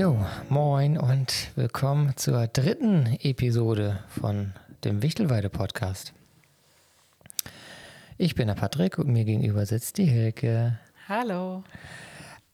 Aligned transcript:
Jo, 0.00 0.16
moin 0.48 0.96
und 0.96 1.50
willkommen 1.56 2.16
zur 2.16 2.46
dritten 2.46 3.18
Episode 3.20 4.02
von 4.08 4.54
dem 4.82 5.02
Wichtelweide 5.02 5.50
Podcast. 5.50 6.14
Ich 8.16 8.34
bin 8.34 8.46
der 8.46 8.54
Patrick 8.54 8.96
und 8.96 9.08
mir 9.08 9.26
gegenüber 9.26 9.66
sitzt 9.66 9.98
die 9.98 10.06
Hilke. 10.06 10.78
Hallo. 11.06 11.64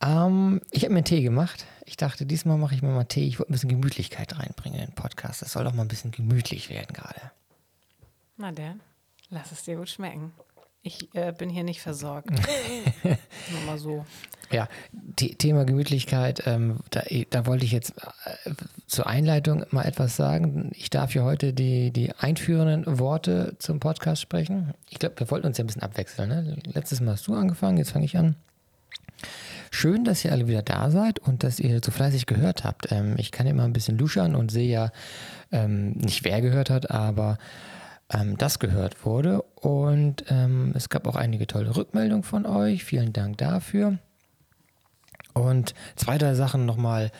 Ähm, 0.02 0.60
ich 0.72 0.82
habe 0.82 0.92
mir 0.92 0.98
einen 0.98 1.04
Tee 1.04 1.22
gemacht. 1.22 1.66
Ich 1.84 1.96
dachte, 1.96 2.26
diesmal 2.26 2.58
mache 2.58 2.74
ich 2.74 2.82
mir 2.82 2.88
mal 2.88 3.04
Tee. 3.04 3.28
Ich 3.28 3.38
wollte 3.38 3.52
ein 3.52 3.54
bisschen 3.54 3.70
Gemütlichkeit 3.70 4.36
reinbringen 4.36 4.80
in 4.80 4.86
den 4.86 4.94
Podcast. 4.96 5.40
Das 5.40 5.52
soll 5.52 5.62
doch 5.62 5.72
mal 5.72 5.82
ein 5.82 5.88
bisschen 5.88 6.10
gemütlich 6.10 6.68
werden 6.68 6.92
gerade. 6.92 7.30
Na 8.38 8.50
denn, 8.50 8.80
lass 9.30 9.52
es 9.52 9.62
dir 9.62 9.76
gut 9.76 9.88
schmecken. 9.88 10.32
Ich 10.82 11.14
äh, 11.14 11.32
bin 11.32 11.50
hier 11.50 11.62
nicht 11.62 11.80
versorgt. 11.80 12.28
Nur 13.04 13.60
mal 13.66 13.78
so. 13.78 14.04
Ja, 14.50 14.68
Thema 15.16 15.64
Gemütlichkeit, 15.64 16.42
ähm, 16.46 16.78
da, 16.90 17.02
da, 17.30 17.46
wollte 17.46 17.64
ich 17.64 17.72
jetzt 17.72 17.94
äh, 18.44 18.50
zur 18.86 19.06
Einleitung 19.06 19.64
mal 19.70 19.82
etwas 19.84 20.16
sagen. 20.16 20.70
Ich 20.74 20.90
darf 20.90 21.12
hier 21.12 21.24
heute 21.24 21.52
die, 21.52 21.90
die 21.90 22.12
einführenden 22.12 22.98
Worte 22.98 23.56
zum 23.58 23.80
Podcast 23.80 24.22
sprechen. 24.22 24.74
Ich 24.88 24.98
glaube, 24.98 25.18
wir 25.18 25.30
wollten 25.30 25.48
uns 25.48 25.58
ja 25.58 25.64
ein 25.64 25.66
bisschen 25.66 25.82
abwechseln. 25.82 26.28
Ne? 26.28 26.56
Letztes 26.72 27.00
Mal 27.00 27.12
hast 27.12 27.26
du 27.26 27.34
angefangen, 27.34 27.78
jetzt 27.78 27.90
fange 27.90 28.04
ich 28.04 28.16
an. 28.16 28.36
Schön, 29.70 30.04
dass 30.04 30.24
ihr 30.24 30.32
alle 30.32 30.46
wieder 30.46 30.62
da 30.62 30.90
seid 30.90 31.18
und 31.18 31.42
dass 31.42 31.58
ihr 31.58 31.80
so 31.84 31.90
fleißig 31.90 32.26
gehört 32.26 32.64
habt. 32.64 32.92
Ähm, 32.92 33.16
ich 33.18 33.32
kann 33.32 33.46
immer 33.46 33.64
ein 33.64 33.72
bisschen 33.72 33.98
luschern 33.98 34.34
und 34.34 34.50
sehe 34.50 34.70
ja 34.70 34.90
ähm, 35.52 35.92
nicht, 35.92 36.24
wer 36.24 36.40
gehört 36.40 36.70
hat, 36.70 36.90
aber 36.90 37.38
ähm, 38.12 38.38
das 38.38 38.58
gehört 38.58 39.04
wurde. 39.04 39.42
Und 39.42 40.24
ähm, 40.28 40.72
es 40.74 40.88
gab 40.88 41.06
auch 41.06 41.16
einige 41.16 41.46
tolle 41.46 41.76
Rückmeldungen 41.76 42.22
von 42.22 42.46
euch. 42.46 42.84
Vielen 42.84 43.12
Dank 43.12 43.38
dafür. 43.38 43.98
Und 45.36 45.74
zwei, 45.96 46.16
drei 46.16 46.34
Sachen 46.34 46.64
nochmal 46.64 47.12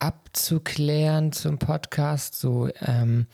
abzuklären 0.00 1.30
zum 1.30 1.58
Podcast. 1.58 2.34
So, 2.34 2.68
ähm, 2.80 3.26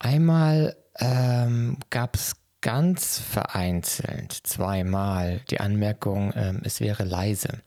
einmal 0.00 0.74
ähm, 0.98 1.78
gab 1.90 2.16
es 2.16 2.34
ganz 2.62 3.20
vereinzelt 3.20 4.32
zweimal 4.32 5.40
die 5.50 5.60
Anmerkung, 5.60 6.32
ähm, 6.34 6.62
es 6.64 6.80
wäre 6.80 7.04
leise. 7.04 7.60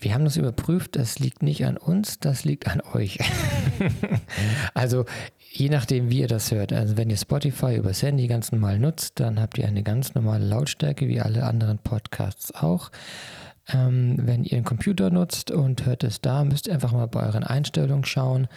Wir 0.00 0.12
haben 0.12 0.24
das 0.24 0.36
überprüft, 0.36 0.96
das 0.96 1.20
liegt 1.20 1.44
nicht 1.44 1.64
an 1.64 1.76
uns, 1.76 2.18
das 2.18 2.42
liegt 2.42 2.66
an 2.66 2.80
euch. 2.80 3.18
also 4.74 5.04
je 5.52 5.68
nachdem, 5.68 6.10
wie 6.10 6.20
ihr 6.20 6.26
das 6.26 6.50
hört. 6.50 6.72
Also 6.72 6.96
wenn 6.96 7.10
ihr 7.10 7.16
Spotify 7.16 7.76
übers 7.76 8.02
Handy 8.02 8.26
ganz 8.26 8.50
normal 8.50 8.80
nutzt, 8.80 9.20
dann 9.20 9.40
habt 9.40 9.56
ihr 9.56 9.68
eine 9.68 9.84
ganz 9.84 10.14
normale 10.14 10.44
Lautstärke, 10.44 11.06
wie 11.06 11.20
alle 11.20 11.44
anderen 11.44 11.78
Podcasts 11.78 12.52
auch. 12.52 12.90
Ähm, 13.72 14.16
wenn 14.18 14.44
ihr 14.44 14.56
einen 14.56 14.64
Computer 14.64 15.10
nutzt 15.10 15.50
und 15.50 15.86
hört 15.86 16.04
es 16.04 16.20
da, 16.20 16.44
müsst 16.44 16.66
ihr 16.66 16.74
einfach 16.74 16.92
mal 16.92 17.06
bei 17.06 17.24
euren 17.24 17.44
Einstellungen 17.44 18.04
schauen. 18.04 18.48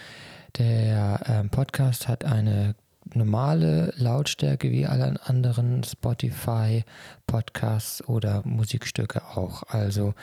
Der 0.58 1.20
ähm, 1.26 1.50
Podcast 1.50 2.08
hat 2.08 2.24
eine 2.24 2.74
normale 3.12 3.92
Lautstärke 3.96 4.70
wie 4.70 4.86
alle 4.86 5.20
anderen 5.24 5.84
Spotify 5.84 6.84
Podcasts 7.26 8.06
oder 8.08 8.42
Musikstücke 8.44 9.22
auch. 9.36 9.64
Also 9.68 10.14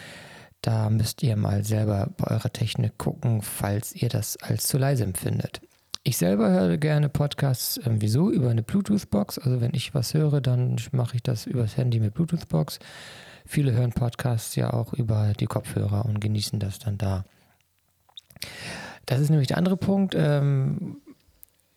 da 0.62 0.90
müsst 0.90 1.24
ihr 1.24 1.36
mal 1.36 1.64
selber 1.64 2.10
bei 2.18 2.28
eurer 2.32 2.52
Technik 2.52 2.98
gucken, 2.98 3.42
falls 3.42 3.94
ihr 3.94 4.10
das 4.10 4.38
als 4.38 4.68
zu 4.68 4.78
leise 4.78 5.04
empfindet. 5.04 5.62
Ich 6.04 6.18
selber 6.18 6.50
höre 6.50 6.78
gerne 6.78 7.10
Podcasts 7.10 7.78
äh, 7.78 7.90
wieso 8.00 8.32
über 8.32 8.50
eine 8.50 8.64
Bluetooth-Box. 8.64 9.38
Also 9.38 9.62
wenn 9.62 9.76
ich 9.76 9.94
was 9.94 10.14
höre, 10.14 10.42
dann 10.42 10.78
mache 10.92 11.18
ich 11.18 11.24
das 11.24 11.46
übers 11.46 11.78
Handy 11.78 12.00
mit 12.00 12.16
Bluetooth-Box. 12.16 12.80
Viele 13.46 13.74
hören 13.74 13.92
Podcasts 13.92 14.56
ja 14.56 14.72
auch 14.74 14.94
über 14.94 15.34
die 15.40 15.48
Kopfhörer 15.48 16.06
und 16.06 16.20
genießen 16.20 16.60
das 16.60 16.80
dann 16.80 16.98
da. 16.98 17.26
Das 19.06 19.20
ist 19.20 19.30
nämlich 19.30 19.48
der 19.48 19.58
andere 19.58 19.78
Punkt. 19.78 20.16
Ähm, 20.16 20.98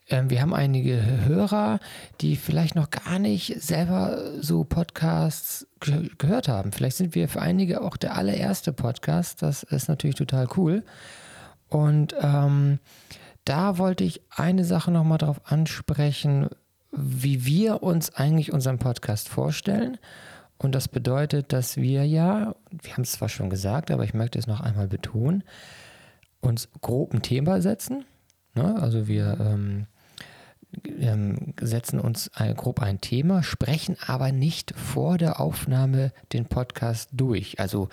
ähm, 0.08 0.30
wir 0.30 0.42
haben 0.42 0.54
einige 0.54 1.24
Hörer, 1.24 1.80
die 2.20 2.36
vielleicht 2.36 2.74
noch 2.74 2.90
gar 2.90 3.18
nicht 3.18 3.60
selber 3.60 4.18
so 4.40 4.64
Podcasts 4.64 5.66
ge 5.80 6.10
gehört 6.18 6.48
haben. 6.48 6.72
Vielleicht 6.72 6.96
sind 6.96 7.14
wir 7.14 7.28
für 7.28 7.40
einige 7.40 7.80
auch 7.80 7.96
der 7.96 8.16
allererste 8.16 8.72
Podcast. 8.72 9.42
Das 9.42 9.62
ist 9.62 9.88
natürlich 9.88 10.16
total 10.16 10.48
cool. 10.56 10.84
Und 11.68 12.14
ähm, 12.20 12.78
da 13.44 13.78
wollte 13.78 14.04
ich 14.04 14.22
eine 14.30 14.64
Sache 14.64 14.90
nochmal 14.90 15.18
drauf 15.18 15.40
ansprechen, 15.44 16.48
wie 16.92 17.44
wir 17.44 17.82
uns 17.82 18.14
eigentlich 18.14 18.52
unseren 18.52 18.78
Podcast 18.78 19.28
vorstellen. 19.28 19.98
Und 20.58 20.74
das 20.74 20.88
bedeutet, 20.88 21.52
dass 21.52 21.76
wir 21.76 22.06
ja, 22.06 22.54
wir 22.70 22.92
haben 22.92 23.02
es 23.02 23.12
zwar 23.12 23.28
schon 23.28 23.50
gesagt, 23.50 23.90
aber 23.90 24.04
ich 24.04 24.14
möchte 24.14 24.38
es 24.38 24.46
noch 24.46 24.60
einmal 24.60 24.88
betonen, 24.88 25.44
uns 26.40 26.68
grob 26.80 27.12
ein 27.12 27.22
Thema 27.22 27.60
setzen. 27.60 28.04
Ne? 28.54 28.76
Also 28.80 29.08
wir 29.08 29.36
ähm, 29.40 29.86
ähm, 30.98 31.54
setzen 31.60 32.00
uns 32.00 32.30
ein, 32.34 32.54
grob 32.54 32.80
ein 32.80 33.00
Thema, 33.00 33.42
sprechen 33.42 33.96
aber 34.06 34.32
nicht 34.32 34.74
vor 34.76 35.18
der 35.18 35.40
Aufnahme 35.40 36.12
den 36.32 36.46
Podcast 36.46 37.10
durch. 37.12 37.58
Also 37.60 37.88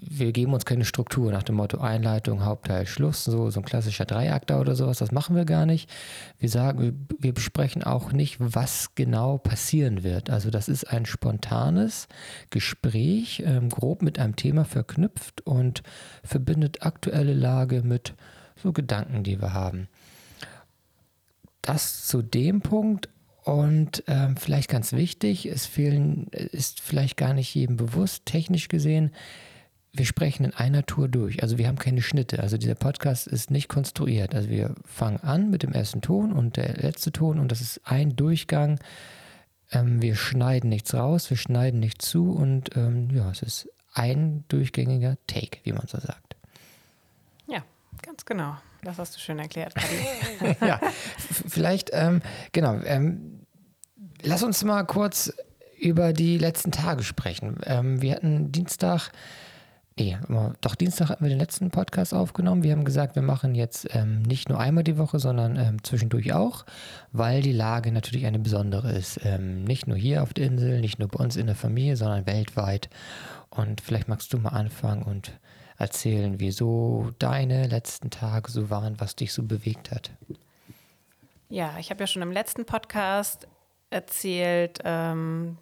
wir 0.00 0.32
geben 0.32 0.52
uns 0.54 0.64
keine 0.64 0.84
Struktur 0.84 1.32
nach 1.32 1.42
dem 1.42 1.56
Motto 1.56 1.78
Einleitung, 1.78 2.44
Hauptteil, 2.44 2.86
Schluss, 2.86 3.24
so, 3.24 3.50
so 3.50 3.60
ein 3.60 3.64
klassischer 3.64 4.04
Dreiakter 4.04 4.60
oder 4.60 4.74
sowas, 4.74 4.98
das 4.98 5.12
machen 5.12 5.34
wir 5.36 5.44
gar 5.44 5.66
nicht. 5.66 5.90
Wir 6.38 6.48
sagen, 6.48 7.06
wir, 7.18 7.32
besprechen 7.32 7.82
auch 7.82 8.12
nicht, 8.12 8.36
was 8.38 8.94
genau 8.94 9.38
passieren 9.38 10.02
wird. 10.02 10.30
Also 10.30 10.50
das 10.50 10.68
ist 10.68 10.84
ein 10.84 11.06
spontanes 11.06 12.08
Gespräch, 12.50 13.42
ähm, 13.44 13.68
grob 13.68 14.02
mit 14.02 14.18
einem 14.18 14.36
Thema 14.36 14.64
verknüpft 14.64 15.46
und 15.46 15.82
verbindet 16.22 16.82
aktuelle 16.82 17.34
Lage 17.34 17.82
mit 17.82 18.14
so 18.62 18.72
Gedanken, 18.72 19.22
die 19.22 19.40
wir 19.40 19.52
haben 19.52 19.88
das 21.68 22.06
zu 22.06 22.22
dem 22.22 22.62
Punkt 22.62 23.10
und 23.44 24.02
ähm, 24.06 24.36
vielleicht 24.38 24.70
ganz 24.70 24.94
wichtig, 24.94 25.44
es 25.46 25.66
fehlen, 25.66 26.28
ist 26.28 26.80
vielleicht 26.80 27.18
gar 27.18 27.34
nicht 27.34 27.54
jedem 27.54 27.76
bewusst, 27.76 28.24
technisch 28.24 28.68
gesehen, 28.68 29.10
wir 29.92 30.06
sprechen 30.06 30.44
in 30.44 30.54
einer 30.54 30.84
Tour 30.84 31.08
durch. 31.08 31.42
Also 31.42 31.58
wir 31.58 31.66
haben 31.66 31.78
keine 31.78 32.02
Schnitte. 32.02 32.40
Also 32.40 32.56
dieser 32.56 32.74
Podcast 32.74 33.26
ist 33.26 33.50
nicht 33.50 33.68
konstruiert. 33.68 34.34
Also 34.34 34.48
wir 34.48 34.74
fangen 34.84 35.18
an 35.18 35.50
mit 35.50 35.62
dem 35.62 35.72
ersten 35.72 36.00
Ton 36.00 36.32
und 36.32 36.56
der 36.56 36.74
letzte 36.76 37.12
Ton 37.12 37.38
und 37.38 37.50
das 37.50 37.60
ist 37.60 37.80
ein 37.84 38.14
Durchgang. 38.16 38.78
Ähm, 39.72 40.00
wir 40.00 40.14
schneiden 40.14 40.70
nichts 40.70 40.94
raus, 40.94 41.30
wir 41.30 41.36
schneiden 41.36 41.80
nichts 41.80 42.08
zu 42.08 42.32
und 42.32 42.76
ähm, 42.76 43.10
ja, 43.12 43.30
es 43.30 43.42
ist 43.42 43.68
ein 43.92 44.44
durchgängiger 44.48 45.16
Take, 45.26 45.58
wie 45.64 45.72
man 45.72 45.86
so 45.86 45.98
sagt. 45.98 46.36
Ja, 47.46 47.64
ganz 48.02 48.24
genau. 48.24 48.56
Das 48.82 48.98
hast 48.98 49.16
du 49.16 49.20
schön 49.20 49.38
erklärt. 49.38 49.74
ja, 50.60 50.80
vielleicht, 51.48 51.90
ähm, 51.92 52.22
genau. 52.52 52.78
Ähm, 52.84 53.40
lass 54.22 54.42
uns 54.42 54.62
mal 54.62 54.84
kurz 54.84 55.32
über 55.78 56.12
die 56.12 56.38
letzten 56.38 56.70
Tage 56.70 57.02
sprechen. 57.02 57.58
Ähm, 57.64 58.00
wir 58.00 58.14
hatten 58.14 58.52
Dienstag, 58.52 59.10
nee, 59.98 60.16
doch 60.60 60.74
Dienstag 60.74 61.08
hatten 61.08 61.24
wir 61.24 61.28
den 61.28 61.38
letzten 61.38 61.70
Podcast 61.70 62.14
aufgenommen. 62.14 62.62
Wir 62.62 62.72
haben 62.72 62.84
gesagt, 62.84 63.16
wir 63.16 63.22
machen 63.22 63.54
jetzt 63.54 63.88
ähm, 63.94 64.22
nicht 64.22 64.48
nur 64.48 64.60
einmal 64.60 64.84
die 64.84 64.98
Woche, 64.98 65.18
sondern 65.18 65.56
ähm, 65.56 65.82
zwischendurch 65.82 66.32
auch, 66.32 66.64
weil 67.12 67.42
die 67.42 67.52
Lage 67.52 67.92
natürlich 67.92 68.26
eine 68.26 68.38
besondere 68.38 68.92
ist. 68.92 69.20
Ähm, 69.24 69.64
nicht 69.64 69.86
nur 69.86 69.96
hier 69.96 70.22
auf 70.22 70.32
der 70.32 70.46
Insel, 70.46 70.80
nicht 70.80 70.98
nur 70.98 71.08
bei 71.08 71.22
uns 71.22 71.36
in 71.36 71.46
der 71.46 71.56
Familie, 71.56 71.96
sondern 71.96 72.26
weltweit. 72.26 72.88
Und 73.50 73.80
vielleicht 73.80 74.08
magst 74.08 74.32
du 74.32 74.38
mal 74.38 74.50
anfangen 74.50 75.02
und 75.02 75.32
erzählen, 75.76 76.38
wieso 76.38 77.10
deine 77.18 77.66
letzten 77.66 78.10
Tage 78.10 78.50
so 78.50 78.70
waren, 78.70 79.00
was 79.00 79.16
dich 79.16 79.32
so 79.32 79.42
bewegt 79.42 79.90
hat. 79.90 80.10
Ja, 81.48 81.76
ich 81.78 81.90
habe 81.90 82.00
ja 82.00 82.06
schon 82.06 82.22
im 82.22 82.32
letzten 82.32 82.66
Podcast 82.66 83.48
erzählt, 83.90 84.80
ähm, 84.84 85.56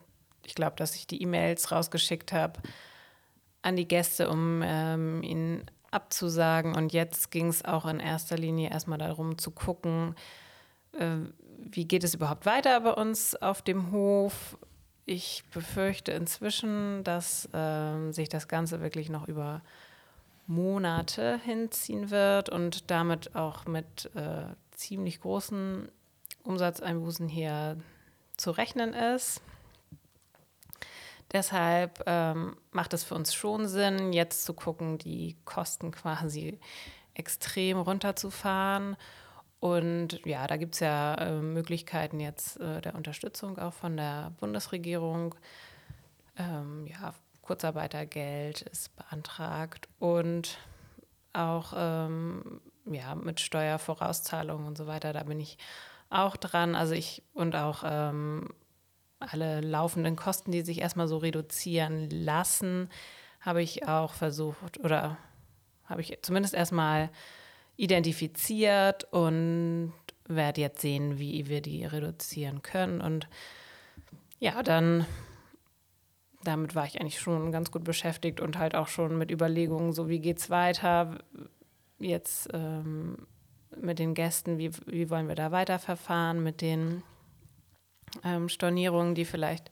ich 0.44 0.54
glaube, 0.54 0.76
dass 0.76 0.94
ich 0.94 1.06
die 1.06 1.22
E-Mails 1.22 1.70
rausgeschickt 1.70 2.32
habe 2.32 2.60
an 3.66 3.76
die 3.76 3.88
Gäste, 3.88 4.30
um 4.30 4.62
ähm, 4.64 5.22
ihnen 5.22 5.64
abzusagen. 5.90 6.74
Und 6.76 6.92
jetzt 6.92 7.30
ging 7.30 7.48
es 7.48 7.64
auch 7.64 7.84
in 7.84 7.98
erster 7.98 8.36
Linie 8.36 8.70
erstmal 8.70 8.98
darum 8.98 9.38
zu 9.38 9.50
gucken, 9.50 10.14
äh, 10.92 11.16
wie 11.58 11.84
geht 11.84 12.04
es 12.04 12.14
überhaupt 12.14 12.46
weiter 12.46 12.80
bei 12.80 12.92
uns 12.92 13.34
auf 13.34 13.62
dem 13.62 13.90
Hof. 13.90 14.56
Ich 15.04 15.44
befürchte 15.52 16.12
inzwischen, 16.12 17.02
dass 17.02 17.48
äh, 17.52 18.12
sich 18.12 18.28
das 18.28 18.46
Ganze 18.46 18.80
wirklich 18.80 19.08
noch 19.08 19.26
über 19.26 19.62
Monate 20.46 21.40
hinziehen 21.44 22.10
wird 22.10 22.48
und 22.48 22.90
damit 22.90 23.34
auch 23.34 23.66
mit 23.66 24.10
äh, 24.14 24.44
ziemlich 24.72 25.20
großen 25.20 25.88
Umsatzeinbußen 26.44 27.28
hier 27.28 27.78
zu 28.36 28.52
rechnen 28.52 28.92
ist. 28.92 29.42
Deshalb 31.32 32.02
ähm, 32.06 32.56
macht 32.70 32.92
es 32.94 33.04
für 33.04 33.14
uns 33.14 33.34
schon 33.34 33.66
Sinn, 33.66 34.12
jetzt 34.12 34.44
zu 34.44 34.54
gucken, 34.54 34.98
die 34.98 35.36
Kosten 35.44 35.90
quasi 35.90 36.60
extrem 37.14 37.78
runterzufahren. 37.78 38.96
Und 39.58 40.24
ja, 40.24 40.46
da 40.46 40.56
gibt 40.56 40.74
es 40.74 40.80
ja 40.80 41.14
äh, 41.14 41.40
Möglichkeiten 41.40 42.20
jetzt 42.20 42.60
äh, 42.60 42.80
der 42.80 42.94
Unterstützung 42.94 43.58
auch 43.58 43.72
von 43.72 43.96
der 43.96 44.32
Bundesregierung. 44.38 45.34
Ähm, 46.36 46.86
ja, 46.86 47.14
Kurzarbeitergeld 47.42 48.62
ist 48.62 48.94
beantragt 48.96 49.88
und 49.98 50.58
auch 51.32 51.72
ähm, 51.76 52.60
ja, 52.84 53.14
mit 53.14 53.40
Steuervorauszahlungen 53.40 54.66
und 54.66 54.78
so 54.78 54.86
weiter, 54.86 55.12
da 55.12 55.22
bin 55.22 55.40
ich 55.40 55.58
auch 56.10 56.36
dran. 56.36 56.74
Also 56.74 56.94
ich 56.94 57.22
und 57.34 57.56
auch 57.56 57.82
ähm, 57.84 58.48
alle 59.18 59.60
laufenden 59.60 60.16
Kosten, 60.16 60.52
die 60.52 60.62
sich 60.62 60.80
erstmal 60.80 61.08
so 61.08 61.18
reduzieren 61.18 62.10
lassen, 62.10 62.88
habe 63.40 63.62
ich 63.62 63.86
auch 63.88 64.12
versucht 64.14 64.78
oder 64.80 65.16
habe 65.84 66.00
ich 66.00 66.18
zumindest 66.22 66.54
erstmal 66.54 67.10
identifiziert 67.76 69.04
und 69.12 69.92
werde 70.26 70.60
jetzt 70.60 70.80
sehen, 70.80 71.18
wie 71.18 71.48
wir 71.48 71.60
die 71.60 71.84
reduzieren 71.84 72.62
können. 72.62 73.00
Und 73.00 73.28
ja, 74.38 74.62
dann 74.62 75.06
damit 76.46 76.74
war 76.74 76.86
ich 76.86 77.00
eigentlich 77.00 77.20
schon 77.20 77.50
ganz 77.52 77.70
gut 77.70 77.84
beschäftigt 77.84 78.40
und 78.40 78.58
halt 78.58 78.74
auch 78.74 78.88
schon 78.88 79.18
mit 79.18 79.30
Überlegungen, 79.30 79.92
so 79.92 80.08
wie 80.08 80.20
geht 80.20 80.38
es 80.38 80.50
weiter 80.50 81.18
jetzt 81.98 82.48
ähm, 82.52 83.26
mit 83.80 83.98
den 83.98 84.14
Gästen, 84.14 84.58
wie, 84.58 84.70
wie 84.86 85.10
wollen 85.10 85.28
wir 85.28 85.34
da 85.34 85.50
weiterverfahren, 85.50 86.42
mit 86.42 86.60
den 86.60 87.02
ähm, 88.24 88.48
Stornierungen, 88.48 89.14
die 89.14 89.24
vielleicht 89.24 89.70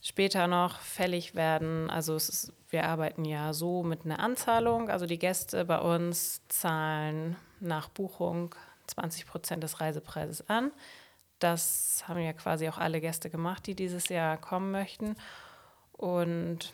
später 0.00 0.46
noch 0.46 0.80
fällig 0.80 1.34
werden. 1.34 1.88
Also 1.90 2.14
ist, 2.14 2.52
wir 2.70 2.84
arbeiten 2.84 3.24
ja 3.24 3.52
so 3.52 3.82
mit 3.82 4.04
einer 4.04 4.20
Anzahlung. 4.20 4.90
Also 4.90 5.06
die 5.06 5.18
Gäste 5.18 5.64
bei 5.64 5.78
uns 5.78 6.42
zahlen 6.48 7.36
nach 7.60 7.88
Buchung 7.88 8.54
20 8.86 9.26
Prozent 9.26 9.62
des 9.62 9.80
Reisepreises 9.80 10.48
an. 10.48 10.72
Das 11.38 12.04
haben 12.06 12.20
ja 12.20 12.32
quasi 12.32 12.68
auch 12.68 12.78
alle 12.78 13.00
Gäste 13.00 13.30
gemacht, 13.30 13.66
die 13.66 13.74
dieses 13.74 14.08
Jahr 14.08 14.36
kommen 14.36 14.70
möchten. 14.70 15.16
Und 15.92 16.72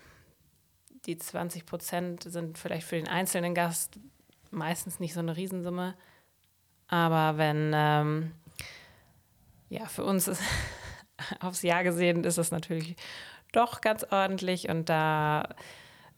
die 1.06 1.16
20 1.16 1.66
Prozent 1.66 2.24
sind 2.24 2.58
vielleicht 2.58 2.86
für 2.86 2.96
den 2.96 3.08
einzelnen 3.08 3.54
Gast 3.54 3.98
meistens 4.50 5.00
nicht 5.00 5.14
so 5.14 5.20
eine 5.20 5.36
Riesensumme. 5.36 5.94
Aber 6.88 7.38
wenn, 7.38 7.72
ähm, 7.74 8.32
ja, 9.70 9.87
für 9.87 10.05
uns 10.05 10.28
ist 10.28 10.43
aufs 11.40 11.62
Jahr 11.62 11.82
gesehen, 11.82 12.25
ist 12.25 12.38
es 12.38 12.50
natürlich 12.50 12.96
doch 13.52 13.81
ganz 13.81 14.05
ordentlich. 14.05 14.69
Und 14.69 14.88
da 14.90 15.49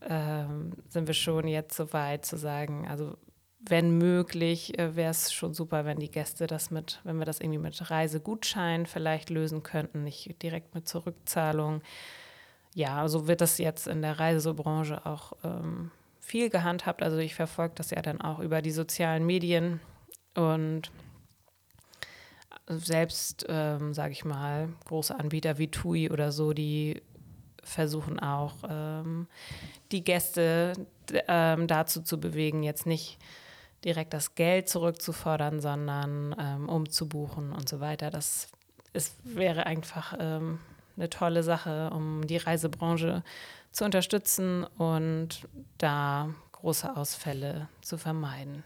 ähm, 0.00 0.72
sind 0.88 1.06
wir 1.06 1.14
schon 1.14 1.46
jetzt 1.46 1.76
so 1.76 1.92
weit 1.92 2.24
zu 2.24 2.36
sagen, 2.36 2.88
also 2.88 3.16
wenn 3.60 3.96
möglich, 3.96 4.76
äh, 4.78 4.96
wäre 4.96 5.10
es 5.10 5.32
schon 5.32 5.54
super, 5.54 5.84
wenn 5.84 6.00
die 6.00 6.10
Gäste 6.10 6.48
das 6.48 6.70
mit, 6.70 7.00
wenn 7.04 7.18
wir 7.18 7.26
das 7.26 7.40
irgendwie 7.40 7.60
mit 7.60 7.90
Reisegutschein 7.90 8.86
vielleicht 8.86 9.30
lösen 9.30 9.62
könnten, 9.62 10.02
nicht 10.02 10.42
direkt 10.42 10.74
mit 10.74 10.88
Zurückzahlung. 10.88 11.82
Ja, 12.74 13.06
so 13.06 13.28
wird 13.28 13.42
das 13.42 13.58
jetzt 13.58 13.86
in 13.86 14.02
der 14.02 14.18
Reisebranche 14.18 15.04
auch 15.06 15.34
ähm, 15.44 15.90
viel 16.20 16.48
gehandhabt. 16.48 17.02
Also 17.02 17.18
ich 17.18 17.34
verfolge 17.34 17.74
das 17.76 17.90
ja 17.90 18.00
dann 18.00 18.20
auch 18.20 18.38
über 18.40 18.62
die 18.62 18.70
sozialen 18.70 19.26
Medien 19.26 19.80
und 20.34 20.90
selbst, 22.66 23.46
ähm, 23.48 23.94
sage 23.94 24.12
ich 24.12 24.24
mal, 24.24 24.68
große 24.86 25.18
Anbieter 25.18 25.58
wie 25.58 25.68
TUI 25.68 26.10
oder 26.10 26.32
so, 26.32 26.52
die 26.52 27.02
versuchen 27.62 28.18
auch, 28.20 28.54
ähm, 28.68 29.26
die 29.92 30.04
Gäste 30.04 30.72
ähm, 31.28 31.66
dazu 31.66 32.02
zu 32.02 32.18
bewegen, 32.18 32.62
jetzt 32.62 32.86
nicht 32.86 33.18
direkt 33.84 34.14
das 34.14 34.34
Geld 34.34 34.68
zurückzufordern, 34.68 35.60
sondern 35.60 36.34
ähm, 36.38 36.68
umzubuchen 36.68 37.52
und 37.52 37.68
so 37.68 37.80
weiter. 37.80 38.10
Das 38.10 38.48
ist, 38.92 39.16
wäre 39.24 39.66
einfach 39.66 40.14
ähm, 40.18 40.60
eine 40.96 41.10
tolle 41.10 41.42
Sache, 41.42 41.90
um 41.90 42.26
die 42.26 42.36
Reisebranche 42.36 43.22
zu 43.72 43.84
unterstützen 43.84 44.64
und 44.64 45.48
da 45.78 46.28
große 46.52 46.96
Ausfälle 46.96 47.68
zu 47.80 47.98
vermeiden. 47.98 48.62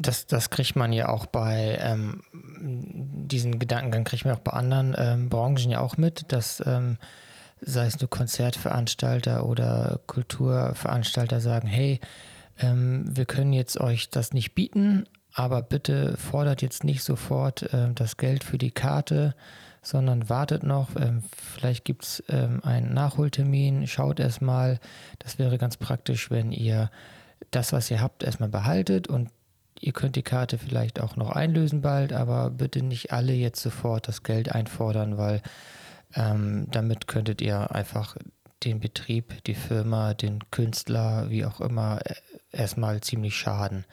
Das, 0.00 0.26
das 0.26 0.50
kriegt 0.50 0.76
man 0.76 0.92
ja 0.92 1.08
auch 1.08 1.26
bei 1.26 1.76
ähm, 1.80 2.22
diesen 2.32 3.58
Gedankengang 3.58 4.04
kriegt 4.04 4.24
man 4.24 4.34
auch 4.34 4.40
bei 4.40 4.52
anderen 4.52 4.94
ähm, 4.96 5.28
Branchen 5.28 5.70
ja 5.70 5.80
auch 5.80 5.96
mit, 5.96 6.32
dass 6.32 6.62
ähm, 6.64 6.98
sei 7.60 7.86
es 7.86 8.00
nur 8.00 8.08
Konzertveranstalter 8.08 9.44
oder 9.44 10.00
Kulturveranstalter 10.06 11.40
sagen, 11.40 11.66
hey, 11.66 12.00
ähm, 12.60 13.04
wir 13.08 13.24
können 13.24 13.52
jetzt 13.52 13.80
euch 13.80 14.10
das 14.10 14.32
nicht 14.32 14.54
bieten, 14.54 15.06
aber 15.34 15.62
bitte 15.62 16.16
fordert 16.16 16.62
jetzt 16.62 16.84
nicht 16.84 17.02
sofort 17.02 17.72
äh, 17.72 17.92
das 17.94 18.16
Geld 18.16 18.44
für 18.44 18.58
die 18.58 18.70
Karte, 18.70 19.34
sondern 19.82 20.28
wartet 20.28 20.62
noch. 20.62 20.96
Ähm, 20.96 21.22
vielleicht 21.32 21.84
gibt 21.84 22.04
es 22.04 22.24
ähm, 22.28 22.60
einen 22.64 22.92
Nachholtermin, 22.92 23.86
schaut 23.86 24.20
erstmal. 24.20 24.80
Das 25.18 25.38
wäre 25.38 25.58
ganz 25.58 25.76
praktisch, 25.76 26.30
wenn 26.30 26.52
ihr 26.52 26.90
das, 27.50 27.72
was 27.72 27.90
ihr 27.90 28.00
habt, 28.00 28.22
erstmal 28.22 28.48
behaltet 28.48 29.08
und 29.08 29.30
ihr 29.80 29.92
könnt 29.92 30.16
die 30.16 30.22
Karte 30.22 30.58
vielleicht 30.58 31.00
auch 31.00 31.16
noch 31.16 31.30
einlösen 31.30 31.82
bald, 31.82 32.12
aber 32.12 32.50
bitte 32.50 32.82
nicht 32.82 33.12
alle 33.12 33.32
jetzt 33.32 33.62
sofort 33.62 34.08
das 34.08 34.22
Geld 34.22 34.52
einfordern, 34.52 35.18
weil 35.18 35.42
ähm, 36.14 36.66
damit 36.70 37.06
könntet 37.06 37.40
ihr 37.40 37.74
einfach 37.74 38.16
den 38.64 38.80
Betrieb, 38.80 39.44
die 39.44 39.54
Firma, 39.54 40.14
den 40.14 40.40
Künstler, 40.50 41.30
wie 41.30 41.44
auch 41.44 41.60
immer, 41.60 42.00
äh, 42.04 42.14
erstmal 42.50 43.00
ziemlich 43.00 43.36
schaden. 43.36 43.84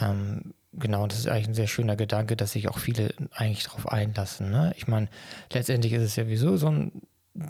Ähm, 0.00 0.54
genau, 0.72 1.06
das 1.06 1.18
ist 1.18 1.28
eigentlich 1.28 1.48
ein 1.48 1.54
sehr 1.54 1.66
schöner 1.66 1.96
Gedanke, 1.96 2.36
dass 2.36 2.52
sich 2.52 2.68
auch 2.68 2.78
viele 2.78 3.12
eigentlich 3.32 3.64
darauf 3.64 3.88
einlassen. 3.88 4.50
Ne? 4.50 4.72
Ich 4.76 4.86
meine, 4.86 5.08
letztendlich 5.52 5.92
ist 5.92 6.02
es 6.02 6.16
ja 6.16 6.24
sowieso 6.24 6.56
so 6.56 6.68
ein, 6.68 7.02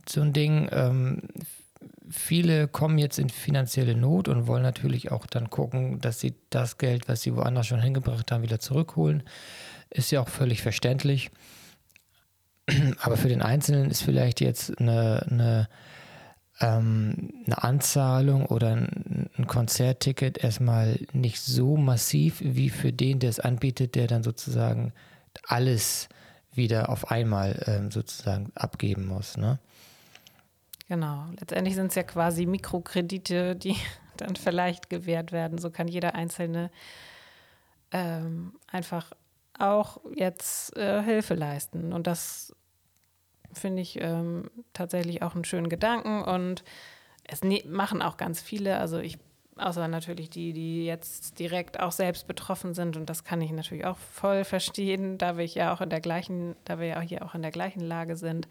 so 0.09 0.23
ein 0.23 0.33
Ding. 0.33 0.69
Ähm, 0.73 1.29
viele 2.13 2.69
kommen 2.69 2.99
jetzt 2.99 3.19
in 3.19 3.31
finanzielle 3.31 3.97
Not 3.97 4.29
und 4.29 4.47
wollen 4.47 4.63
natürlich 4.63 5.11
auch 5.11 5.27
dann 5.27 5.51
gucken, 5.51 6.01
dass 6.01 6.21
sie 6.21 6.35
das 6.51 6.79
Geld, 6.79 7.09
was 7.09 7.23
sie 7.23 7.35
woanders 7.35 7.67
schon 7.67 7.81
hingebracht 7.81 8.31
haben, 8.31 8.43
wieder 8.43 8.61
zurückholen. 8.61 9.23
Ist 9.91 10.13
ja 10.13 10.21
auch 10.21 10.29
völlig 10.29 10.63
verständlich. 10.63 11.31
Aber 13.01 13.17
für 13.17 13.29
den 13.29 13.43
Einzelnen 13.43 13.91
ist 13.91 14.03
vielleicht 14.03 14.41
jetzt 14.41 14.79
eine, 14.79 15.27
eine 15.29 15.69
ähm, 16.61 17.33
eine 17.47 17.63
Anzahlung 17.63 18.47
oder 18.47 18.77
ein, 18.77 19.29
Konzertticket 19.47 20.39
erstmal 20.39 21.01
nicht 21.13 21.41
so 21.41 21.77
massiv 21.77 22.41
wie 22.41 22.71
für 22.71 22.93
den, 22.93 23.19
der 23.19 23.31
es 23.31 23.41
anbietet, 23.41 23.97
der 23.97 24.07
dann 24.07 24.23
sozusagen 24.23 24.93
alles 25.47 26.09
wieder 26.55 26.89
auf 26.89 27.11
einmal 27.11 27.61
ähm, 27.67 27.91
sozusagen 27.91 28.53
abgeben 28.55 29.07
muss. 29.07 29.37
Ne? 29.37 29.59
Genau, 30.93 31.25
letztendlich 31.41 31.75
sind 31.75 31.87
es 31.87 31.95
ja 31.95 32.03
quasi 32.03 32.45
Mikrokredite, 32.45 33.57
die 33.57 33.77
dann 34.19 34.37
vielleicht 34.37 34.91
gewährt 34.91 35.33
werden. 35.33 35.57
So 35.57 35.71
kann 35.71 35.89
jeder 35.89 36.15
Einzelne 36.15 36.71
ähm, 37.93 38.53
einfach 38.71 39.15
auch 39.59 40.03
jetzt 40.15 40.77
äh, 40.77 41.03
Hilfe 41.03 41.33
leisten. 41.33 41.95
Und 41.95 42.07
das 42.07 42.55
finde 43.55 43.81
ich 43.81 44.03
ähm, 44.03 44.51
tatsächlich 44.75 45.23
auch 45.23 45.35
einen 45.35 45.47
schönen 45.47 45.71
Gedanken 45.71 46.21
und 46.25 46.63
es 47.25 47.43
ne 47.43 47.65
machen 47.67 48.03
auch 48.03 48.19
ganz 48.19 48.43
viele. 48.43 48.77
Also 48.77 48.99
ich, 48.99 49.19
außer 49.57 49.89
natürlich 49.89 50.29
die, 50.29 50.53
die 50.53 50.85
jetzt 50.85 51.39
direkt 51.39 51.81
auch 51.81 51.93
selbst 51.93 52.27
betroffen 52.27 52.75
sind 52.75 52.99
und 52.99 53.09
das 53.09 53.25
kann 53.25 53.41
ich 53.41 53.51
natürlich 53.53 53.87
auch 53.87 53.97
voll 53.97 54.45
verstehen, 54.45 55.17
da 55.17 55.39
wir 55.39 55.47
ja 55.47 55.73
auch 55.73 55.81
in 55.81 55.89
der 55.89 56.03
gleichen, 56.03 56.55
da 56.67 56.79
wir 56.79 56.89
ja 56.89 57.01
hier 57.01 57.25
auch 57.25 57.35
in 57.35 57.41
der 57.41 57.51
gleichen 57.51 57.81
Lage 57.81 58.15
sind, 58.15 58.47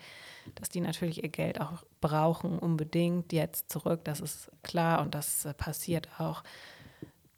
dass 0.55 0.69
die 0.69 0.81
natürlich 0.81 1.23
ihr 1.23 1.29
Geld 1.29 1.59
auch 1.59 1.83
brauchen, 1.99 2.59
unbedingt 2.59 3.33
jetzt 3.33 3.69
zurück. 3.69 4.01
Das 4.03 4.19
ist 4.19 4.51
klar 4.63 5.01
und 5.01 5.15
das 5.15 5.45
äh, 5.45 5.53
passiert 5.53 6.07
auch. 6.19 6.43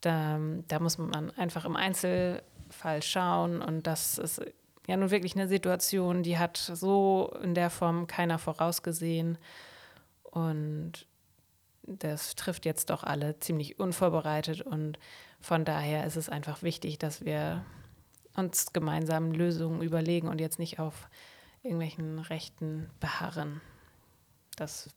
Da, 0.02 0.40
da 0.68 0.80
muss 0.80 0.98
man 0.98 1.32
einfach 1.32 1.66
im 1.66 1.76
Einzelfall 1.76 3.02
schauen 3.02 3.62
und 3.62 3.88
das 3.88 4.18
ist 4.18 4.42
ja 4.88 4.98
nun 4.98 5.12
wirklich 5.12 5.36
eine 5.36 5.48
Situation, 5.48 6.24
die 6.24 6.38
hat 6.38 6.58
so 6.58 7.34
in 7.42 7.56
der 7.56 7.70
Form 7.70 8.08
keiner 8.08 8.38
vorausgesehen. 8.38 9.38
Und 10.24 11.08
das 11.84 12.36
trifft 12.36 12.66
jetzt 12.66 12.90
doch 12.90 13.04
alle 13.04 13.40
ziemlich 13.40 13.80
unvorbereitet. 13.80 14.62
Und 14.62 15.00
von 15.40 15.66
daher 15.66 16.06
ist 16.06 16.16
es 16.16 16.30
einfach 16.30 16.64
wichtig, 16.64 16.98
dass 16.98 17.24
wir 17.24 17.64
uns 18.36 18.74
gemeinsam 18.74 19.32
Lösungen 19.32 19.82
überlegen 19.82 20.28
und 20.28 20.42
jetzt 20.42 20.60
nicht 20.60 20.80
auf 20.80 21.10
irgendwelchen 21.64 22.20
Rechten 22.20 22.90
beharren. 23.00 23.62
Das, 24.56 24.90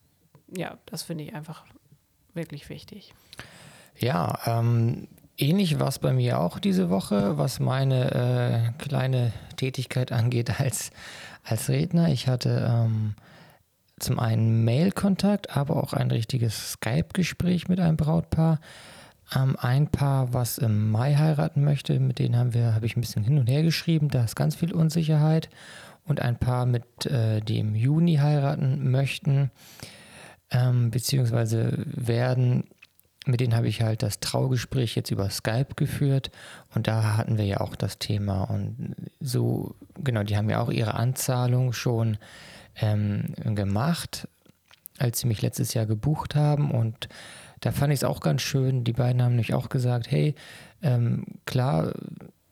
ja, 0.48 0.78
das 0.86 1.02
finde 1.02 1.24
ich 1.24 1.34
einfach 1.34 1.64
wirklich 2.34 2.68
wichtig. 2.68 3.14
Ja, 3.98 4.38
ähm, 4.44 5.08
Ähnlich 5.38 5.78
war 5.78 5.88
es 5.88 5.98
bei 5.98 6.12
mir 6.12 6.40
auch 6.40 6.58
diese 6.58 6.88
Woche, 6.88 7.36
was 7.36 7.60
meine 7.60 8.72
äh, 8.78 8.82
kleine 8.82 9.32
Tätigkeit 9.56 10.10
angeht 10.12 10.60
als, 10.60 10.90
als 11.44 11.68
Redner. 11.68 12.08
Ich 12.08 12.26
hatte 12.26 12.66
ähm, 12.70 13.14
zum 13.98 14.18
einen 14.18 14.64
Mail-Kontakt, 14.64 15.54
aber 15.54 15.82
auch 15.82 15.92
ein 15.92 16.10
richtiges 16.10 16.72
Skype-Gespräch 16.72 17.68
mit 17.68 17.80
einem 17.80 17.98
Brautpaar. 17.98 18.60
Ähm, 19.34 19.56
ein 19.60 19.88
Paar, 19.88 20.32
was 20.32 20.56
im 20.56 20.90
Mai 20.90 21.16
heiraten 21.16 21.64
möchte, 21.64 22.00
mit 22.00 22.18
denen 22.18 22.36
haben 22.36 22.54
wir, 22.54 22.74
habe 22.74 22.86
ich 22.86 22.96
ein 22.96 23.02
bisschen 23.02 23.24
hin 23.24 23.38
und 23.38 23.50
her 23.50 23.62
geschrieben, 23.62 24.08
da 24.08 24.24
ist 24.24 24.36
ganz 24.36 24.54
viel 24.54 24.72
Unsicherheit. 24.72 25.50
Und 26.06 26.20
ein 26.20 26.38
Paar, 26.38 26.66
mit 26.66 27.06
äh, 27.06 27.40
die 27.40 27.58
im 27.58 27.74
Juni 27.74 28.16
heiraten 28.16 28.90
möchten, 28.90 29.50
ähm, 30.50 30.90
beziehungsweise 30.90 31.84
werden 31.86 32.64
mit 33.26 33.40
denen 33.40 33.56
habe 33.56 33.66
ich 33.66 33.82
halt 33.82 34.02
das 34.02 34.20
Traugespräch 34.20 34.94
jetzt 34.94 35.10
über 35.10 35.28
Skype 35.30 35.74
geführt 35.74 36.30
und 36.74 36.86
da 36.86 37.16
hatten 37.16 37.36
wir 37.36 37.44
ja 37.44 37.60
auch 37.60 37.74
das 37.74 37.98
Thema 37.98 38.44
und 38.44 38.94
so, 39.20 39.74
genau, 39.98 40.22
die 40.22 40.36
haben 40.36 40.48
ja 40.48 40.60
auch 40.60 40.70
ihre 40.70 40.94
Anzahlung 40.94 41.72
schon 41.72 42.18
ähm, 42.76 43.34
gemacht, 43.44 44.28
als 44.98 45.20
sie 45.20 45.26
mich 45.26 45.42
letztes 45.42 45.74
Jahr 45.74 45.86
gebucht 45.86 46.36
haben 46.36 46.70
und 46.70 47.08
da 47.60 47.72
fand 47.72 47.92
ich 47.92 48.00
es 48.00 48.04
auch 48.04 48.20
ganz 48.20 48.42
schön. 48.42 48.84
Die 48.84 48.92
beiden 48.92 49.22
haben 49.22 49.32
nämlich 49.32 49.54
auch 49.54 49.70
gesagt, 49.70 50.10
hey, 50.10 50.34
ähm, 50.82 51.24
klar, 51.46 51.94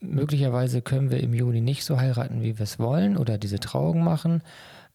möglicherweise 0.05 0.83
können 0.83 1.11
wir 1.11 1.21
im 1.21 1.35
Juni 1.35 1.61
nicht 1.61 1.85
so 1.85 1.99
heiraten, 1.99 2.43
wie 2.43 2.59
wir 2.59 2.65
es 2.65 2.79
wollen 2.79 3.17
oder 3.17 3.39
diese 3.39 3.61
Trauung 3.61 4.03
machen, 4.05 4.43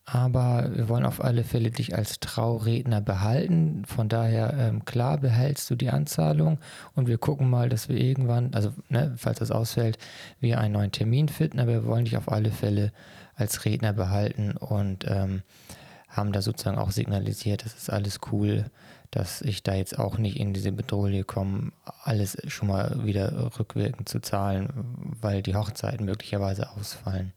aber 0.05 0.71
wir 0.73 0.89
wollen 0.89 1.05
auf 1.05 1.23
alle 1.23 1.43
Fälle 1.43 1.69
dich 1.69 1.95
als 1.95 2.19
Trauredner 2.19 2.99
behalten. 2.99 3.83
Von 3.85 4.09
daher, 4.09 4.55
ähm, 4.57 4.83
klar, 4.85 5.19
behältst 5.19 5.69
du 5.69 5.75
die 5.75 5.89
Anzahlung 5.89 6.57
und 6.95 7.07
wir 7.07 7.19
gucken 7.19 7.49
mal, 7.49 7.69
dass 7.69 7.89
wir 7.89 7.97
irgendwann, 7.97 8.53
also 8.53 8.73
ne, 8.89 9.13
falls 9.17 9.39
das 9.39 9.51
ausfällt, 9.51 9.99
wir 10.39 10.59
einen 10.59 10.73
neuen 10.73 10.91
Termin 10.91 11.29
finden, 11.29 11.59
aber 11.59 11.73
wir 11.73 11.85
wollen 11.85 12.05
dich 12.05 12.17
auf 12.17 12.31
alle 12.31 12.49
Fälle 12.49 12.91
als 13.35 13.65
Redner 13.65 13.93
behalten 13.93 14.57
und 14.57 15.05
ähm, 15.07 15.43
haben 16.07 16.31
da 16.31 16.41
sozusagen 16.41 16.79
auch 16.79 16.91
signalisiert, 16.91 17.63
das 17.63 17.75
ist 17.75 17.91
alles 17.91 18.19
cool, 18.31 18.65
dass 19.11 19.41
ich 19.41 19.63
da 19.63 19.73
jetzt 19.73 19.97
auch 19.97 20.17
nicht 20.17 20.37
in 20.37 20.53
diese 20.53 20.71
Bedrohung 20.71 21.25
komme, 21.25 21.71
alles 22.03 22.37
schon 22.47 22.67
mal 22.67 23.05
wieder 23.05 23.57
rückwirkend 23.57 24.07
zu 24.07 24.19
zahlen, 24.19 24.69
weil 25.19 25.41
die 25.41 25.55
Hochzeiten 25.55 26.05
möglicherweise 26.05 26.69
ausfallen. 26.71 27.33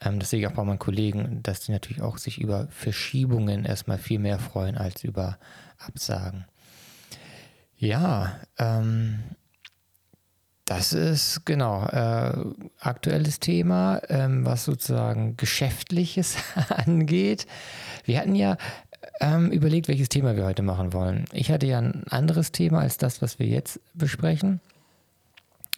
Ähm, 0.00 0.20
das 0.20 0.30
sehe 0.30 0.40
ich 0.40 0.46
auch 0.46 0.52
bei 0.52 0.64
meinen 0.64 0.78
Kollegen, 0.78 1.42
dass 1.42 1.60
die 1.60 1.72
natürlich 1.72 2.02
auch 2.02 2.18
sich 2.18 2.40
über 2.40 2.68
Verschiebungen 2.68 3.64
erstmal 3.64 3.98
viel 3.98 4.18
mehr 4.18 4.38
freuen 4.38 4.76
als 4.76 5.02
über 5.02 5.38
Absagen. 5.78 6.46
Ja, 7.78 8.40
ähm, 8.58 9.18
das 10.66 10.92
ist 10.92 11.46
genau 11.46 11.86
äh, 11.86 12.32
aktuelles 12.80 13.38
Thema, 13.38 14.00
ähm, 14.08 14.44
was 14.44 14.64
sozusagen 14.64 15.36
Geschäftliches 15.36 16.36
angeht. 16.68 17.46
Wir 18.04 18.18
hatten 18.18 18.34
ja 18.34 18.56
ähm, 19.20 19.50
überlegt, 19.50 19.88
welches 19.88 20.08
Thema 20.08 20.36
wir 20.36 20.44
heute 20.44 20.62
machen 20.62 20.92
wollen. 20.92 21.24
Ich 21.32 21.50
hatte 21.50 21.66
ja 21.66 21.78
ein 21.78 22.04
anderes 22.08 22.52
Thema 22.52 22.80
als 22.80 22.98
das, 22.98 23.22
was 23.22 23.38
wir 23.38 23.46
jetzt 23.46 23.80
besprechen. 23.94 24.60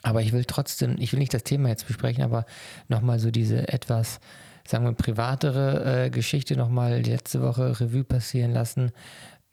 Aber 0.03 0.23
ich 0.23 0.33
will 0.33 0.45
trotzdem, 0.45 0.97
ich 0.99 1.13
will 1.13 1.19
nicht 1.19 1.35
das 1.35 1.45
Thema 1.45 1.69
jetzt 1.69 1.87
besprechen, 1.87 2.23
aber 2.23 2.47
nochmal 2.89 3.19
so 3.19 3.31
diese 3.31 3.69
etwas, 3.69 4.21
sagen 4.67 4.85
wir, 4.85 4.93
privatere 4.93 6.05
äh, 6.05 6.11
Geschichte 6.11 6.57
nochmal 6.57 7.03
letzte 7.03 7.43
Woche 7.43 7.81
Revue 7.81 8.05
passieren 8.05 8.53
lassen. 8.53 8.93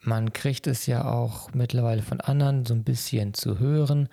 Man 0.00 0.32
kriegt 0.32 0.66
es 0.66 0.86
ja 0.86 1.10
auch 1.10 1.52
mittlerweile 1.52 2.02
von 2.02 2.20
anderen 2.20 2.64
so 2.64 2.74
ein 2.74 2.84
bisschen 2.84 3.34
zu 3.34 3.58
hören, 3.58 4.08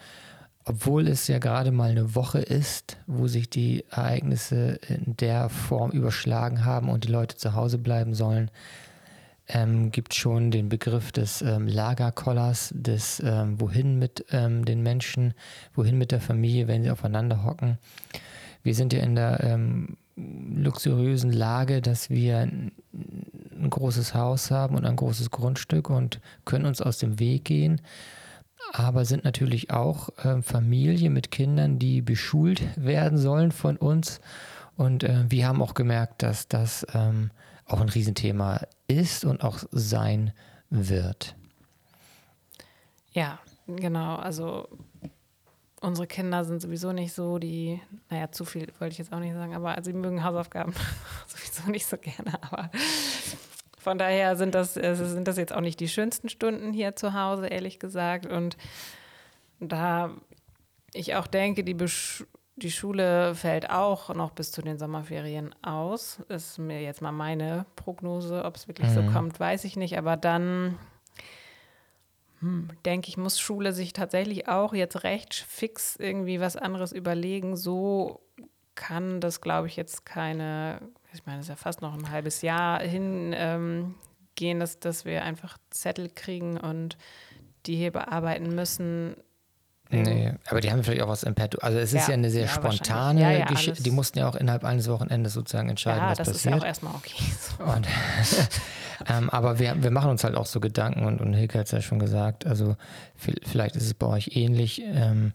obwohl 0.66 1.08
es 1.08 1.28
ja 1.28 1.40
gerade 1.40 1.72
mal 1.72 1.92
eine 1.92 2.16
Woche 2.16 2.40
ist, 2.40 2.98
wo 3.06 3.28
sich 3.28 3.50
die 3.50 3.86
Ereignisse 3.92 4.80
in 4.88 5.16
der 5.18 5.50
Form 5.50 5.92
überschlagen 5.92 6.66
haben 6.66 6.90
und 6.90 7.04
die 7.04 7.12
Leute 7.12 7.36
zu 7.36 7.54
Hause 7.54 7.78
bleiben 7.78 8.16
sollen, 8.16 8.50
ähm, 9.48 9.92
gibt 9.92 10.14
schon 10.14 10.52
den 10.52 10.70
Begriff 10.70 11.12
des 11.12 11.42
ähm, 11.42 11.68
Lagerkollers, 11.68 12.74
des 12.76 13.22
ähm, 13.26 13.60
Wohin 13.60 14.00
mit 14.00 14.26
ähm, 14.32 14.66
den 14.66 14.82
Menschen, 14.82 15.34
wohin 15.74 15.98
mit 15.98 16.12
der 16.12 16.22
Familie, 16.22 16.68
wenn 16.68 16.84
sie 16.84 16.92
aufeinander 16.92 17.44
hocken. 17.44 17.78
Wir 18.64 18.76
sind 18.76 18.94
ja 18.94 19.00
in 19.00 19.16
der 19.16 19.44
ähm, 19.44 19.98
luxuriösen 20.16 21.32
Lage, 21.32 21.82
dass 21.82 22.10
wir 22.10 22.40
ein, 22.40 22.72
großes 23.70 24.14
Haus 24.14 24.52
haben 24.52 24.76
und 24.76 24.86
ein 24.86 24.96
großes 24.96 25.32
Grundstück 25.32 25.90
und 25.90 26.20
können 26.44 26.66
uns 26.66 26.82
aus 26.82 26.98
dem 26.98 27.20
Weg 27.20 27.46
gehen 27.46 27.82
aber 28.72 29.06
sind 29.06 29.24
natürlich 29.24 29.72
auch 29.72 30.10
äh, 30.24 30.42
Familie 30.42 31.10
mit 31.10 31.32
Kindern, 31.32 31.80
die 31.80 32.02
beschult 32.02 32.62
werden 32.76 33.18
sollen 33.18 33.52
von 33.52 33.78
uns. 33.78 34.20
Und 34.76 35.04
äh, 35.04 35.26
wir 35.30 35.48
haben 35.48 35.62
auch 35.62 35.74
gemerkt, 35.74 36.24
dass 36.24 36.48
das 36.48 36.86
ähm, 36.94 37.32
auch 37.66 37.82
ein 37.82 37.90
Riesenthema 37.90 38.56
ist 38.56 38.74
und 39.26 39.44
auch 39.44 39.60
sein 39.72 40.34
wird. 40.70 41.36
Ja, 43.12 43.40
genau. 43.68 44.16
Also 44.16 44.68
unsere 45.82 46.08
Kinder 46.08 46.44
sind 46.46 46.62
sowieso 46.62 46.94
nicht 46.94 47.14
so, 47.14 47.38
die, 47.38 47.80
naja, 48.10 48.32
zu 48.32 48.46
viel 48.46 48.72
wollte 48.80 48.94
ich 48.94 48.98
jetzt 48.98 49.14
auch 49.14 49.20
nicht 49.20 49.34
sagen, 49.34 49.54
aber 49.54 49.78
sie 49.84 49.94
mögen 49.94 50.24
Hausaufgaben 50.24 50.74
sowieso 51.28 51.70
nicht 51.70 51.86
so 51.86 51.98
gerne. 51.98 52.42
Aber 52.42 52.72
von 53.78 53.98
daher 53.98 54.36
sind 54.38 54.56
das, 54.56 54.78
äh, 54.78 54.96
sind 54.96 55.28
das 55.28 55.38
jetzt 55.38 55.54
auch 55.54 55.62
nicht 55.62 55.80
die 55.80 55.90
schönsten 55.90 56.30
Stunden 56.30 56.74
hier 56.74 56.96
zu 56.96 57.14
Hause, 57.14 57.48
ehrlich 57.48 57.80
gesagt. 57.80 58.26
Und 58.26 58.58
da 59.60 60.12
ich 60.94 61.16
auch 61.16 61.28
denke, 61.28 61.64
die 61.64 61.74
Besch 61.74 62.24
die 62.56 62.72
Schule 62.72 63.34
fällt 63.34 63.70
auch 63.70 64.14
noch 64.14 64.32
bis 64.32 64.52
zu 64.52 64.62
den 64.62 64.78
Sommerferien 64.78 65.56
aus. 65.64 66.20
Ist 66.30 66.60
mir 66.60 66.82
jetzt 66.82 67.02
mal 67.02 67.12
meine 67.12 67.66
Prognose. 67.76 68.46
Ob 68.46 68.56
es 68.56 68.68
wirklich 68.68 68.90
mhm. 68.90 68.94
so 68.94 69.02
kommt, 69.12 69.40
weiß 69.40 69.64
ich 69.64 69.76
nicht. 69.76 69.98
Aber 69.98 70.18
dann 70.18 70.78
hm, 72.40 72.70
denke 72.86 73.10
ich, 73.10 73.18
muss 73.18 73.40
Schule 73.40 73.74
sich 73.74 73.94
tatsächlich 73.94 74.48
auch 74.48 74.74
jetzt 74.74 75.04
recht 75.04 75.34
fix 75.34 75.96
irgendwie 75.96 76.40
was 76.40 76.56
anderes 76.56 76.92
überlegen. 76.92 77.58
So 77.58 78.22
kann 78.76 79.20
das, 79.20 79.42
glaube 79.42 79.68
ich, 79.68 79.76
jetzt 79.76 80.06
keine, 80.06 80.80
ich 81.12 81.26
meine, 81.26 81.40
es 81.40 81.46
ist 81.46 81.50
ja 81.50 81.56
fast 81.56 81.82
noch 81.82 81.94
ein 81.94 82.12
halbes 82.12 82.44
Jahr 82.44 82.82
hingehen, 82.82 83.96
ähm, 84.38 84.60
dass, 84.60 84.80
dass 84.80 85.06
wir 85.06 85.24
einfach 85.24 85.58
Zettel 85.72 86.10
kriegen 86.10 86.58
und 86.58 86.98
die 87.66 87.76
hier 87.76 87.92
bearbeiten 87.92 88.54
müssen 88.54 89.16
Nee, 90.02 90.34
aber 90.50 90.62
die 90.62 90.72
haben 90.72 90.84
vielleicht 90.84 91.02
auch 91.02 91.10
was 91.10 91.24
im 91.24 91.36
Petto. 91.36 91.60
Also 91.60 91.78
es 91.78 91.94
ist 91.94 92.08
ja, 92.08 92.10
ja 92.10 92.14
eine 92.14 92.30
sehr 92.30 92.44
ja, 92.44 92.48
spontane 92.48 93.22
ja, 93.22 93.32
ja, 93.32 93.46
Geschichte. 93.46 93.84
Die 93.84 93.92
mussten 93.92 94.20
ja 94.20 94.28
auch 94.28 94.36
innerhalb 94.36 94.64
eines 94.64 94.90
Wochenendes 94.90 95.34
sozusagen 95.34 95.70
entscheiden, 95.70 96.04
was 96.04 96.18
passiert. 96.18 96.28
Ja, 96.28 96.34
das 96.34 96.38
ist 96.38 96.46
ja 96.46 96.58
auch 96.58 96.66
erstmal 96.66 96.96
okay. 96.96 97.24
So. 97.58 97.64
Und, 97.64 97.88
ähm, 99.10 99.30
aber 99.30 99.60
wir, 99.60 99.82
wir 99.82 99.92
machen 99.92 100.12
uns 100.12 100.24
halt 100.24 100.36
auch 100.36 100.46
so 100.46 100.60
Gedanken 100.60 101.06
und, 101.06 101.22
und 101.22 101.34
Hilke 101.34 101.60
hat 101.60 101.68
es 101.68 101.72
ja 101.72 101.82
schon 101.82 102.00
gesagt, 102.00 102.46
also 102.46 102.76
vielleicht 103.16 103.76
ist 103.76 103.86
es 103.86 103.94
bei 103.94 104.08
euch 104.08 104.32
ähnlich. 104.36 104.82
Ähm, 104.82 105.34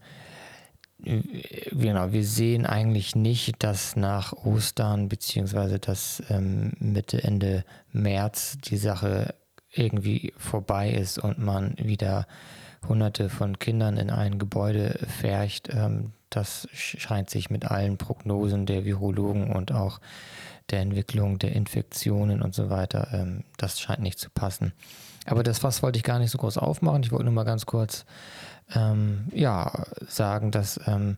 genau, 1.00 2.12
wir 2.12 2.24
sehen 2.24 2.66
eigentlich 2.66 3.14
nicht, 3.14 3.62
dass 3.62 3.96
nach 3.96 4.32
Ostern 4.32 5.08
beziehungsweise 5.08 5.78
dass 5.78 6.22
ähm, 6.28 6.72
Mitte, 6.78 7.22
Ende 7.22 7.64
März 7.92 8.58
die 8.64 8.76
Sache 8.76 9.34
irgendwie 9.70 10.32
vorbei 10.36 10.90
ist 10.90 11.18
und 11.18 11.38
man 11.38 11.76
wieder 11.78 12.26
Hunderte 12.88 13.28
von 13.28 13.58
Kindern 13.58 13.96
in 13.96 14.10
ein 14.10 14.38
Gebäude 14.38 14.98
färcht. 15.20 15.68
Ähm, 15.72 16.12
das 16.30 16.68
scheint 16.72 17.30
sich 17.30 17.50
mit 17.50 17.64
allen 17.64 17.96
Prognosen 17.96 18.66
der 18.66 18.84
Virologen 18.84 19.50
und 19.50 19.72
auch 19.72 20.00
der 20.70 20.80
Entwicklung 20.80 21.38
der 21.38 21.52
Infektionen 21.52 22.42
und 22.42 22.54
so 22.54 22.68
weiter, 22.70 23.08
ähm, 23.12 23.44
das 23.56 23.80
scheint 23.80 24.00
nicht 24.00 24.18
zu 24.18 24.28
passen. 24.30 24.72
Aber 25.26 25.42
das 25.42 25.58
Fass 25.58 25.82
wollte 25.82 25.98
ich 25.98 26.04
gar 26.04 26.18
nicht 26.18 26.30
so 26.30 26.38
groß 26.38 26.58
aufmachen. 26.58 27.02
Ich 27.02 27.12
wollte 27.12 27.24
nur 27.24 27.34
mal 27.34 27.44
ganz 27.44 27.66
kurz 27.66 28.04
ähm, 28.74 29.26
ja, 29.32 29.84
sagen, 30.06 30.50
dass 30.50 30.80
ähm, 30.86 31.16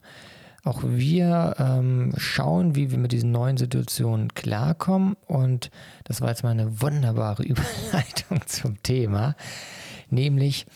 auch 0.62 0.82
wir 0.84 1.54
ähm, 1.58 2.12
schauen, 2.16 2.74
wie 2.74 2.90
wir 2.90 2.98
mit 2.98 3.12
diesen 3.12 3.32
neuen 3.32 3.56
Situationen 3.56 4.34
klarkommen. 4.34 5.16
Und 5.26 5.70
das 6.04 6.20
war 6.20 6.28
jetzt 6.28 6.42
mal 6.42 6.50
eine 6.50 6.80
wunderbare 6.80 7.42
Überleitung 7.44 8.46
zum 8.46 8.82
Thema, 8.82 9.36
nämlich 10.10 10.66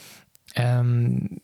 ähm, 0.55 1.41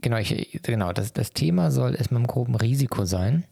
genau, 0.00 0.16
ich, 0.18 0.60
genau 0.62 0.92
das, 0.92 1.12
das 1.12 1.32
Thema 1.32 1.70
soll 1.70 1.94
erstmal 1.96 2.20
im 2.20 2.26
groben 2.26 2.54
Risiko 2.54 3.04
sein. 3.04 3.44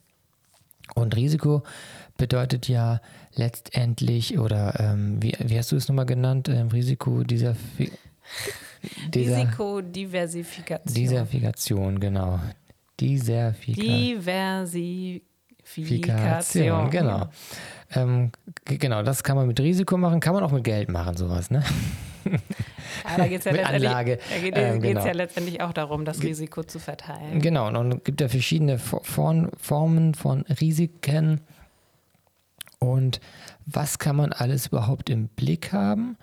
Und 0.95 1.17
Risiko 1.17 1.63
bedeutet 2.17 2.69
ja 2.69 3.01
letztendlich, 3.35 4.39
oder 4.39 4.79
ähm, 4.79 5.23
wie, 5.23 5.35
wie 5.39 5.59
hast 5.59 5.73
du 5.73 5.77
es 5.77 5.89
nochmal 5.89 6.07
genannt? 6.07 6.49
Ähm, 6.49 6.69
Risiko 6.69 7.25
dieser, 7.25 7.57
dieser 9.09 9.39
Risikodiversifikation. 9.39 10.95
Diversifikation, 10.95 11.99
genau. 12.01 12.41
Diversifikation. 13.01 13.97
Diversifikation. 15.57 16.91
Genau. 16.91 17.29
Ähm, 17.95 18.31
genau, 18.65 19.03
das 19.03 19.23
kann 19.23 19.37
man 19.37 19.47
mit 19.47 19.59
Risiko 19.61 19.97
machen, 19.97 20.21
kann 20.21 20.35
man 20.35 20.45
auch 20.45 20.53
mit 20.53 20.65
Geld 20.65 20.91
machen, 20.91 21.17
sowas, 21.17 21.51
ne? 21.51 21.65
Ja, 22.25 23.17
da 23.17 23.27
geht 23.27 23.41
es 23.41 23.45
ja, 23.45 23.53
letztendlich, 23.53 24.53
ähm, 24.55 24.81
genau. 24.81 25.05
ja 25.05 25.13
letztendlich 25.13 25.61
auch 25.61 25.73
darum, 25.73 26.05
das 26.05 26.23
Risiko 26.23 26.63
zu 26.63 26.79
verteilen. 26.79 27.41
Genau, 27.41 27.69
und 27.69 27.93
es 27.93 28.05
gibt 28.05 28.21
ja 28.21 28.29
verschiedene 28.29 28.79
Formen 28.79 30.15
von 30.15 30.43
Risiken. 30.61 31.41
Und 32.79 33.21
was 33.67 33.99
kann 33.99 34.17
man 34.17 34.33
alles 34.33 34.69
überhaupt 34.69 35.11
im 35.11 35.29
Blick 35.29 35.73
haben? 35.73 36.17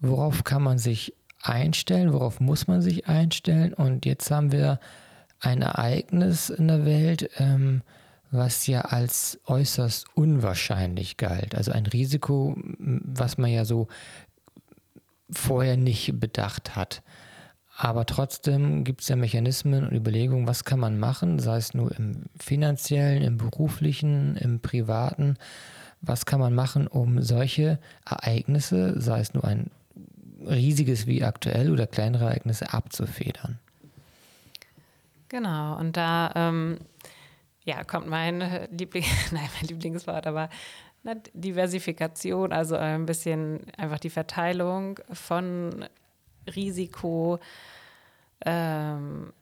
Worauf 0.00 0.44
kann 0.44 0.62
man 0.62 0.78
sich 0.78 1.14
einstellen? 1.42 2.12
Worauf 2.12 2.40
muss 2.40 2.66
man 2.66 2.82
sich 2.82 3.08
einstellen? 3.08 3.74
Und 3.74 4.06
jetzt 4.06 4.30
haben 4.30 4.52
wir 4.52 4.80
ein 5.40 5.62
Ereignis 5.62 6.50
in 6.50 6.68
der 6.68 6.84
Welt, 6.84 7.30
ähm, 7.38 7.82
was 8.30 8.66
ja 8.66 8.82
als 8.82 9.40
äußerst 9.46 10.06
unwahrscheinlich 10.14 11.16
galt. 11.16 11.54
Also 11.54 11.72
ein 11.72 11.86
Risiko, 11.86 12.56
was 12.78 13.38
man 13.38 13.50
ja 13.50 13.64
so 13.64 13.88
vorher 15.30 15.76
nicht 15.76 16.18
bedacht 16.18 16.76
hat. 16.76 17.02
Aber 17.76 18.06
trotzdem 18.06 18.82
gibt 18.82 19.02
es 19.02 19.08
ja 19.08 19.14
Mechanismen 19.14 19.86
und 19.86 19.94
Überlegungen, 19.94 20.48
was 20.48 20.64
kann 20.64 20.80
man 20.80 20.98
machen, 20.98 21.38
sei 21.38 21.58
es 21.58 21.74
nur 21.74 21.96
im 21.96 22.24
finanziellen, 22.38 23.22
im 23.22 23.38
beruflichen, 23.38 24.36
im 24.36 24.58
privaten. 24.60 25.36
Was 26.00 26.26
kann 26.26 26.40
man 26.40 26.54
machen, 26.54 26.88
um 26.88 27.22
solche 27.22 27.78
Ereignisse, 28.04 29.00
sei 29.00 29.20
es 29.20 29.32
nur 29.32 29.44
ein 29.44 29.70
riesiges 30.44 31.06
wie 31.06 31.22
aktuell 31.22 31.70
oder 31.70 31.86
kleinere 31.86 32.24
Ereignisse, 32.24 32.72
abzufedern? 32.72 33.60
Genau, 35.28 35.78
und 35.78 35.96
da 35.96 36.32
ähm, 36.34 36.78
ja, 37.64 37.84
kommt 37.84 38.08
mein, 38.08 38.40
Liebling, 38.70 39.04
nein, 39.30 39.48
mein 39.60 39.68
Lieblingswort, 39.68 40.26
aber 40.26 40.48
ne, 41.02 41.20
Diversifikation, 41.32 42.52
also 42.52 42.76
ein 42.76 43.06
bisschen 43.06 43.60
einfach 43.76 43.98
die 43.98 44.10
Verteilung 44.10 45.00
von 45.12 45.84
Risiko 46.54 47.38
ähm, 48.44 49.32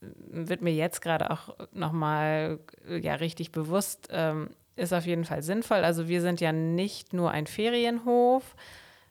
wird 0.00 0.62
mir 0.62 0.72
jetzt 0.72 1.00
gerade 1.00 1.30
auch 1.30 1.56
nochmal 1.72 2.58
ja, 2.88 3.14
richtig 3.14 3.52
bewusst, 3.52 4.08
ähm, 4.10 4.50
ist 4.74 4.92
auf 4.92 5.06
jeden 5.06 5.24
Fall 5.24 5.42
sinnvoll. 5.42 5.84
Also 5.84 6.08
wir 6.08 6.20
sind 6.20 6.40
ja 6.40 6.52
nicht 6.52 7.12
nur 7.12 7.30
ein 7.30 7.46
Ferienhof, 7.46 8.56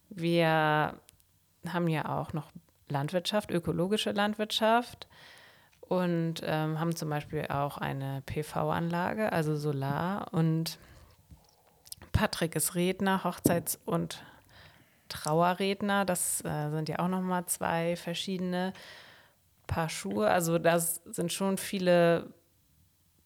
wir 0.09 0.95
haben 1.67 1.87
ja 1.87 2.19
auch 2.19 2.33
noch 2.33 2.51
Landwirtschaft, 2.89 3.51
ökologische 3.51 4.11
Landwirtschaft 4.11 5.07
und 5.81 6.35
ähm, 6.43 6.79
haben 6.79 6.95
zum 6.95 7.09
Beispiel 7.09 7.45
auch 7.47 7.77
eine 7.77 8.21
PV-Anlage, 8.25 9.31
also 9.31 9.55
Solar. 9.55 10.33
Und 10.33 10.77
Patrick 12.12 12.56
ist 12.56 12.75
Redner, 12.75 13.24
Hochzeits- 13.24 13.80
und 13.86 14.24
Trauerredner. 15.10 16.06
Das 16.06 16.44
äh, 16.46 16.70
sind 16.70 16.89
ja 16.89 17.00
auch 17.00 17.08
nochmal 17.08 17.46
zwei 17.46 17.96
verschiedene 17.96 18.74
Paar 19.68 19.89
Schuhe. 19.89 20.30
Also 20.30 20.58
das 20.58 21.01
sind 21.06 21.32
schon 21.32 21.58
viele 21.58 22.34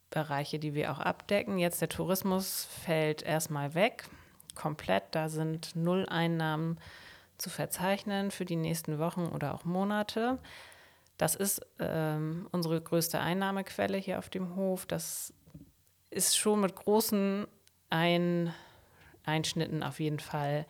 Bereiche, 0.09 0.59
die 0.59 0.73
wir 0.73 0.91
auch 0.91 0.99
abdecken. 0.99 1.57
Jetzt 1.57 1.81
der 1.81 1.89
Tourismus 1.89 2.67
fällt 2.83 3.21
erstmal 3.21 3.73
weg, 3.73 4.05
komplett. 4.55 5.03
Da 5.11 5.29
sind 5.29 5.75
null 5.75 6.05
Einnahmen 6.07 6.79
zu 7.37 7.49
verzeichnen 7.49 8.31
für 8.31 8.45
die 8.45 8.55
nächsten 8.55 8.97
Wochen 8.99 9.25
oder 9.27 9.53
auch 9.53 9.65
Monate. 9.65 10.39
Das 11.17 11.35
ist 11.35 11.61
ähm, 11.79 12.47
unsere 12.51 12.81
größte 12.81 13.19
Einnahmequelle 13.19 13.97
hier 13.97 14.19
auf 14.19 14.29
dem 14.29 14.55
Hof. 14.55 14.85
Das 14.85 15.33
ist 16.09 16.37
schon 16.37 16.61
mit 16.61 16.75
großen 16.75 17.47
Ein 17.89 18.53
Einschnitten 19.27 19.83
auf 19.83 19.99
jeden 19.99 20.19
Fall 20.19 20.65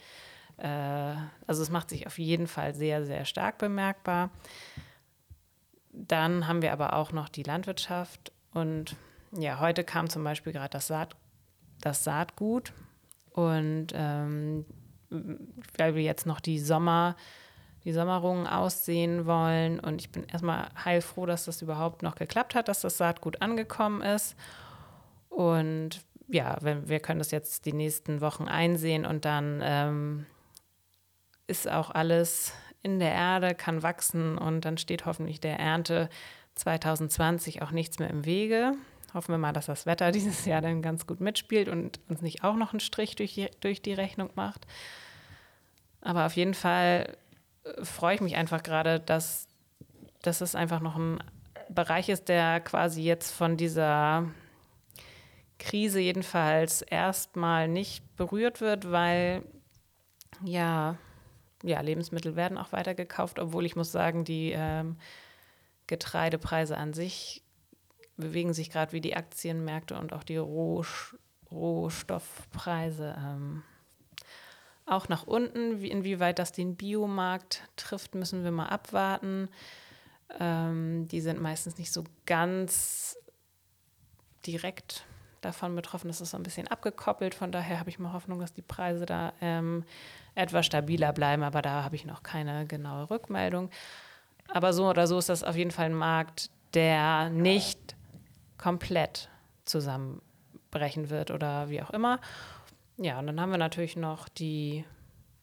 äh, 0.57 1.15
also 1.47 1.61
es 1.61 1.69
macht 1.69 1.89
sich 1.89 2.07
auf 2.07 2.17
jeden 2.17 2.47
Fall 2.47 2.73
sehr, 2.73 3.05
sehr 3.05 3.25
stark 3.25 3.57
bemerkbar. 3.57 4.29
Dann 5.91 6.47
haben 6.47 6.61
wir 6.61 6.73
aber 6.73 6.93
auch 6.93 7.11
noch 7.11 7.29
die 7.29 7.43
Landwirtschaft 7.43 8.31
und 8.53 8.95
ja, 9.31 9.59
heute 9.59 9.83
kam 9.83 10.09
zum 10.09 10.23
Beispiel 10.23 10.53
gerade 10.53 10.69
das, 10.69 10.87
Saat, 10.87 11.15
das 11.81 12.03
Saatgut 12.03 12.73
und 13.31 13.87
ähm, 13.93 14.65
weil 15.77 15.95
wir 15.95 16.03
jetzt 16.03 16.25
noch 16.25 16.39
die 16.39 16.59
Sommer, 16.59 17.15
die 17.83 17.93
Sommerungen 17.93 18.47
aussehen 18.47 19.25
wollen 19.25 19.79
und 19.79 20.01
ich 20.01 20.11
bin 20.11 20.25
erstmal 20.25 20.67
heilfroh, 20.83 21.25
dass 21.25 21.45
das 21.45 21.61
überhaupt 21.61 22.01
noch 22.01 22.15
geklappt 22.15 22.55
hat, 22.55 22.67
dass 22.67 22.81
das 22.81 22.97
Saatgut 22.97 23.41
angekommen 23.41 24.01
ist 24.01 24.35
und 25.29 26.01
ja, 26.27 26.57
wenn, 26.61 26.87
wir 26.89 26.99
können 26.99 27.19
das 27.19 27.31
jetzt 27.31 27.65
die 27.65 27.73
nächsten 27.73 28.21
Wochen 28.21 28.47
einsehen 28.47 29.05
und 29.05 29.25
dann 29.25 29.61
ähm, 29.63 30.25
ist 31.47 31.69
auch 31.69 31.91
alles 31.91 32.53
in 32.81 32.99
der 32.99 33.11
Erde, 33.11 33.55
kann 33.55 33.83
wachsen 33.83 34.37
und 34.37 34.61
dann 34.65 34.77
steht 34.77 35.05
hoffentlich 35.05 35.39
der 35.39 35.59
Ernte 35.59 36.09
2020 36.55 37.61
auch 37.61 37.71
nichts 37.71 37.99
mehr 37.99 38.09
im 38.09 38.25
Wege. 38.25 38.73
Hoffen 39.13 39.33
wir 39.33 39.37
mal, 39.37 39.53
dass 39.53 39.67
das 39.67 39.85
Wetter 39.85 40.11
dieses 40.11 40.45
Jahr 40.45 40.61
dann 40.61 40.81
ganz 40.81 41.07
gut 41.07 41.19
mitspielt 41.19 41.69
und 41.69 41.99
uns 42.09 42.21
nicht 42.21 42.43
auch 42.43 42.55
noch 42.55 42.73
einen 42.73 42.79
Strich 42.79 43.15
durch 43.15 43.33
die, 43.33 43.49
durch 43.61 43.81
die 43.81 43.93
Rechnung 43.93 44.29
macht. 44.35 44.65
Aber 46.01 46.25
auf 46.25 46.35
jeden 46.35 46.53
Fall 46.53 47.17
äh, 47.63 47.83
freue 47.83 48.15
ich 48.15 48.21
mich 48.21 48.35
einfach 48.35 48.63
gerade, 48.63 48.99
dass, 48.99 49.47
dass 50.21 50.41
es 50.41 50.55
einfach 50.55 50.79
noch 50.79 50.95
ein 50.95 51.19
Bereich 51.69 52.09
ist, 52.09 52.29
der 52.29 52.59
quasi 52.59 53.01
jetzt 53.01 53.31
von 53.31 53.57
dieser 53.57 54.29
Krise 55.65 55.99
jedenfalls 55.99 56.81
erstmal 56.81 57.67
nicht 57.67 58.15
berührt 58.15 58.61
wird, 58.61 58.91
weil 58.91 59.43
ja 60.43 60.97
ja, 61.65 61.81
Lebensmittel 61.81 62.35
werden 62.35 62.57
auch 62.57 62.71
weiter 62.71 62.93
gekauft, 62.93 63.39
obwohl 63.39 63.65
ich 63.65 63.75
muss 63.75 63.91
sagen, 63.91 64.23
die 64.23 64.51
ähm, 64.55 64.97
Getreidepreise 65.87 66.77
an 66.77 66.93
sich 66.93 67.43
bewegen 68.17 68.53
sich 68.53 68.69
gerade 68.69 68.91
wie 68.91 69.01
die 69.01 69.15
Aktienmärkte 69.15 69.97
und 69.97 70.13
auch 70.13 70.23
die 70.23 70.37
Roh 70.37 70.85
Rohstoffpreise 71.51 73.15
ähm, 73.17 73.63
auch 74.85 75.07
nach 75.09 75.25
unten. 75.25 75.81
Wie, 75.81 75.89
inwieweit 75.89 76.39
das 76.39 76.51
den 76.51 76.75
Biomarkt 76.75 77.63
trifft, 77.75 78.15
müssen 78.15 78.43
wir 78.43 78.51
mal 78.51 78.67
abwarten. 78.67 79.49
Ähm, 80.39 81.07
die 81.07 81.21
sind 81.21 81.39
meistens 81.39 81.77
nicht 81.77 81.91
so 81.91 82.03
ganz 82.25 83.17
direkt 84.45 85.05
davon 85.45 85.75
betroffen. 85.75 86.07
Das 86.07 86.21
ist 86.21 86.31
so 86.31 86.37
ein 86.37 86.43
bisschen 86.43 86.67
abgekoppelt. 86.67 87.35
Von 87.35 87.51
daher 87.51 87.79
habe 87.79 87.89
ich 87.89 87.99
mal 87.99 88.13
Hoffnung, 88.13 88.39
dass 88.39 88.53
die 88.53 88.61
Preise 88.61 89.05
da 89.05 89.33
ähm, 89.41 89.83
etwas 90.35 90.65
stabiler 90.65 91.13
bleiben, 91.13 91.43
aber 91.43 91.61
da 91.61 91.83
habe 91.83 91.95
ich 91.95 92.05
noch 92.05 92.23
keine 92.23 92.65
genaue 92.65 93.09
Rückmeldung. 93.09 93.69
Aber 94.49 94.73
so 94.73 94.89
oder 94.89 95.07
so 95.07 95.17
ist 95.17 95.29
das 95.29 95.43
auf 95.43 95.55
jeden 95.55 95.71
Fall 95.71 95.85
ein 95.85 95.95
Markt, 95.95 96.49
der 96.73 97.29
nicht 97.29 97.95
komplett 98.57 99.29
zusammenbrechen 99.65 101.09
wird 101.09 101.31
oder 101.31 101.69
wie 101.69 101.81
auch 101.81 101.89
immer. 101.91 102.19
Ja, 102.97 103.19
und 103.19 103.27
dann 103.27 103.39
haben 103.39 103.51
wir 103.51 103.57
natürlich 103.57 103.95
noch 103.95 104.29
die 104.29 104.85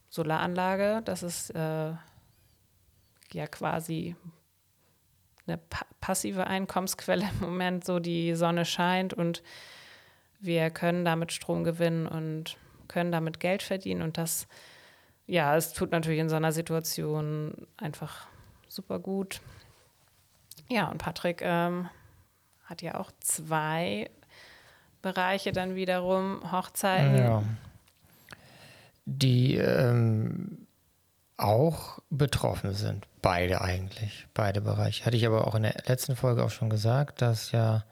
Solaranlage. 0.09 1.03
Das 1.05 1.23
ist 1.23 1.51
äh, 1.51 1.93
ja 3.33 3.47
quasi 3.51 4.17
eine 5.47 5.59
pa 5.59 5.85
passive 6.01 6.47
Einkommensquelle 6.47 7.29
im 7.41 7.41
Moment. 7.41 7.85
So 7.85 7.99
die 7.99 8.35
Sonne 8.35 8.65
scheint 8.65 9.15
und 9.15 9.43
wir 10.43 10.71
können 10.71 11.05
damit 11.05 11.33
Strom 11.33 11.65
gewinnen 11.65 12.07
und 12.07 12.57
können 12.89 13.13
damit 13.13 13.41
Geld 13.41 13.63
verdienen. 13.63 14.03
Und 14.03 14.19
das 14.19 14.47
ja, 15.27 15.57
es 15.57 15.73
tut 15.73 15.93
natürlich 15.93 16.21
in 16.21 16.29
so 16.29 16.37
einer 16.37 16.53
Situation 16.53 17.67
einfach 17.77 18.27
super 18.69 18.99
gut. 18.99 19.41
Ja, 20.69 20.89
und 20.89 20.99
Patrick 20.99 21.41
ähm, 21.43 21.89
hat 22.65 22.83
ja 22.83 22.99
auch 22.99 23.11
zwei 23.21 24.11
Bereiche 25.01 25.53
dann 25.53 25.75
wiederum, 25.75 26.53
Hochzeiten. 26.53 27.17
Ja. 27.17 27.43
Die 29.05 29.57
ähm, 29.57 30.67
auch 31.37 31.99
betroffen 32.11 32.75
sind. 32.75 33.07
Beide 33.21 33.61
eigentlich, 33.61 34.27
beide 34.35 34.61
Bereiche. 34.61 35.05
Hatte 35.05 35.17
ich 35.17 35.27
aber 35.27 35.47
auch 35.47 35.55
in 35.55 35.63
der 35.65 35.75
letzten 35.87 36.15
Folge 36.15 36.45
auch 36.45 36.51
schon 36.51 36.71
gesagt, 36.71 37.21
dass 37.21 37.53
ja 37.53 37.85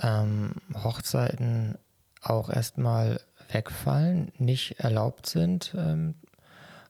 ähm, 0.00 0.54
Hochzeiten 0.82 1.78
auch 2.22 2.48
erstmal 2.48 3.20
wegfallen, 3.50 4.32
nicht 4.38 4.80
erlaubt 4.80 5.26
sind 5.26 5.74
ähm, 5.76 6.14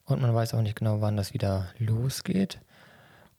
und 0.04 0.20
man 0.20 0.34
weiß 0.34 0.54
auch 0.54 0.62
nicht 0.62 0.76
genau, 0.76 1.00
wann 1.00 1.16
das 1.16 1.32
wieder 1.34 1.68
losgeht. 1.78 2.60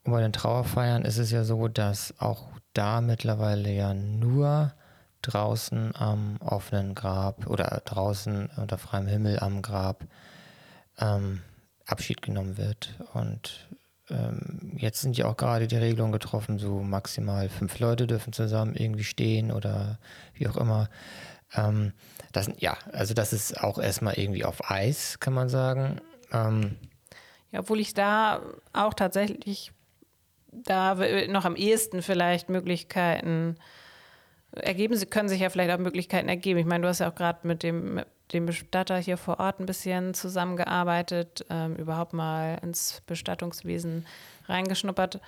Und 0.03 0.11
bei 0.11 0.21
den 0.21 0.33
Trauerfeiern 0.33 1.03
ist 1.03 1.17
es 1.17 1.31
ja 1.31 1.43
so, 1.43 1.67
dass 1.67 2.13
auch 2.19 2.47
da 2.73 3.01
mittlerweile 3.01 3.71
ja 3.71 3.93
nur 3.93 4.73
draußen 5.21 5.95
am 5.95 6.37
offenen 6.41 6.93
Grab 6.93 7.47
oder 7.47 7.81
draußen 7.85 8.49
unter 8.57 8.77
freiem 8.77 9.07
Himmel 9.07 9.39
am 9.39 9.61
Grab 9.61 10.05
ähm, 10.99 11.41
Abschied 11.85 12.21
genommen 12.21 12.57
wird. 12.57 12.95
Und 13.13 13.67
jetzt 14.77 15.01
sind 15.01 15.17
ja 15.17 15.25
auch 15.25 15.37
gerade 15.37 15.67
die 15.67 15.77
Regelungen 15.77 16.11
getroffen, 16.11 16.59
so 16.59 16.81
maximal 16.81 17.49
fünf 17.49 17.79
Leute 17.79 18.05
dürfen 18.05 18.33
zusammen 18.33 18.75
irgendwie 18.75 19.03
stehen 19.03 19.51
oder 19.51 19.97
wie 20.35 20.47
auch 20.47 20.57
immer. 20.57 20.89
Ähm, 21.55 21.93
das, 22.31 22.49
ja, 22.57 22.77
also 22.91 23.13
das 23.13 23.33
ist 23.33 23.63
auch 23.63 23.79
erstmal 23.79 24.15
irgendwie 24.15 24.45
auf 24.45 24.69
Eis, 24.69 25.19
kann 25.19 25.33
man 25.33 25.49
sagen. 25.49 26.01
Ähm, 26.31 26.75
ja, 27.51 27.61
obwohl 27.61 27.79
ich 27.79 27.93
da 27.93 28.41
auch 28.73 28.93
tatsächlich 28.93 29.71
da 30.51 30.95
noch 31.27 31.45
am 31.45 31.55
ehesten 31.55 32.01
vielleicht 32.01 32.49
Möglichkeiten 32.49 33.55
ergeben, 34.51 34.97
können 35.09 35.29
sich 35.29 35.41
ja 35.41 35.49
vielleicht 35.49 35.71
auch 35.71 35.79
Möglichkeiten 35.79 36.29
ergeben. 36.29 36.59
Ich 36.59 36.65
meine, 36.65 36.83
du 36.83 36.87
hast 36.87 36.99
ja 36.99 37.09
auch 37.09 37.15
gerade 37.15 37.45
mit 37.47 37.63
dem, 37.63 38.01
dem 38.33 38.45
Bestatter 38.45 38.97
hier 38.97 39.17
vor 39.17 39.39
Ort 39.39 39.59
ein 39.59 39.65
bisschen 39.65 40.13
zusammengearbeitet, 40.13 41.45
ähm, 41.49 41.75
überhaupt 41.75 42.13
mal 42.13 42.57
ins 42.61 43.01
Bestattungswesen 43.05 44.05
reingeschnuppert. 44.47 45.21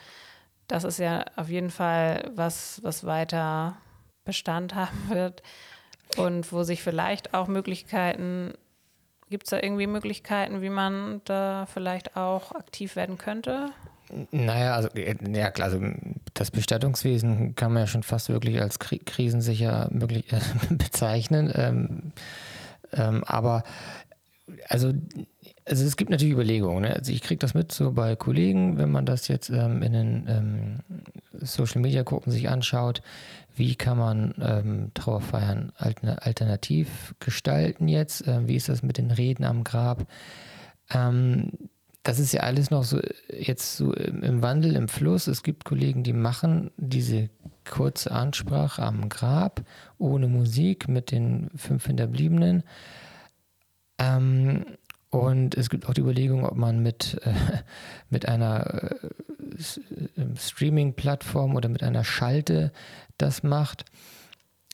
Das 0.68 0.84
ist 0.84 1.00
ja 1.00 1.26
auf 1.36 1.50
jeden 1.50 1.70
Fall 1.70 2.32
was, 2.36 2.82
was 2.84 3.06
weiter 3.06 3.78
Bestand 4.26 4.76
haben 4.76 5.10
wird 5.10 5.44
und 6.18 6.52
wo 6.52 6.64
sich 6.64 6.82
vielleicht 6.82 7.34
auch 7.34 7.48
Möglichkeiten 7.48 8.54
Gibt 9.30 9.44
es 9.44 9.50
da 9.50 9.60
irgendwie 9.62 9.88
Möglichkeiten, 9.88 10.62
wie 10.62 10.70
man 10.70 11.22
da 11.26 11.66
vielleicht 11.66 12.16
auch 12.16 12.54
aktiv 12.54 12.96
werden 12.96 13.18
könnte? 13.18 13.72
Naja, 14.32 14.74
also 14.74 14.88
ja 14.96 15.52
klar, 15.52 15.66
also 15.66 15.82
das 16.34 16.50
Bestattungswesen 16.50 17.54
kann 17.56 17.74
man 17.74 17.84
ja 17.84 17.88
schon 17.88 18.04
fast 18.04 18.30
wirklich 18.30 18.62
als 18.62 18.80
kri 18.80 19.00
krisensicher 19.00 19.90
möglich 19.92 20.32
äh, 20.32 20.40
bezeichnen. 20.70 21.52
Ähm, 21.54 22.14
ähm, 22.98 23.24
aber 23.26 23.64
also, 24.70 24.94
also 25.66 25.86
es 25.86 25.98
gibt 25.98 26.10
natürlich 26.10 26.34
Überlegungen. 26.34 26.84
Ne? 26.84 26.96
Also 26.96 27.12
ich 27.12 27.22
kriege 27.22 27.40
das 27.40 27.54
mit 27.54 27.72
so 27.72 27.92
bei 27.92 28.16
Kollegen, 28.16 28.78
wenn 28.78 28.92
man 28.92 29.06
das 29.06 29.28
jetzt 29.28 29.50
ähm, 29.50 29.82
in 29.82 29.94
den 29.94 30.26
ähm, 30.28 30.80
Social 31.34 31.82
Media 31.82 32.04
Gruppen 32.04 32.32
sich 32.32 32.50
anschaut, 32.50 33.02
wie 33.56 33.76
kann 33.76 33.98
man 33.98 34.36
ähm, 34.40 34.92
Trauerfeiern 34.94 35.74
alternativ 35.78 37.16
gestalten 37.20 37.88
jetzt? 37.88 38.28
Ähm, 38.28 38.48
wie 38.48 38.56
ist 38.56 38.70
das 38.70 38.84
mit 38.84 38.98
den 38.98 39.12
Reden 39.12 39.44
am 39.44 39.64
Grab? 39.64 40.06
Ähm, 42.08 42.14
das 42.14 42.20
ist 42.20 42.34
ja 42.34 42.42
alles 42.42 42.72
noch 42.72 42.84
so 42.84 43.00
jetzt 43.30 43.78
so 43.78 43.94
im 43.94 44.42
Wandel, 44.42 44.76
im 44.76 44.88
Fluss. 44.88 45.28
Es 45.28 45.44
gibt 45.44 45.66
Kollegen, 45.66 46.04
die 46.04 46.14
machen 46.14 46.72
diese 46.78 47.30
kurze 47.70 48.12
Ansprache 48.12 48.82
am 48.82 49.10
Grab 49.10 49.62
ohne 49.98 50.28
Musik 50.28 50.88
mit 50.88 51.12
den 51.12 51.50
fünf 51.56 51.86
Hinterbliebenen. 51.86 52.64
Ähm, 54.00 54.66
und 55.10 55.56
es 55.56 55.70
gibt 55.70 55.88
auch 55.88 55.94
die 55.94 56.02
Überlegung, 56.02 56.46
ob 56.46 56.56
man 56.56 56.82
mit, 56.82 57.20
äh, 57.24 57.34
mit 58.10 58.28
einer 58.28 58.92
äh, 58.92 59.10
Streaming-Plattform 60.38 61.56
oder 61.56 61.70
mit 61.70 61.84
einer 61.84 62.04
Schalte 62.04 62.72
das 63.18 63.44
macht. 63.44 63.86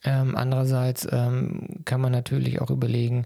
Ähm, 0.03 0.35
andererseits 0.35 1.07
ähm, 1.09 1.81
kann 1.85 2.01
man 2.01 2.11
natürlich 2.11 2.59
auch 2.61 2.69
überlegen, 2.69 3.25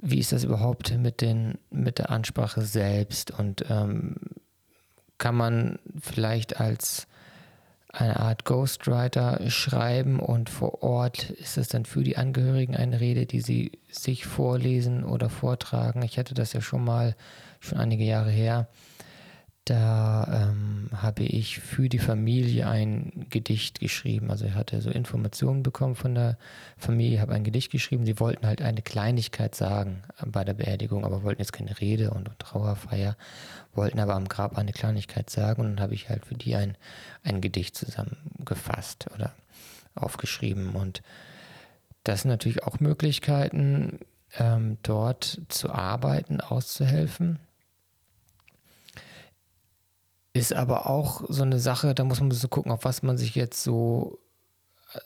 wie 0.00 0.18
ist 0.18 0.32
das 0.32 0.44
überhaupt 0.44 0.96
mit, 0.98 1.20
den, 1.20 1.58
mit 1.70 1.98
der 1.98 2.10
Ansprache 2.10 2.62
selbst 2.62 3.30
und 3.30 3.64
ähm, 3.68 4.16
kann 5.18 5.34
man 5.34 5.78
vielleicht 6.00 6.60
als 6.60 7.06
eine 7.92 8.20
Art 8.20 8.44
Ghostwriter 8.44 9.50
schreiben 9.50 10.20
und 10.20 10.48
vor 10.48 10.82
Ort 10.82 11.30
ist 11.30 11.58
es 11.58 11.68
dann 11.68 11.84
für 11.84 12.04
die 12.04 12.16
Angehörigen 12.16 12.76
eine 12.76 13.00
Rede, 13.00 13.26
die 13.26 13.40
sie 13.40 13.72
sich 13.90 14.26
vorlesen 14.26 15.04
oder 15.04 15.28
vortragen. 15.28 16.02
Ich 16.02 16.18
hatte 16.18 16.34
das 16.34 16.52
ja 16.52 16.60
schon 16.60 16.84
mal, 16.84 17.16
schon 17.58 17.78
einige 17.78 18.04
Jahre 18.04 18.30
her, 18.30 18.68
da 19.70 20.26
ähm, 20.50 20.88
habe 20.92 21.22
ich 21.22 21.60
für 21.60 21.88
die 21.88 22.00
Familie 22.00 22.68
ein 22.68 23.26
Gedicht 23.30 23.78
geschrieben. 23.78 24.32
Also 24.32 24.46
ich 24.46 24.54
hatte 24.54 24.80
so 24.80 24.90
Informationen 24.90 25.62
bekommen 25.62 25.94
von 25.94 26.16
der 26.16 26.38
Familie, 26.76 27.20
habe 27.20 27.34
ein 27.34 27.44
Gedicht 27.44 27.70
geschrieben. 27.70 28.04
Sie 28.04 28.18
wollten 28.18 28.48
halt 28.48 28.62
eine 28.62 28.82
Kleinigkeit 28.82 29.54
sagen 29.54 30.02
bei 30.26 30.42
der 30.42 30.54
Beerdigung, 30.54 31.04
aber 31.04 31.22
wollten 31.22 31.40
jetzt 31.40 31.52
keine 31.52 31.80
Rede 31.80 32.10
und, 32.10 32.28
und 32.28 32.38
Trauerfeier, 32.40 33.16
wollten 33.72 34.00
aber 34.00 34.16
am 34.16 34.26
Grab 34.26 34.58
eine 34.58 34.72
Kleinigkeit 34.72 35.30
sagen. 35.30 35.60
Und 35.62 35.76
dann 35.76 35.80
habe 35.80 35.94
ich 35.94 36.08
halt 36.08 36.26
für 36.26 36.34
die 36.34 36.56
ein, 36.56 36.76
ein 37.22 37.40
Gedicht 37.40 37.76
zusammengefasst 37.76 39.06
oder 39.14 39.32
aufgeschrieben. 39.94 40.70
Und 40.70 41.00
das 42.02 42.22
sind 42.22 42.32
natürlich 42.32 42.64
auch 42.64 42.80
Möglichkeiten, 42.80 44.00
ähm, 44.36 44.78
dort 44.82 45.42
zu 45.46 45.70
arbeiten, 45.70 46.40
auszuhelfen 46.40 47.38
ist 50.40 50.54
aber 50.54 50.88
auch 50.88 51.22
so 51.28 51.42
eine 51.42 51.58
Sache, 51.58 51.94
da 51.94 52.04
muss 52.04 52.20
man 52.20 52.30
so 52.30 52.48
gucken, 52.48 52.72
auf 52.72 52.84
was 52.84 53.02
man 53.02 53.18
sich 53.18 53.34
jetzt 53.34 53.62
so, 53.62 54.18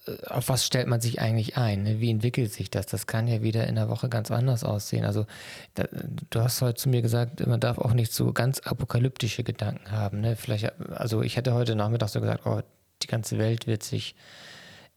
äh, 0.07 0.27
auf 0.29 0.49
was 0.49 0.64
stellt 0.64 0.87
man 0.87 1.01
sich 1.01 1.20
eigentlich 1.20 1.57
ein? 1.57 1.83
Ne? 1.83 2.01
Wie 2.01 2.11
entwickelt 2.11 2.53
sich 2.53 2.70
das? 2.70 2.87
Das 2.87 3.07
kann 3.07 3.27
ja 3.27 3.42
wieder 3.42 3.66
in 3.66 3.75
der 3.75 3.88
Woche 3.88 4.09
ganz 4.09 4.31
anders 4.31 4.64
aussehen. 4.64 5.05
Also, 5.05 5.27
da, 5.75 5.85
du 6.31 6.40
hast 6.40 6.62
heute 6.62 6.77
zu 6.77 6.88
mir 6.88 7.03
gesagt, 7.03 7.47
man 7.47 7.61
darf 7.61 7.79
auch 7.79 7.92
nicht 7.92 8.12
so 8.12 8.33
ganz 8.33 8.61
apokalyptische 8.61 9.44
Gedanken 9.44 9.90
haben. 9.90 10.20
Ne? 10.20 10.37
Vielleicht, 10.37 10.73
also 10.90 11.23
ich 11.23 11.37
hätte 11.37 11.55
heute 11.55 11.75
Nachmittag 11.75 12.09
so 12.11 12.20
gesagt, 12.20 12.47
oh, 12.47 12.61
die 13.03 13.09
ganze 13.09 13.38
Welt 13.38 13.66
wird 13.66 13.83
sich 13.83 14.14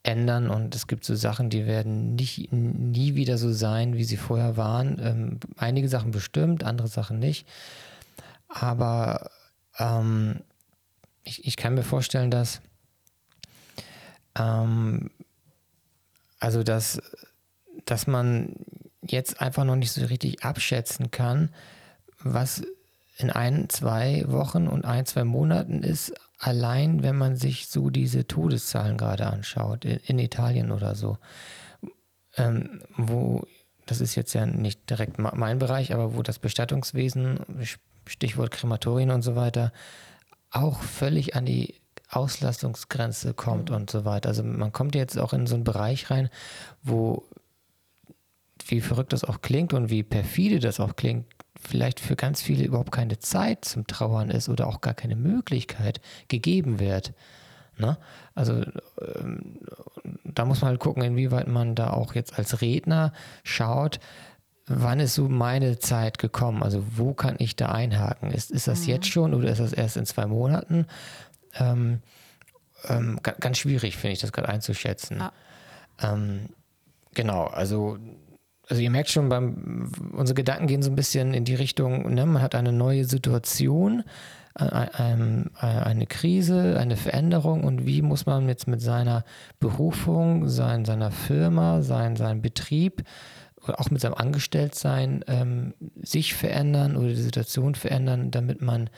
ändern 0.03 0.49
und 0.49 0.73
es 0.75 0.87
gibt 0.87 1.03
so 1.03 1.15
Sachen, 1.15 1.49
die 1.49 1.65
werden 1.65 2.15
nicht, 2.15 2.51
nie 2.53 3.15
wieder 3.15 3.37
so 3.37 3.51
sein, 3.51 3.95
wie 3.97 4.03
sie 4.03 4.17
vorher 4.17 4.55
waren. 4.55 4.99
Ähm, 5.01 5.39
einige 5.57 5.89
Sachen 5.89 6.11
bestimmt, 6.11 6.63
andere 6.63 6.87
Sachen 6.87 7.19
nicht. 7.19 7.47
Aber 8.47 9.29
ähm, 9.77 10.41
ich, 11.23 11.45
ich, 11.45 11.57
kann 11.57 11.73
mir 11.73 11.83
vorstellen, 11.83 12.31
dass 12.31 12.61
ähm, 14.37 15.11
also 16.39 16.63
dass, 16.63 17.01
dass 17.85 18.07
man 18.07 18.55
jetzt 19.01 19.41
einfach 19.41 19.63
noch 19.63 19.75
nicht 19.75 19.91
so 19.91 20.05
richtig 20.05 20.43
abschätzen 20.43 21.11
kann, 21.11 21.49
was 22.19 22.63
in 23.17 23.31
ein, 23.31 23.69
zwei 23.69 24.23
Wochen 24.27 24.67
und 24.67 24.85
ein, 24.85 25.05
zwei 25.05 25.23
Monaten 25.23 25.81
ist, 25.81 26.13
allein 26.37 27.01
wenn 27.01 27.15
man 27.15 27.35
sich 27.35 27.67
so 27.67 27.89
diese 27.89 28.27
Todeszahlen 28.27 28.97
gerade 28.97 29.27
anschaut, 29.27 29.85
in, 29.85 29.97
in 30.05 30.19
Italien 30.19 30.71
oder 30.71 30.93
so, 30.93 31.17
ähm, 32.35 32.81
wo, 32.95 33.47
das 33.87 34.01
ist 34.01 34.15
jetzt 34.15 34.33
ja 34.33 34.45
nicht 34.45 34.89
direkt 34.89 35.17
mein 35.17 35.57
Bereich, 35.57 35.93
aber 35.93 36.15
wo 36.15 36.21
das 36.21 36.37
Bestattungswesen 36.37 37.39
Stichwort 38.07 38.51
Krematorien 38.51 39.11
und 39.11 39.21
so 39.21 39.35
weiter, 39.35 39.71
auch 40.51 40.81
völlig 40.81 41.35
an 41.35 41.45
die 41.45 41.75
Auslastungsgrenze 42.09 43.33
kommt 43.33 43.69
mhm. 43.69 43.75
und 43.75 43.89
so 43.89 44.05
weiter. 44.05 44.29
Also 44.29 44.43
man 44.43 44.71
kommt 44.71 44.95
jetzt 44.95 45.17
auch 45.17 45.33
in 45.33 45.47
so 45.47 45.55
einen 45.55 45.63
Bereich 45.63 46.09
rein, 46.09 46.29
wo, 46.81 47.25
wie 48.67 48.81
verrückt 48.81 49.13
das 49.13 49.23
auch 49.23 49.41
klingt 49.41 49.73
und 49.73 49.89
wie 49.89 50.03
perfide 50.03 50.59
das 50.59 50.79
auch 50.79 50.95
klingt, 50.95 51.25
vielleicht 51.59 51.99
für 51.99 52.15
ganz 52.15 52.41
viele 52.41 52.63
überhaupt 52.63 52.91
keine 52.91 53.19
Zeit 53.19 53.65
zum 53.65 53.87
Trauern 53.87 54.29
ist 54.29 54.47
oder 54.47 54.67
auch 54.67 54.81
gar 54.81 54.93
keine 54.93 55.15
Möglichkeit 55.15 55.99
gegeben 56.27 56.79
wird. 56.79 57.13
Ne? 57.77 57.97
Also 58.35 58.63
ähm, 59.01 59.59
da 60.23 60.45
muss 60.45 60.61
man 60.61 60.69
halt 60.69 60.79
gucken, 60.79 61.03
inwieweit 61.03 61.47
man 61.47 61.75
da 61.75 61.91
auch 61.91 62.15
jetzt 62.15 62.37
als 62.37 62.61
Redner 62.61 63.11
schaut, 63.43 63.99
wann 64.67 64.99
ist 64.99 65.15
so 65.15 65.29
meine 65.29 65.79
Zeit 65.79 66.17
gekommen? 66.17 66.61
Also 66.61 66.83
wo 66.95 67.13
kann 67.13 67.35
ich 67.39 67.55
da 67.55 67.69
einhaken? 67.69 68.31
Ist, 68.31 68.51
ist 68.51 68.67
das 68.67 68.81
mhm. 68.81 68.87
jetzt 68.87 69.07
schon 69.07 69.33
oder 69.33 69.49
ist 69.49 69.59
das 69.59 69.73
erst 69.73 69.97
in 69.97 70.05
zwei 70.05 70.25
Monaten? 70.25 70.85
Ähm, 71.55 72.01
ähm, 72.87 73.19
ganz 73.21 73.57
schwierig 73.57 73.97
finde 73.97 74.13
ich 74.13 74.19
das 74.19 74.31
gerade 74.31 74.49
einzuschätzen. 74.49 75.17
Ja. 75.19 75.31
Ähm, 76.01 76.49
genau, 77.13 77.45
also, 77.45 77.97
also 78.67 78.81
ihr 78.81 78.91
merkt 78.91 79.09
schon, 79.09 79.29
beim, 79.29 79.91
unsere 80.11 80.35
Gedanken 80.35 80.67
gehen 80.67 80.83
so 80.83 80.91
ein 80.91 80.95
bisschen 80.95 81.33
in 81.33 81.45
die 81.45 81.55
Richtung, 81.55 82.13
ne, 82.13 82.25
man 82.25 82.41
hat 82.41 82.53
eine 82.53 82.71
neue 82.71 83.05
Situation, 83.05 84.03
eine, 84.53 85.51
eine 85.59 86.07
Krise, 86.07 86.79
eine 86.79 86.97
Veränderung 86.97 87.63
und 87.63 87.85
wie 87.85 88.01
muss 88.01 88.25
man 88.25 88.47
jetzt 88.47 88.67
mit 88.67 88.81
seiner 88.81 89.23
Berufung, 89.59 90.49
sein, 90.49 90.83
seiner 90.83 91.11
Firma, 91.11 91.83
sein, 91.83 92.15
seinem 92.15 92.41
Betrieb 92.41 93.03
auch 93.69 93.89
mit 93.89 94.01
seinem 94.01 94.13
Angestelltsein 94.13 95.23
ähm, 95.27 95.73
sich 96.01 96.33
verändern 96.33 96.95
oder 96.95 97.09
die 97.09 97.15
Situation 97.15 97.75
verändern, 97.75 98.31
damit 98.31 98.61
man 98.61 98.89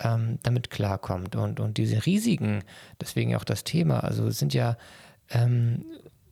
ähm, 0.00 0.38
damit 0.42 0.70
klarkommt. 0.70 1.36
Und, 1.36 1.60
und 1.60 1.78
diese 1.78 2.06
Risiken, 2.06 2.62
deswegen 3.00 3.34
auch 3.36 3.44
das 3.44 3.64
Thema, 3.64 4.00
also 4.00 4.30
sind 4.30 4.54
ja 4.54 4.76
ähm, 5.30 5.84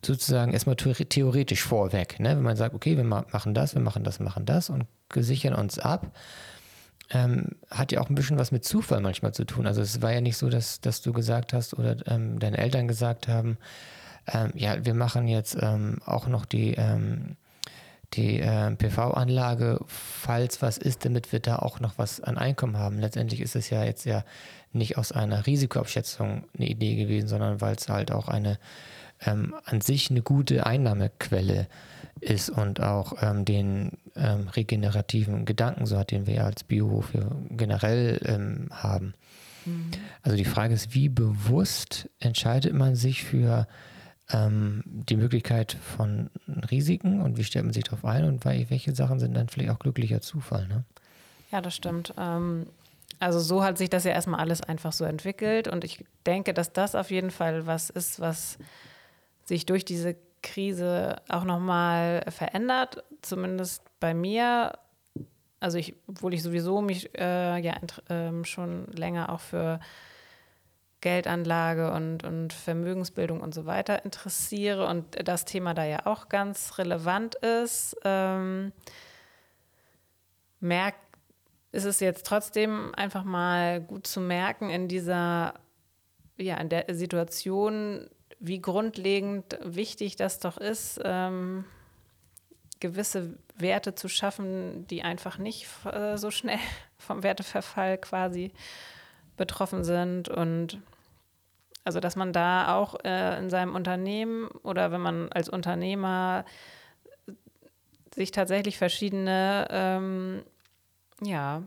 sozusagen 0.05 0.53
erstmal 0.53 0.75
theoretisch 0.75 1.63
vorweg. 1.63 2.19
Ne? 2.19 2.29
Wenn 2.29 2.43
man 2.43 2.55
sagt, 2.55 2.75
okay, 2.75 2.97
wir 2.97 3.03
machen 3.03 3.53
das, 3.53 3.75
wir 3.75 3.81
machen 3.81 4.03
das, 4.03 4.19
machen 4.19 4.45
das 4.45 4.69
und 4.69 4.85
sichern 5.15 5.53
uns 5.53 5.79
ab, 5.79 6.15
ähm, 7.09 7.55
hat 7.69 7.91
ja 7.91 8.01
auch 8.01 8.09
ein 8.09 8.15
bisschen 8.15 8.37
was 8.37 8.51
mit 8.51 8.65
Zufall 8.65 9.01
manchmal 9.01 9.33
zu 9.33 9.45
tun. 9.45 9.65
Also 9.65 9.81
es 9.81 10.01
war 10.01 10.13
ja 10.13 10.21
nicht 10.21 10.37
so, 10.37 10.49
dass, 10.49 10.81
dass 10.81 11.01
du 11.01 11.13
gesagt 11.13 11.53
hast 11.53 11.73
oder 11.73 11.95
ähm, 12.07 12.39
deine 12.39 12.57
Eltern 12.57 12.87
gesagt 12.87 13.27
haben, 13.27 13.57
ähm, 14.27 14.51
ja, 14.55 14.85
wir 14.85 14.93
machen 14.93 15.27
jetzt 15.27 15.57
ähm, 15.59 15.99
auch 16.05 16.27
noch 16.27 16.45
die 16.45 16.73
ähm, 16.73 17.37
die 18.13 18.39
äh, 18.39 18.71
PV-Anlage, 18.71 19.79
falls 19.85 20.61
was 20.61 20.77
ist, 20.77 21.05
damit 21.05 21.31
wir 21.31 21.39
da 21.39 21.57
auch 21.57 21.79
noch 21.79 21.97
was 21.97 22.21
an 22.21 22.37
Einkommen 22.37 22.77
haben. 22.77 22.99
Letztendlich 22.99 23.41
ist 23.41 23.55
es 23.55 23.69
ja 23.69 23.83
jetzt 23.83 24.05
ja 24.05 24.23
nicht 24.71 24.97
aus 24.97 25.11
einer 25.11 25.45
Risikoabschätzung 25.45 26.45
eine 26.55 26.67
Idee 26.67 26.95
gewesen, 26.95 27.27
sondern 27.27 27.61
weil 27.61 27.75
es 27.75 27.89
halt 27.89 28.11
auch 28.11 28.27
eine 28.27 28.59
ähm, 29.25 29.55
an 29.65 29.81
sich 29.81 30.11
eine 30.11 30.21
gute 30.21 30.65
Einnahmequelle 30.65 31.67
ist 32.19 32.49
und 32.49 32.81
auch 32.81 33.13
ähm, 33.21 33.45
den 33.45 33.97
ähm, 34.15 34.47
regenerativen 34.49 35.45
Gedanken, 35.45 35.85
so 35.85 35.97
hat 35.97 36.11
den 36.11 36.27
wir 36.27 36.35
ja 36.35 36.43
als 36.45 36.63
Biohof 36.63 37.11
generell 37.49 38.19
ähm, 38.25 38.69
haben. 38.71 39.13
Mhm. 39.65 39.91
Also 40.21 40.37
die 40.37 40.45
Frage 40.45 40.73
ist, 40.73 40.93
wie 40.93 41.09
bewusst 41.09 42.09
entscheidet 42.19 42.73
man 42.73 42.95
sich 42.95 43.23
für 43.23 43.67
ähm, 44.31 44.83
die 44.85 45.15
Möglichkeit 45.15 45.77
von 45.95 46.29
Risiken 46.69 47.21
und 47.21 47.37
wie 47.37 47.43
stellt 47.43 47.65
man 47.65 47.73
sich 47.73 47.85
darauf 47.85 48.05
ein 48.05 48.25
und 48.25 48.45
welche 48.45 48.93
Sachen 48.93 49.19
sind 49.19 49.33
dann 49.35 49.49
vielleicht 49.49 49.71
auch 49.71 49.79
glücklicher 49.79 50.21
Zufall. 50.21 50.67
Ne? 50.67 50.83
Ja, 51.51 51.61
das 51.61 51.75
stimmt. 51.75 52.13
Ähm, 52.17 52.67
also 53.19 53.39
so 53.39 53.63
hat 53.63 53.77
sich 53.77 53.89
das 53.89 54.03
ja 54.03 54.11
erstmal 54.11 54.39
alles 54.39 54.61
einfach 54.61 54.93
so 54.93 55.05
entwickelt 55.05 55.67
und 55.67 55.83
ich 55.83 56.05
denke, 56.25 56.53
dass 56.53 56.73
das 56.73 56.95
auf 56.95 57.09
jeden 57.09 57.31
Fall 57.31 57.65
was 57.65 57.89
ist, 57.89 58.19
was 58.19 58.57
sich 59.45 59.65
durch 59.65 59.85
diese 59.85 60.15
Krise 60.43 61.15
auch 61.29 61.43
nochmal 61.45 62.23
verändert, 62.29 63.03
zumindest 63.21 63.81
bei 63.99 64.13
mir 64.13 64.73
also 65.59 65.77
ich, 65.77 65.95
obwohl 66.07 66.33
ich 66.33 66.43
sowieso 66.43 66.81
mich 66.81 67.17
äh, 67.17 67.59
ja 67.59 67.73
ähm, 68.09 68.45
schon 68.45 68.85
länger 68.91 69.31
auch 69.31 69.39
für 69.39 69.79
Geldanlage 71.07 71.93
und, 71.93 72.25
und 72.25 72.51
Vermögensbildung 72.51 73.39
und 73.39 73.53
so 73.53 73.65
weiter 73.65 74.03
interessiere 74.03 74.85
und 74.87 75.05
das 75.25 75.45
Thema 75.45 75.73
da 75.73 75.85
ja 75.85 76.05
auch 76.05 76.27
ganz 76.27 76.77
relevant 76.77 77.35
ist, 77.35 77.95
ähm, 78.03 78.73
merkt, 80.59 80.99
ist 81.71 81.85
es 81.85 82.01
jetzt 82.01 82.25
trotzdem 82.25 82.93
einfach 82.93 83.23
mal 83.23 83.79
gut 83.79 84.05
zu 84.05 84.19
merken 84.19 84.69
in 84.69 84.89
dieser, 84.89 85.53
ja, 86.35 86.57
in 86.57 86.67
der 86.67 86.93
Situation, 86.93 88.09
wie 88.39 88.59
grundlegend 88.59 89.57
wichtig 89.63 90.17
das 90.17 90.39
doch 90.39 90.57
ist, 90.57 90.99
ähm, 91.05 91.63
gewisse 92.81 93.37
Werte 93.55 93.95
zu 93.95 94.09
schaffen, 94.09 94.85
die 94.87 95.03
einfach 95.03 95.37
nicht 95.37 95.67
äh, 95.85 96.17
so 96.17 96.31
schnell 96.31 96.59
vom 96.97 97.23
Werteverfall 97.23 97.97
quasi 97.97 98.51
betroffen 99.37 99.85
sind 99.85 100.27
und 100.27 100.81
also 101.87 102.01
dass 102.01 102.17
man 102.17 102.33
da 102.33 102.75
auch 102.75 102.95
äh, 103.05 103.39
in 103.39 103.49
seinem 103.49 103.73
Unternehmen 103.73 104.49
oder 104.63 104.91
wenn 104.91 104.99
man 104.99 105.31
als 105.31 105.47
Unternehmer 105.47 106.43
sich 108.13 108.31
tatsächlich 108.31 108.77
verschiedene 108.77 109.67
ähm, 109.71 110.43
ja, 111.23 111.63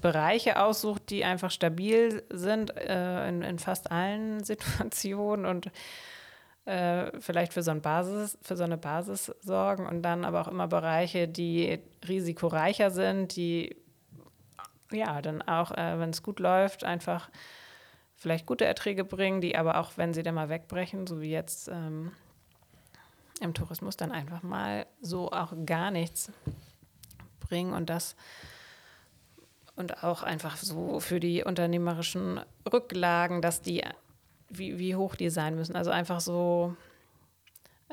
Bereiche 0.00 0.62
aussucht, 0.62 1.10
die 1.10 1.24
einfach 1.24 1.50
stabil 1.50 2.22
sind 2.30 2.76
äh, 2.76 3.28
in, 3.28 3.42
in, 3.42 3.58
fast 3.58 3.90
allen 3.90 4.44
Situationen 4.44 5.44
und 5.44 5.72
äh, 6.64 7.10
vielleicht 7.18 7.52
für 7.52 7.64
so, 7.64 7.72
ein 7.72 7.82
Basis, 7.82 8.38
für 8.42 8.56
so 8.56 8.62
eine 8.62 8.78
Basis 8.78 9.34
sorgen 9.40 9.86
und 9.86 10.02
dann 10.02 10.24
aber 10.24 10.42
auch 10.42 10.48
immer 10.48 10.68
Bereiche, 10.68 11.26
die 11.26 11.80
risikoreicher 12.06 12.92
sind, 12.92 13.34
die 13.34 13.74
ja 14.92 15.20
dann 15.20 15.42
auch, 15.42 15.72
äh, 15.72 15.98
wenn 15.98 16.10
es 16.10 16.22
gut 16.22 16.38
läuft, 16.38 16.84
einfach 16.84 17.28
vielleicht 18.16 18.46
gute 18.46 18.64
Erträge 18.64 19.04
bringen, 19.04 19.40
die 19.40 19.56
aber 19.56 19.78
auch, 19.78 19.92
wenn 19.96 20.14
sie 20.14 20.22
dann 20.22 20.34
mal 20.34 20.48
wegbrechen, 20.48 21.06
so 21.06 21.20
wie 21.20 21.30
jetzt 21.30 21.68
ähm, 21.68 22.12
im 23.40 23.54
Tourismus, 23.54 23.96
dann 23.96 24.12
einfach 24.12 24.42
mal 24.42 24.86
so 25.00 25.30
auch 25.30 25.52
gar 25.66 25.90
nichts 25.90 26.32
bringen 27.40 27.72
und 27.72 27.90
das 27.90 28.16
und 29.76 30.02
auch 30.02 30.22
einfach 30.22 30.56
so 30.56 31.00
für 31.00 31.20
die 31.20 31.44
unternehmerischen 31.44 32.40
Rücklagen, 32.70 33.42
dass 33.42 33.60
die, 33.60 33.84
wie, 34.48 34.78
wie 34.78 34.96
hoch 34.96 35.14
die 35.14 35.28
sein 35.28 35.54
müssen. 35.54 35.76
Also 35.76 35.90
einfach 35.90 36.20
so 36.20 36.74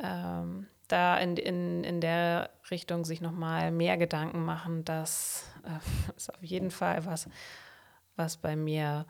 ähm, 0.02 0.68
da 0.88 1.18
in, 1.18 1.36
in, 1.38 1.84
in 1.84 2.02
der 2.02 2.50
Richtung 2.72 3.04
sich 3.04 3.20
nochmal 3.20 3.72
mehr 3.72 3.98
Gedanken 3.98 4.46
machen, 4.46 4.86
das 4.86 5.46
äh, 5.66 6.14
ist 6.16 6.34
auf 6.34 6.44
jeden 6.44 6.72
Fall 6.72 7.06
was, 7.06 7.28
was 8.16 8.38
bei 8.38 8.56
mir, 8.56 9.06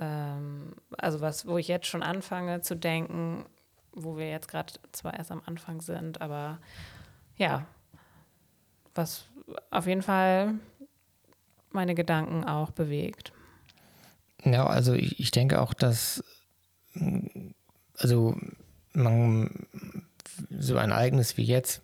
ähm, 0.00 0.74
also 0.98 1.20
was, 1.20 1.46
wo 1.46 1.58
ich 1.58 1.68
jetzt 1.68 1.86
schon 1.86 2.02
anfange 2.02 2.60
zu 2.60 2.74
denken, 2.76 3.46
wo 3.92 4.16
wir 4.16 4.28
jetzt 4.28 4.48
gerade 4.48 4.72
zwar 4.92 5.14
erst 5.14 5.32
am 5.32 5.42
Anfang 5.46 5.80
sind, 5.80 6.20
aber 6.20 6.58
ja, 7.36 7.66
was 8.94 9.26
auf 9.70 9.86
jeden 9.86 10.02
Fall 10.02 10.54
meine 11.70 11.94
Gedanken 11.94 12.44
auch 12.44 12.70
bewegt. 12.70 13.32
Ja, 14.44 14.66
also 14.66 14.92
ich, 14.94 15.18
ich 15.20 15.30
denke 15.30 15.60
auch, 15.60 15.74
dass 15.74 16.22
also 17.98 18.36
man 18.92 19.66
so 20.50 20.76
ein 20.76 20.90
Ereignis 20.90 21.36
wie 21.36 21.44
jetzt 21.44 21.82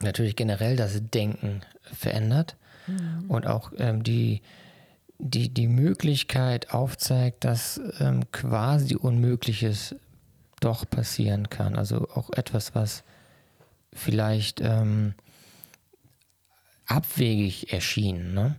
natürlich 0.00 0.36
generell 0.36 0.76
das 0.76 1.00
Denken 1.10 1.62
verändert 1.82 2.56
mhm. 2.86 3.24
und 3.28 3.46
auch 3.46 3.72
ähm, 3.78 4.02
die, 4.02 4.42
die, 5.24 5.54
die 5.54 5.68
Möglichkeit 5.68 6.74
aufzeigt, 6.74 7.44
dass 7.44 7.80
ähm, 8.00 8.30
quasi 8.32 8.96
Unmögliches 8.96 9.94
doch 10.60 10.88
passieren 10.88 11.48
kann. 11.48 11.76
Also 11.76 12.08
auch 12.14 12.30
etwas, 12.30 12.74
was 12.74 13.04
vielleicht 13.92 14.60
ähm, 14.60 15.14
abwegig 16.86 17.72
erschien. 17.72 18.34
Ne? 18.34 18.56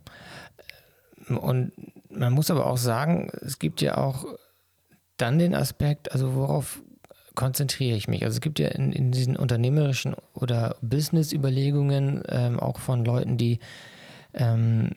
Und 1.28 1.73
man 2.10 2.32
muss 2.32 2.49
aber 2.49 2.65
auch 2.65 2.78
sagen, 2.78 3.30
es 3.41 3.60
gibt 3.60 3.82
ja 3.82 3.97
auch 3.97 4.26
dann 5.17 5.39
den 5.39 5.56
Aspekt, 5.56 6.13
also 6.13 6.34
worauf 6.34 6.82
konzentriere 7.36 7.97
ich 7.97 8.08
mich? 8.08 8.23
Also 8.23 8.36
es 8.36 8.41
gibt 8.41 8.60
ja 8.60 8.69
in, 8.69 8.93
in 8.93 9.12
diesen 9.12 9.36
unternehmerischen 9.36 10.15
oder 10.34 10.78
Business-Überlegungen 10.82 12.23
ähm, 12.30 12.60
auch 12.60 12.80
von 12.80 13.04
Leuten, 13.04 13.38
die 13.38 13.60
ähm, 14.34 14.91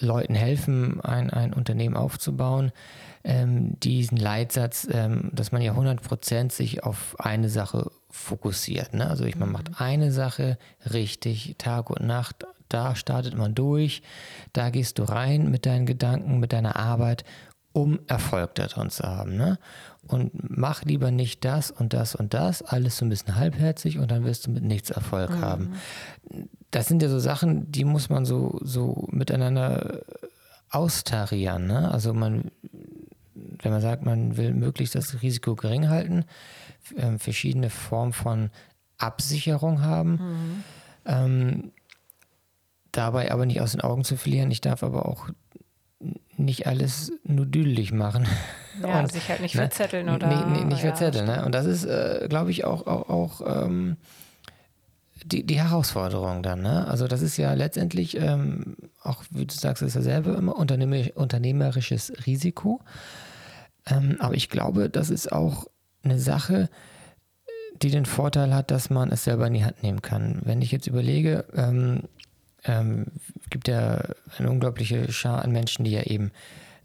Leuten 0.00 0.34
helfen, 0.34 1.00
ein, 1.00 1.30
ein 1.30 1.52
Unternehmen 1.52 1.96
aufzubauen, 1.96 2.72
ähm, 3.24 3.78
diesen 3.80 4.16
Leitsatz, 4.16 4.86
ähm, 4.90 5.30
dass 5.32 5.52
man 5.52 5.62
ja 5.62 5.72
100% 5.72 6.52
sich 6.52 6.84
auf 6.84 7.16
eine 7.18 7.48
Sache 7.48 7.90
fokussiert. 8.10 8.94
Ne? 8.94 9.08
Also 9.08 9.24
ich, 9.24 9.36
man 9.36 9.50
macht 9.50 9.70
mhm. 9.70 9.76
eine 9.78 10.12
Sache 10.12 10.58
richtig, 10.92 11.56
Tag 11.58 11.90
und 11.90 12.06
Nacht, 12.06 12.46
da 12.68 12.94
startet 12.94 13.36
man 13.36 13.54
durch, 13.54 14.02
da 14.52 14.70
gehst 14.70 14.98
du 14.98 15.04
rein 15.04 15.50
mit 15.50 15.66
deinen 15.66 15.86
Gedanken, 15.86 16.38
mit 16.38 16.52
deiner 16.52 16.76
Arbeit, 16.76 17.24
um 17.72 18.00
Erfolg 18.06 18.54
daran 18.54 18.90
zu 18.90 19.04
haben. 19.04 19.36
Ne? 19.36 19.58
Und 20.06 20.32
mach 20.34 20.84
lieber 20.84 21.10
nicht 21.10 21.44
das 21.44 21.70
und 21.70 21.92
das 21.92 22.14
und 22.14 22.34
das, 22.34 22.62
alles 22.62 22.96
so 22.96 23.04
ein 23.04 23.08
bisschen 23.08 23.36
halbherzig 23.36 23.98
und 23.98 24.10
dann 24.10 24.24
wirst 24.24 24.46
du 24.46 24.50
mit 24.50 24.64
nichts 24.64 24.90
Erfolg 24.90 25.30
mhm. 25.30 25.40
haben. 25.40 25.72
Das 26.70 26.86
sind 26.86 27.02
ja 27.02 27.08
so 27.08 27.18
Sachen, 27.18 27.70
die 27.72 27.84
muss 27.84 28.10
man 28.10 28.24
so, 28.24 28.58
so 28.62 29.08
miteinander 29.10 30.02
austarieren. 30.70 31.66
Ne? 31.66 31.90
Also 31.90 32.12
man, 32.12 32.50
wenn 33.34 33.72
man 33.72 33.80
sagt, 33.80 34.04
man 34.04 34.36
will 34.36 34.52
möglichst 34.52 34.94
das 34.94 35.22
Risiko 35.22 35.54
gering 35.54 35.88
halten, 35.88 36.24
äh, 36.96 37.18
verschiedene 37.18 37.70
Formen 37.70 38.12
von 38.12 38.50
Absicherung 38.98 39.82
haben. 39.82 40.10
Mhm. 40.10 40.64
Ähm, 41.06 41.72
dabei 42.92 43.32
aber 43.32 43.46
nicht 43.46 43.60
aus 43.60 43.72
den 43.72 43.80
Augen 43.80 44.04
zu 44.04 44.16
verlieren. 44.16 44.50
Ich 44.50 44.60
darf 44.60 44.82
aber 44.82 45.06
auch 45.06 45.28
nicht 46.36 46.66
alles 46.66 47.12
nur 47.24 47.46
düdelig 47.46 47.92
machen. 47.92 48.26
Ja, 48.82 49.00
und, 49.00 49.12
sich 49.12 49.28
halt 49.28 49.40
nicht 49.40 49.54
ne, 49.54 49.62
verzetteln 49.62 50.08
oder. 50.08 50.28
Nee, 50.28 50.58
nee, 50.58 50.64
nicht 50.64 50.82
ja, 50.82 50.88
verzetteln. 50.90 51.26
Ne? 51.26 51.44
Und 51.44 51.54
das 51.54 51.66
ist, 51.66 51.84
äh, 51.84 52.26
glaube 52.28 52.50
ich, 52.50 52.64
auch, 52.64 52.86
auch, 52.86 53.08
auch 53.08 53.64
ähm, 53.64 53.96
die, 55.24 55.44
die 55.44 55.60
Herausforderung 55.60 56.42
dann. 56.42 56.62
Ne? 56.62 56.86
Also, 56.86 57.06
das 57.06 57.22
ist 57.22 57.36
ja 57.36 57.52
letztendlich, 57.54 58.16
ähm, 58.16 58.76
auch 59.02 59.24
wie 59.30 59.46
du 59.46 59.54
sagst, 59.54 59.82
ist 59.82 59.94
ja 59.94 60.02
selber 60.02 60.36
immer 60.36 60.56
unternehmer, 60.56 61.04
unternehmerisches 61.14 62.12
Risiko. 62.26 62.80
Ähm, 63.86 64.16
aber 64.20 64.34
ich 64.34 64.48
glaube, 64.48 64.90
das 64.90 65.10
ist 65.10 65.32
auch 65.32 65.66
eine 66.02 66.18
Sache, 66.18 66.68
die 67.82 67.90
den 67.90 68.06
Vorteil 68.06 68.54
hat, 68.54 68.70
dass 68.70 68.90
man 68.90 69.10
es 69.10 69.24
selber 69.24 69.46
in 69.46 69.54
die 69.54 69.64
Hand 69.64 69.82
nehmen 69.82 70.02
kann. 70.02 70.40
Wenn 70.44 70.62
ich 70.62 70.72
jetzt 70.72 70.86
überlege, 70.86 71.44
ähm, 71.54 72.02
ähm, 72.64 73.06
gibt 73.50 73.68
ja 73.68 74.02
eine 74.36 74.50
unglaubliche 74.50 75.12
Schar 75.12 75.42
an 75.42 75.52
Menschen, 75.52 75.84
die 75.84 75.92
ja 75.92 76.02
eben 76.02 76.32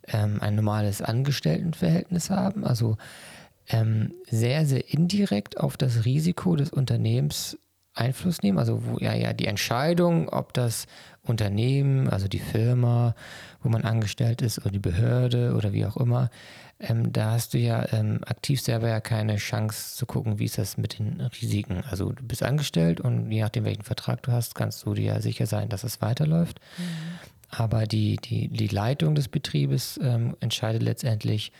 ähm, 0.08 0.40
ein 0.42 0.56
normales 0.56 1.02
Angestelltenverhältnis 1.02 2.30
haben, 2.30 2.64
also 2.64 2.98
ähm, 3.70 4.14
sehr, 4.30 4.66
sehr 4.66 4.94
indirekt 4.94 5.60
auf 5.60 5.78
das 5.78 6.06
Risiko 6.06 6.56
des 6.56 6.70
Unternehmens 6.70 7.58
Einfluss 7.94 8.42
nehmen. 8.42 8.58
Also 8.58 8.84
wo 8.86 8.98
ja, 9.00 9.14
ja 9.14 9.34
die 9.34 9.48
Entscheidung, 9.48 10.30
ob 10.30 10.54
das 10.54 10.88
Unternehmen, 11.22 12.10
also 12.10 12.28
die 12.28 12.40
Firma, 12.40 13.16
wo 13.62 13.70
man 13.70 13.84
angestellt 13.84 14.42
ist 14.42 14.60
oder 14.60 14.72
die 14.72 14.80
Behörde 14.80 15.56
oder 15.56 15.74
wie 15.74 15.86
auch 15.86 15.98
immer, 15.98 16.30
ähm, 16.80 17.14
da 17.14 17.32
hast 17.32 17.54
du 17.54 17.60
ja 17.60 17.86
ähm, 17.94 18.20
aktiv 18.26 18.62
selber 18.62 18.90
ja 18.90 19.00
keine 19.00 19.38
Chance 19.38 19.96
zu 19.96 20.06
gucken, 20.06 20.40
wie 20.40 20.46
ist 20.46 20.58
das 20.58 20.78
mit 20.78 21.00
den 21.00 21.22
Risiken. 21.22 21.84
Also 21.90 22.12
du 22.12 22.24
bist 22.24 22.44
angestellt 22.44 23.00
und 23.00 23.32
je 23.32 23.42
nachdem, 23.42 23.64
welchen 23.64 23.84
Vertrag 23.84 24.22
du 24.24 24.32
hast, 24.32 24.56
kannst 24.56 24.86
du 24.86 24.94
dir 24.94 25.06
ja 25.06 25.22
sicher 25.22 25.46
sein, 25.46 25.70
dass 25.70 25.84
es 25.84 26.02
weiterläuft. 26.02 26.60
Mhm. 26.78 26.84
Aber 27.50 27.86
die, 27.86 28.18
die, 28.18 28.48
die 28.48 28.68
Leitung 28.68 29.16
des 29.16 29.28
Betriebes 29.28 30.00
ähm, 30.04 30.36
entscheidet 30.40 30.82
letztendlich, 30.82 31.52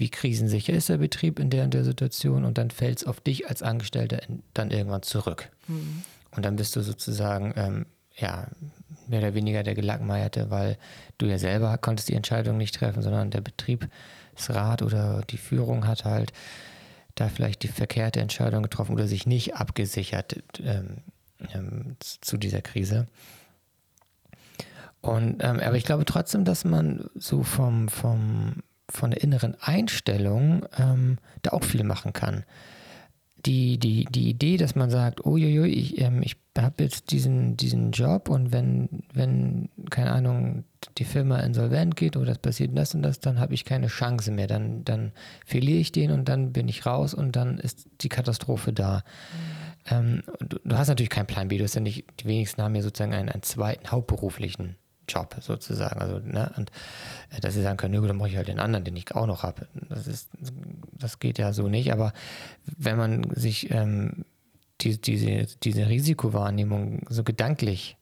wie 0.00 0.08
krisensicher 0.08 0.72
ist 0.72 0.88
der 0.88 0.98
Betrieb 0.98 1.38
in 1.38 1.50
der 1.50 1.64
und 1.64 1.74
der 1.74 1.84
Situation 1.84 2.44
und 2.44 2.58
dann 2.58 2.70
fällt 2.70 2.98
es 2.98 3.04
auf 3.04 3.20
dich 3.20 3.48
als 3.48 3.62
Angestellter 3.62 4.22
in, 4.26 4.42
dann 4.54 4.70
irgendwann 4.70 5.02
zurück. 5.02 5.50
Mhm. 5.68 6.02
Und 6.32 6.44
dann 6.44 6.56
bist 6.56 6.74
du 6.74 6.80
sozusagen, 6.80 7.52
ähm, 7.56 7.86
ja, 8.16 8.48
mehr 9.06 9.20
oder 9.20 9.34
weniger 9.34 9.62
der 9.62 9.74
Gelackmeierte, 9.74 10.50
weil 10.50 10.78
du 11.18 11.26
ja 11.26 11.38
selber 11.38 11.76
konntest 11.78 12.08
die 12.08 12.14
Entscheidung 12.14 12.56
nicht 12.56 12.74
treffen, 12.74 13.02
sondern 13.02 13.30
der 13.30 13.40
Betrieb 13.40 13.88
das 14.34 14.50
Rat 14.50 14.82
oder 14.82 15.22
die 15.28 15.36
Führung 15.36 15.86
hat 15.86 16.04
halt 16.04 16.32
da 17.14 17.28
vielleicht 17.28 17.62
die 17.62 17.68
verkehrte 17.68 18.20
Entscheidung 18.20 18.62
getroffen 18.62 18.94
oder 18.94 19.06
sich 19.06 19.26
nicht 19.26 19.56
abgesichert 19.56 20.42
ähm, 20.64 20.98
ähm, 21.52 21.96
zu 21.98 22.38
dieser 22.38 22.62
Krise. 22.62 23.06
Und, 25.02 25.42
ähm, 25.42 25.60
aber 25.60 25.76
ich 25.76 25.84
glaube 25.84 26.04
trotzdem, 26.04 26.44
dass 26.44 26.64
man 26.64 27.10
so 27.14 27.42
vom, 27.42 27.88
vom, 27.88 28.62
von 28.90 29.10
der 29.10 29.22
inneren 29.22 29.56
Einstellung 29.60 30.66
ähm, 30.78 31.18
da 31.42 31.50
auch 31.50 31.64
viel 31.64 31.84
machen 31.84 32.12
kann. 32.12 32.44
die, 33.46 33.78
die, 33.78 34.04
die 34.04 34.28
Idee, 34.28 34.56
dass 34.56 34.74
man 34.74 34.90
sagt, 34.90 35.24
uiuiui, 35.24 35.70
ich, 35.70 36.00
ähm, 36.00 36.22
ich 36.22 36.36
habe 36.58 36.82
jetzt 36.82 37.10
diesen, 37.10 37.56
diesen 37.56 37.92
Job 37.92 38.28
und 38.28 38.52
wenn, 38.52 39.04
wenn, 39.12 39.70
keine 39.88 40.12
Ahnung, 40.12 40.64
die 40.98 41.04
Firma 41.04 41.38
insolvent 41.40 41.96
geht 41.96 42.16
oder 42.16 42.32
es 42.32 42.38
passiert 42.38 42.76
das 42.76 42.94
und 42.94 43.02
das, 43.02 43.20
dann 43.20 43.40
habe 43.40 43.54
ich 43.54 43.64
keine 43.64 43.86
Chance 43.86 44.30
mehr. 44.30 44.46
Dann, 44.46 44.84
dann 44.84 45.12
verliere 45.46 45.78
ich 45.78 45.92
den 45.92 46.10
und 46.10 46.28
dann 46.28 46.52
bin 46.52 46.68
ich 46.68 46.86
raus 46.86 47.14
und 47.14 47.36
dann 47.36 47.58
ist 47.58 47.88
die 48.00 48.08
Katastrophe 48.08 48.72
da. 48.72 49.02
Mhm. 49.88 49.90
Ähm, 49.90 50.22
du, 50.40 50.58
du, 50.62 50.76
hast 50.76 50.88
natürlich 50.88 51.10
keinen 51.10 51.26
Plan 51.26 51.48
B, 51.48 51.58
du 51.58 51.64
hast 51.64 51.74
ja 51.74 51.80
nicht, 51.80 52.04
die 52.20 52.26
wenigsten 52.26 52.62
haben 52.62 52.74
ja 52.74 52.82
sozusagen 52.82 53.14
einen, 53.14 53.30
einen 53.30 53.42
zweiten 53.42 53.90
hauptberuflichen 53.90 54.76
Job 55.10 55.36
sozusagen. 55.40 56.00
Also, 56.00 56.18
ne, 56.18 56.52
und 56.56 56.70
äh, 57.30 57.40
dass 57.40 57.54
sie 57.54 57.62
sagen 57.62 57.76
können, 57.76 57.94
dann 58.06 58.18
brauche 58.18 58.28
ich 58.28 58.36
halt 58.36 58.48
den 58.48 58.60
anderen, 58.60 58.84
den 58.84 58.96
ich 58.96 59.14
auch 59.14 59.26
noch 59.26 59.42
habe. 59.42 59.66
Das 59.88 60.28
das 60.98 61.18
geht 61.18 61.38
ja 61.38 61.52
so 61.52 61.68
nicht. 61.68 61.92
Aber 61.92 62.12
wenn 62.64 62.96
man 62.96 63.34
sich 63.34 63.70
ähm, 63.70 64.24
die, 64.80 65.00
diese, 65.00 65.46
diese 65.62 65.88
Risikowahrnehmung 65.88 67.06
so 67.08 67.24
gedanklich 67.24 67.96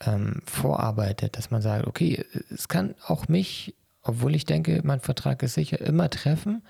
ähm, 0.00 0.42
vorarbeitet, 0.44 1.36
dass 1.36 1.50
man 1.50 1.62
sagt, 1.62 1.86
okay, 1.86 2.24
es 2.50 2.68
kann 2.68 2.94
auch 3.06 3.28
mich, 3.28 3.74
obwohl 4.02 4.34
ich 4.34 4.44
denke, 4.44 4.80
mein 4.84 5.00
Vertrag 5.00 5.42
ist 5.42 5.54
sicher, 5.54 5.80
immer 5.80 6.10
treffen. 6.10 6.62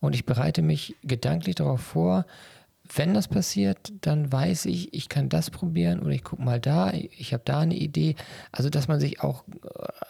Und 0.00 0.14
ich 0.14 0.26
bereite 0.26 0.62
mich 0.62 0.96
gedanklich 1.02 1.56
darauf 1.56 1.80
vor, 1.80 2.26
wenn 2.94 3.14
das 3.14 3.28
passiert, 3.28 3.92
dann 4.00 4.30
weiß 4.30 4.66
ich, 4.66 4.92
ich 4.94 5.08
kann 5.08 5.28
das 5.28 5.50
probieren 5.50 6.00
oder 6.00 6.10
ich 6.10 6.24
gucke 6.24 6.42
mal 6.42 6.60
da, 6.60 6.92
ich 6.92 7.32
habe 7.32 7.42
da 7.44 7.60
eine 7.60 7.74
Idee. 7.74 8.16
Also, 8.50 8.70
dass 8.70 8.88
man 8.88 9.00
sich 9.00 9.20
auch 9.20 9.44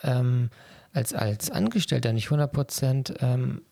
ähm, 0.03 0.51
als, 0.93 1.15
als 1.15 1.51
Angestellter 1.51 2.13
nicht 2.13 2.29
100% 2.29 3.23
ähm, 3.23 3.63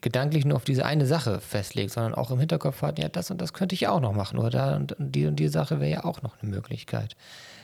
gedanklich 0.00 0.44
nur 0.44 0.56
auf 0.56 0.64
diese 0.64 0.84
eine 0.84 1.06
Sache 1.06 1.40
festlegt, 1.40 1.90
sondern 1.90 2.14
auch 2.14 2.30
im 2.30 2.38
Hinterkopf 2.38 2.82
hat, 2.82 2.98
ja, 2.98 3.08
das 3.08 3.30
und 3.30 3.40
das 3.40 3.52
könnte 3.52 3.74
ich 3.74 3.88
auch 3.88 4.00
noch 4.00 4.12
machen 4.12 4.38
oder 4.38 4.50
da 4.50 4.76
und 4.76 4.94
die 4.98 5.26
und 5.26 5.36
die 5.36 5.48
Sache 5.48 5.80
wäre 5.80 5.90
ja 5.90 6.04
auch 6.04 6.22
noch 6.22 6.40
eine 6.40 6.50
Möglichkeit. 6.50 7.16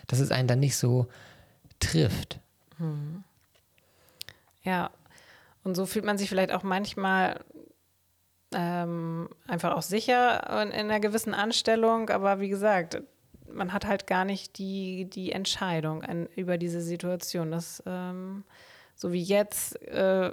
Dass 0.06 0.18
es 0.18 0.30
einen 0.30 0.48
dann 0.48 0.60
nicht 0.60 0.76
so 0.76 1.06
trifft. 1.78 2.40
Hm. 2.78 3.22
Ja, 4.62 4.90
und 5.62 5.74
so 5.74 5.86
fühlt 5.86 6.04
man 6.04 6.18
sich 6.18 6.28
vielleicht 6.28 6.52
auch 6.52 6.62
manchmal 6.62 7.40
ähm, 8.54 9.28
einfach 9.46 9.76
auch 9.76 9.82
sicher 9.82 10.62
in, 10.62 10.70
in, 10.70 10.90
einer 10.90 11.00
gewissen 11.00 11.34
Anstellung, 11.34 12.10
aber 12.10 12.40
wie 12.40 12.48
gesagt, 12.48 13.02
man 13.52 13.72
hat 13.72 13.86
halt 13.86 14.06
gar 14.06 14.24
nicht 14.24 14.58
die, 14.58 15.04
die 15.06 15.32
Entscheidung 15.32 16.02
an, 16.02 16.26
über 16.36 16.58
diese 16.58 16.80
Situation. 16.80 17.50
Das, 17.50 17.82
ähm, 17.86 18.44
so 18.94 19.12
wie 19.12 19.22
jetzt, 19.22 19.80
äh, 19.82 20.32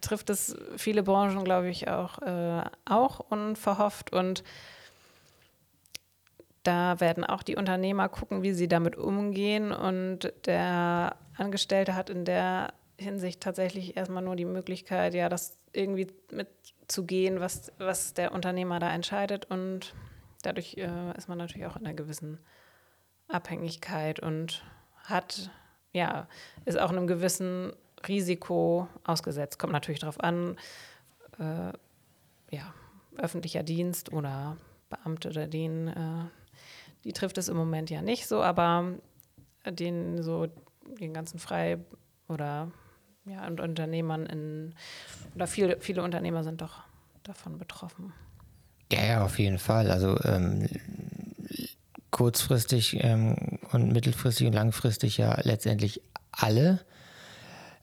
trifft 0.00 0.30
es 0.30 0.56
viele 0.76 1.02
Branchen, 1.02 1.44
glaube 1.44 1.68
ich, 1.70 1.88
auch, 1.88 2.20
äh, 2.22 2.62
auch 2.84 3.20
unverhofft. 3.30 4.12
Und 4.12 4.44
da 6.62 7.00
werden 7.00 7.24
auch 7.24 7.42
die 7.42 7.56
Unternehmer 7.56 8.08
gucken, 8.08 8.42
wie 8.42 8.52
sie 8.52 8.68
damit 8.68 8.96
umgehen. 8.96 9.72
Und 9.72 10.32
der 10.44 11.16
Angestellte 11.36 11.94
hat 11.94 12.10
in 12.10 12.24
der 12.24 12.74
Hinsicht 12.98 13.40
tatsächlich 13.40 13.96
erstmal 13.96 14.22
nur 14.22 14.36
die 14.36 14.44
Möglichkeit, 14.44 15.14
ja, 15.14 15.28
das 15.28 15.56
irgendwie 15.72 16.08
mitzugehen, 16.88 17.38
was, 17.40 17.70
was 17.78 18.14
der 18.14 18.32
Unternehmer 18.32 18.78
da 18.78 18.90
entscheidet. 18.90 19.44
Und 19.44 19.94
dadurch 20.42 20.76
äh, 20.78 21.16
ist 21.16 21.28
man 21.28 21.36
natürlich 21.36 21.66
auch 21.66 21.76
in 21.76 21.84
einer 21.84 21.94
gewissen 21.94 22.38
Abhängigkeit 23.28 24.20
und 24.20 24.64
hat, 25.04 25.50
ja, 25.92 26.26
ist 26.64 26.78
auch 26.78 26.90
einem 26.90 27.06
gewissen 27.06 27.74
Risiko 28.06 28.88
ausgesetzt. 29.04 29.58
Kommt 29.58 29.74
natürlich 29.74 30.00
darauf 30.00 30.18
an, 30.20 30.56
äh, 31.38 31.72
ja, 32.50 32.74
öffentlicher 33.18 33.62
Dienst 33.62 34.10
oder 34.10 34.56
Beamte 34.88 35.28
oder 35.28 35.46
den, 35.46 35.88
äh, 35.88 36.24
die 37.04 37.12
trifft 37.12 37.36
es 37.36 37.48
im 37.48 37.56
Moment 37.56 37.90
ja 37.90 38.00
nicht 38.00 38.26
so, 38.26 38.42
aber 38.42 38.94
den 39.68 40.22
so 40.22 40.46
den 40.98 41.12
ganzen 41.12 41.38
Frei- 41.38 41.84
oder 42.28 42.72
ja, 43.30 43.46
und 43.46 43.60
Unternehmern 43.60 44.26
in, 44.26 44.74
oder 45.34 45.46
viele, 45.46 45.80
viele 45.80 46.02
Unternehmer 46.02 46.44
sind 46.44 46.60
doch 46.60 46.82
davon 47.22 47.58
betroffen. 47.58 48.12
Ja, 48.92 49.04
ja, 49.04 49.24
auf 49.24 49.38
jeden 49.38 49.58
Fall. 49.58 49.90
Also 49.90 50.18
ähm, 50.24 50.68
kurzfristig 52.10 53.02
ähm, 53.04 53.36
und 53.72 53.92
mittelfristig 53.92 54.46
und 54.46 54.54
langfristig 54.54 55.18
ja 55.18 55.38
letztendlich 55.42 56.00
alle. 56.32 56.80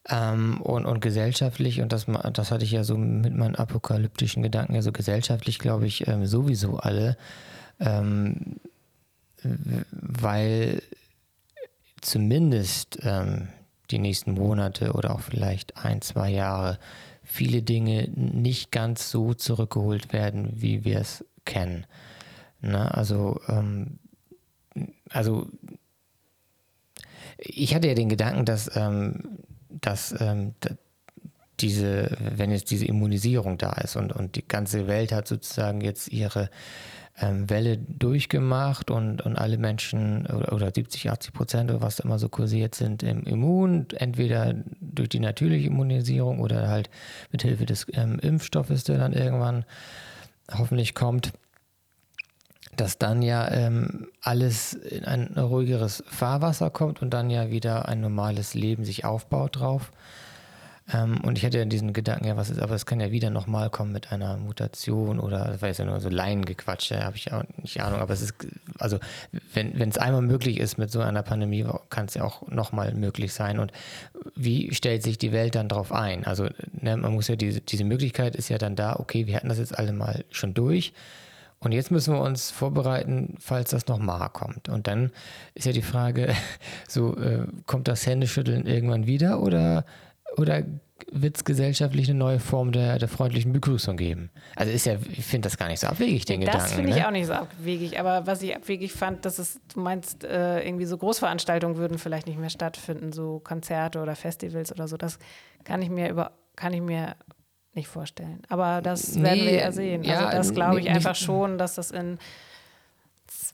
Ähm, 0.08 0.60
und, 0.60 0.86
und 0.86 1.00
gesellschaftlich, 1.00 1.80
und 1.80 1.92
das, 1.92 2.06
das 2.32 2.52
hatte 2.52 2.64
ich 2.64 2.70
ja 2.70 2.84
so 2.84 2.96
mit 2.96 3.34
meinen 3.34 3.56
apokalyptischen 3.56 4.42
Gedanken, 4.42 4.74
ja 4.74 4.82
so 4.82 4.92
gesellschaftlich 4.92 5.58
glaube 5.58 5.86
ich 5.86 6.06
ähm, 6.06 6.26
sowieso 6.26 6.76
alle, 6.76 7.16
ähm, 7.80 8.60
weil 9.90 10.80
zumindest 12.02 13.00
ähm, 13.02 13.48
die 13.90 13.98
nächsten 13.98 14.32
Monate 14.32 14.92
oder 14.92 15.14
auch 15.14 15.20
vielleicht 15.20 15.76
ein, 15.76 16.02
zwei 16.02 16.30
Jahre 16.30 16.78
viele 17.22 17.62
Dinge 17.62 18.08
nicht 18.14 18.70
ganz 18.70 19.10
so 19.10 19.34
zurückgeholt 19.34 20.12
werden, 20.12 20.50
wie 20.54 20.84
wir 20.84 21.00
es 21.00 21.24
kennen. 21.44 21.86
Na, 22.60 22.88
also, 22.88 23.40
ähm, 23.48 23.98
also 25.10 25.48
ich 27.38 27.74
hatte 27.74 27.88
ja 27.88 27.94
den 27.94 28.08
Gedanken, 28.08 28.44
dass, 28.44 28.74
ähm, 28.76 29.38
dass 29.68 30.14
ähm, 30.20 30.54
diese, 31.60 32.16
wenn 32.20 32.50
jetzt 32.50 32.70
diese 32.70 32.86
Immunisierung 32.86 33.58
da 33.58 33.72
ist 33.72 33.96
und, 33.96 34.12
und 34.12 34.36
die 34.36 34.46
ganze 34.46 34.86
Welt 34.86 35.12
hat 35.12 35.26
sozusagen 35.26 35.80
jetzt 35.80 36.08
ihre 36.08 36.50
ähm, 37.18 37.48
Welle 37.48 37.78
durchgemacht 37.78 38.90
und, 38.90 39.22
und 39.22 39.36
alle 39.36 39.58
Menschen 39.58 40.26
oder, 40.26 40.52
oder 40.52 40.70
70, 40.74 41.10
80 41.10 41.32
Prozent 41.32 41.70
oder 41.70 41.80
was 41.80 41.98
immer 41.98 42.18
so 42.18 42.28
kursiert 42.28 42.74
sind 42.74 43.02
ähm, 43.02 43.22
immun, 43.24 43.86
entweder 43.96 44.54
durch 44.80 45.08
die 45.08 45.20
natürliche 45.20 45.68
Immunisierung 45.68 46.40
oder 46.40 46.68
halt 46.68 46.90
mit 47.32 47.42
Hilfe 47.42 47.66
des 47.66 47.86
ähm, 47.92 48.18
Impfstoffes, 48.18 48.84
der 48.84 48.98
dann 48.98 49.12
irgendwann 49.12 49.64
hoffentlich 50.52 50.94
kommt, 50.94 51.32
dass 52.76 52.98
dann 52.98 53.22
ja 53.22 53.50
ähm, 53.50 54.08
alles 54.20 54.74
in 54.74 55.04
ein 55.04 55.28
ruhigeres 55.38 56.04
Fahrwasser 56.08 56.68
kommt 56.70 57.00
und 57.00 57.10
dann 57.10 57.30
ja 57.30 57.50
wieder 57.50 57.88
ein 57.88 58.00
normales 58.00 58.52
Leben 58.52 58.84
sich 58.84 59.04
aufbaut 59.04 59.56
drauf. 59.56 59.90
Ähm, 60.92 61.20
und 61.22 61.36
ich 61.36 61.44
hatte 61.44 61.58
ja 61.58 61.64
diesen 61.64 61.92
Gedanken, 61.92 62.26
ja, 62.26 62.36
was 62.36 62.48
ist, 62.48 62.60
aber 62.60 62.74
es 62.74 62.86
kann 62.86 63.00
ja 63.00 63.10
wieder 63.10 63.30
nochmal 63.30 63.70
kommen 63.70 63.90
mit 63.90 64.12
einer 64.12 64.36
Mutation 64.36 65.18
oder, 65.18 65.44
das 65.46 65.60
war 65.60 65.68
jetzt 65.68 65.78
ja 65.78 65.84
nur 65.84 66.00
so 66.00 66.08
Laiengequatsche, 66.08 67.02
habe 67.02 67.16
ich 67.16 67.32
auch 67.32 67.42
nicht 67.60 67.80
Ahnung, 67.80 67.98
aber 67.98 68.12
es 68.12 68.22
ist, 68.22 68.34
also, 68.78 68.98
wenn 69.52 69.88
es 69.88 69.98
einmal 69.98 70.22
möglich 70.22 70.58
ist 70.60 70.78
mit 70.78 70.92
so 70.92 71.00
einer 71.00 71.22
Pandemie, 71.22 71.66
kann 71.90 72.06
es 72.06 72.14
ja 72.14 72.22
auch 72.22 72.46
nochmal 72.48 72.94
möglich 72.94 73.32
sein. 73.32 73.58
Und 73.58 73.72
wie 74.36 74.72
stellt 74.74 75.02
sich 75.02 75.18
die 75.18 75.32
Welt 75.32 75.56
dann 75.56 75.68
darauf 75.68 75.92
ein? 75.92 76.24
Also, 76.24 76.48
ne, 76.72 76.96
man 76.96 77.12
muss 77.12 77.26
ja, 77.28 77.36
diese, 77.36 77.60
diese 77.60 77.84
Möglichkeit 77.84 78.36
ist 78.36 78.48
ja 78.48 78.58
dann 78.58 78.76
da, 78.76 78.96
okay, 78.96 79.26
wir 79.26 79.36
hatten 79.36 79.48
das 79.48 79.58
jetzt 79.58 79.76
alle 79.76 79.92
mal 79.92 80.24
schon 80.30 80.54
durch. 80.54 80.92
Und 81.58 81.72
jetzt 81.72 81.90
müssen 81.90 82.14
wir 82.14 82.20
uns 82.20 82.50
vorbereiten, 82.50 83.34
falls 83.40 83.70
das 83.70 83.88
nochmal 83.88 84.28
kommt. 84.28 84.68
Und 84.68 84.86
dann 84.86 85.10
ist 85.54 85.66
ja 85.66 85.72
die 85.72 85.82
Frage, 85.82 86.34
so 86.88 87.16
äh, 87.16 87.46
kommt 87.66 87.88
das 87.88 88.06
Händeschütteln 88.06 88.66
irgendwann 88.66 89.06
wieder 89.06 89.40
oder 89.40 89.84
oder 90.36 90.62
wird 91.10 91.36
es 91.36 91.44
gesellschaftlich 91.44 92.08
eine 92.08 92.18
neue 92.18 92.40
Form 92.40 92.72
der, 92.72 92.98
der 92.98 93.08
freundlichen 93.08 93.52
Begrüßung 93.52 93.96
geben? 93.96 94.30
Also 94.54 94.72
ist 94.72 94.86
ja, 94.86 94.96
ich 95.10 95.24
finde 95.24 95.46
das 95.46 95.56
gar 95.56 95.68
nicht 95.68 95.80
so 95.80 95.86
abwegig, 95.86 96.24
den 96.24 96.40
das 96.40 96.46
Gedanken. 96.46 96.64
Das 96.64 96.74
finde 96.74 96.90
ich 96.90 96.96
ne? 96.96 97.06
auch 97.06 97.10
nicht 97.10 97.26
so 97.26 97.32
abwegig. 97.34 98.00
Aber 98.00 98.26
was 98.26 98.42
ich 98.42 98.56
abwegig 98.56 98.92
fand, 98.92 99.24
dass 99.24 99.38
es, 99.38 99.60
du 99.72 99.80
meinst, 99.80 100.24
äh, 100.24 100.66
irgendwie 100.66 100.86
so 100.86 100.96
Großveranstaltungen 100.96 101.76
würden 101.76 101.98
vielleicht 101.98 102.26
nicht 102.26 102.38
mehr 102.38 102.50
stattfinden, 102.50 103.12
so 103.12 103.40
Konzerte 103.40 104.00
oder 104.00 104.16
Festivals 104.16 104.72
oder 104.72 104.88
so. 104.88 104.96
Das 104.96 105.18
kann 105.64 105.82
ich 105.82 105.90
mir 105.90 106.08
über, 106.08 106.32
kann 106.56 106.72
ich 106.72 106.80
mir 106.80 107.14
nicht 107.74 107.88
vorstellen. 107.88 108.42
Aber 108.48 108.80
das 108.80 109.20
werden 109.20 109.44
wir 109.44 109.54
ja 109.54 109.72
sehen. 109.72 110.02
Ja, 110.02 110.26
also 110.26 110.38
das 110.38 110.54
glaube 110.54 110.80
ich 110.80 110.86
nee, 110.86 110.92
einfach 110.92 111.14
schon, 111.14 111.58
dass 111.58 111.74
das 111.74 111.90
in 111.90 112.18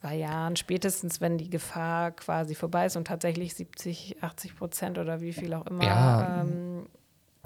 zwei 0.02 0.16
Jahren, 0.16 0.56
spätestens 0.56 1.20
wenn 1.20 1.38
die 1.38 1.48
Gefahr 1.48 2.10
quasi 2.10 2.54
vorbei 2.54 2.86
ist 2.86 2.96
und 2.96 3.06
tatsächlich 3.06 3.54
70, 3.54 4.22
80 4.22 4.56
Prozent 4.56 4.98
oder 4.98 5.20
wie 5.20 5.32
viel 5.32 5.54
auch 5.54 5.66
immer, 5.66 5.84
ja. 5.84 6.40
ähm, 6.40 6.88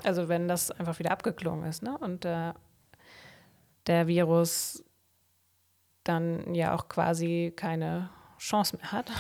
also 0.03 0.29
wenn 0.29 0.49
das 0.49 0.71
einfach 0.71 0.99
wieder 0.99 1.11
abgeklungen 1.11 1.69
ist, 1.69 1.83
ne? 1.83 1.97
Und 1.99 2.25
äh, 2.25 2.53
der 3.87 4.07
Virus 4.07 4.83
dann 6.05 6.55
ja 6.55 6.75
auch 6.75 6.89
quasi 6.89 7.53
keine 7.55 8.11
Chance 8.39 8.77
mehr 8.77 8.93
hat. 8.93 9.11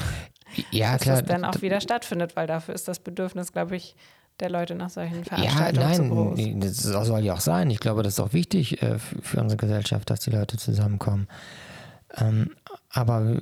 Ja, 0.70 0.92
dass 0.92 1.02
klar. 1.02 1.16
das 1.16 1.28
dann 1.28 1.44
auch 1.44 1.60
wieder 1.60 1.80
stattfindet, 1.80 2.36
weil 2.36 2.46
dafür 2.46 2.74
ist 2.74 2.86
das 2.86 3.00
Bedürfnis, 3.00 3.52
glaube 3.52 3.74
ich, 3.74 3.96
der 4.38 4.48
Leute 4.48 4.76
nach 4.76 4.90
solchen 4.90 5.24
Veranstaltungen 5.24 5.90
ja, 5.92 5.98
nein, 5.98 6.10
groß. 6.10 6.40
Das 6.60 7.06
soll 7.06 7.24
ja 7.24 7.34
auch 7.34 7.40
sein. 7.40 7.68
Ich 7.70 7.80
glaube, 7.80 8.02
das 8.02 8.14
ist 8.14 8.20
auch 8.20 8.32
wichtig 8.32 8.80
äh, 8.80 8.98
für 8.98 9.40
unsere 9.40 9.56
Gesellschaft, 9.56 10.08
dass 10.08 10.20
die 10.20 10.30
Leute 10.30 10.56
zusammenkommen. 10.56 11.26
Ähm, 12.16 12.54
aber 12.96 13.36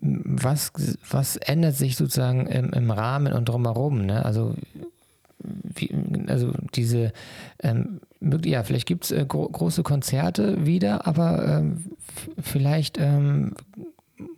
was, 0.00 0.72
was 1.08 1.36
ändert 1.36 1.76
sich 1.76 1.96
sozusagen 1.96 2.46
im, 2.46 2.72
im 2.72 2.90
Rahmen 2.90 3.32
und 3.32 3.48
drumherum? 3.48 4.04
Ne? 4.04 4.24
Also, 4.24 4.54
wie, 5.38 5.94
also 6.26 6.52
diese, 6.74 7.12
ähm, 7.62 8.00
ja, 8.44 8.62
vielleicht 8.62 8.86
gibt 8.86 9.04
es 9.04 9.10
äh, 9.12 9.24
gro 9.26 9.48
große 9.48 9.82
Konzerte 9.82 10.66
wieder, 10.66 11.06
aber 11.06 11.46
ähm, 11.46 11.84
vielleicht 12.42 12.98
ähm, 12.98 13.54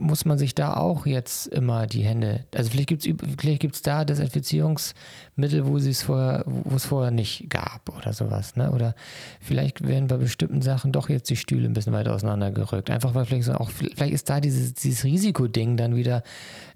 muss 0.02 0.24
man 0.24 0.36
sich 0.38 0.54
da 0.54 0.74
auch 0.74 1.06
jetzt 1.06 1.46
immer 1.46 1.86
die 1.86 2.02
Hände, 2.02 2.44
also 2.54 2.70
vielleicht 2.70 2.88
gibt 2.88 3.06
es 3.06 3.14
vielleicht 3.38 3.60
gibt's 3.60 3.82
da 3.82 4.04
Desinfizierungsmittel, 4.04 5.66
wo 5.66 5.76
es 5.76 6.02
vorher, 6.02 6.44
wo 6.46 6.76
es 6.76 6.84
vorher 6.84 7.10
nicht 7.10 7.48
gab 7.48 7.96
oder 7.96 8.12
sowas, 8.12 8.56
ne? 8.56 8.72
Oder 8.72 8.94
vielleicht 9.40 9.86
werden 9.86 10.08
bei 10.08 10.16
bestimmten 10.16 10.60
Sachen 10.62 10.92
doch 10.92 11.08
jetzt 11.08 11.30
die 11.30 11.36
Stühle 11.36 11.66
ein 11.66 11.72
bisschen 11.72 11.92
weiter 11.92 12.12
auseinandergerückt. 12.12 12.90
Einfach 12.90 13.14
weil 13.14 13.24
vielleicht 13.24 13.44
so 13.44 13.54
auch, 13.54 13.70
vielleicht 13.70 14.12
ist 14.12 14.28
da 14.28 14.40
dieses, 14.40 14.74
dieses 14.74 15.04
Risikoding 15.04 15.76
dann 15.76 15.94
wieder 15.94 16.22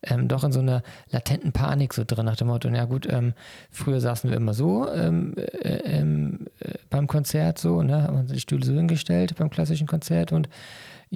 ähm, 0.03 0.29
doch 0.29 0.45
in 0.45 0.53
so 0.53 0.61
einer 0.61 0.83
latenten 1.11 1.53
Panik 1.53 1.95
so 1.95 2.05
drin, 2.07 2.27
nach 2.27 2.37
dem 2.37 2.49
Motto, 2.49 2.69
na 2.71 2.85
gut, 2.85 3.07
ähm, 3.11 3.35
früher 3.71 4.01
saßen 4.01 4.31
wir 4.31 4.37
immer 4.37 4.55
so 4.55 4.89
ähm, 4.93 5.35
äh, 5.37 5.99
ähm, 5.99 6.47
äh, 6.61 6.75
beim 6.91 7.07
Konzert 7.07 7.59
so, 7.59 7.83
ne, 7.83 8.05
haben 8.05 8.27
die 8.27 8.41
Stühle 8.41 8.65
so 8.65 8.73
hingestellt 8.73 9.35
beim 9.37 9.51
klassischen 9.51 9.87
Konzert 9.87 10.33
und 10.33 10.49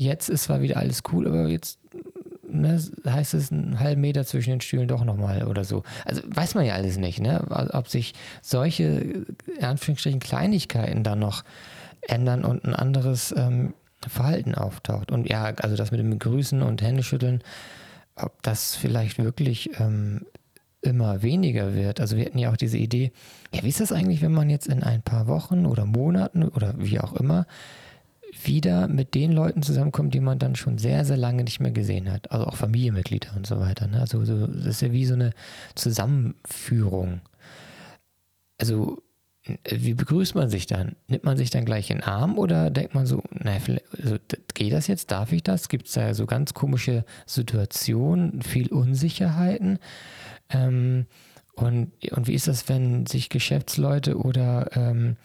Jetzt 0.00 0.30
ist 0.30 0.44
zwar 0.44 0.62
wieder 0.62 0.78
alles 0.78 1.02
cool, 1.12 1.26
aber 1.26 1.46
jetzt 1.48 1.78
ne, 2.48 2.82
heißt 3.06 3.34
es 3.34 3.52
einen 3.52 3.78
halben 3.80 4.00
Meter 4.00 4.24
zwischen 4.24 4.48
den 4.48 4.62
Stühlen 4.62 4.88
doch 4.88 5.04
nochmal 5.04 5.44
oder 5.44 5.62
so. 5.62 5.82
Also 6.06 6.22
weiß 6.24 6.54
man 6.54 6.64
ja 6.64 6.72
alles 6.72 6.96
nicht, 6.96 7.20
ne? 7.20 7.44
ob 7.74 7.86
sich 7.86 8.14
solche, 8.40 8.84
in 9.58 9.62
Anführungsstrichen, 9.62 10.18
Kleinigkeiten 10.18 11.04
dann 11.04 11.18
noch 11.18 11.44
ändern 12.00 12.46
und 12.46 12.64
ein 12.64 12.74
anderes 12.74 13.34
ähm, 13.36 13.74
Verhalten 14.08 14.54
auftaucht. 14.54 15.12
Und 15.12 15.28
ja, 15.28 15.52
also 15.56 15.76
das 15.76 15.90
mit 15.90 16.00
dem 16.00 16.08
Begrüßen 16.08 16.62
und 16.62 16.80
Händeschütteln, 16.80 17.42
ob 18.16 18.42
das 18.42 18.76
vielleicht 18.76 19.18
wirklich 19.18 19.78
ähm, 19.78 20.24
immer 20.80 21.20
weniger 21.20 21.74
wird. 21.74 22.00
Also 22.00 22.16
wir 22.16 22.24
hatten 22.24 22.38
ja 22.38 22.50
auch 22.50 22.56
diese 22.56 22.78
Idee, 22.78 23.12
ja, 23.52 23.62
wie 23.62 23.68
ist 23.68 23.80
das 23.80 23.92
eigentlich, 23.92 24.22
wenn 24.22 24.32
man 24.32 24.48
jetzt 24.48 24.66
in 24.66 24.82
ein 24.82 25.02
paar 25.02 25.26
Wochen 25.26 25.66
oder 25.66 25.84
Monaten 25.84 26.44
oder 26.44 26.72
wie 26.78 27.00
auch 27.00 27.12
immer 27.12 27.46
wieder 28.46 28.88
mit 28.88 29.14
den 29.14 29.32
Leuten 29.32 29.62
zusammenkommt, 29.62 30.14
die 30.14 30.20
man 30.20 30.38
dann 30.38 30.56
schon 30.56 30.78
sehr, 30.78 31.04
sehr 31.04 31.16
lange 31.16 31.44
nicht 31.44 31.60
mehr 31.60 31.70
gesehen 31.70 32.10
hat. 32.10 32.30
Also 32.30 32.46
auch 32.46 32.56
Familienmitglieder 32.56 33.30
und 33.36 33.46
so 33.46 33.60
weiter. 33.60 33.86
Ne? 33.86 34.00
Also 34.00 34.24
so, 34.24 34.46
das 34.46 34.66
ist 34.66 34.82
ja 34.82 34.92
wie 34.92 35.06
so 35.06 35.14
eine 35.14 35.32
Zusammenführung. 35.74 37.20
Also 38.58 39.02
wie 39.64 39.94
begrüßt 39.94 40.34
man 40.34 40.50
sich 40.50 40.66
dann? 40.66 40.96
Nimmt 41.08 41.24
man 41.24 41.36
sich 41.36 41.50
dann 41.50 41.64
gleich 41.64 41.90
in 41.90 41.98
den 41.98 42.04
Arm 42.04 42.38
oder 42.38 42.70
denkt 42.70 42.94
man 42.94 43.06
so, 43.06 43.22
naja, 43.30 43.60
also, 44.02 44.16
geht 44.54 44.72
das 44.72 44.86
jetzt? 44.86 45.10
Darf 45.10 45.32
ich 45.32 45.42
das? 45.42 45.68
Gibt 45.68 45.86
es 45.86 45.92
da 45.92 46.12
so 46.12 46.26
ganz 46.26 46.52
komische 46.52 47.04
Situationen, 47.26 48.42
viel 48.42 48.68
Unsicherheiten? 48.68 49.78
Ähm, 50.50 51.06
und, 51.54 51.92
und 52.12 52.26
wie 52.26 52.34
ist 52.34 52.48
das, 52.48 52.68
wenn 52.68 53.06
sich 53.06 53.30
Geschäftsleute 53.30 54.18
oder 54.18 54.76
ähm, 54.76 55.16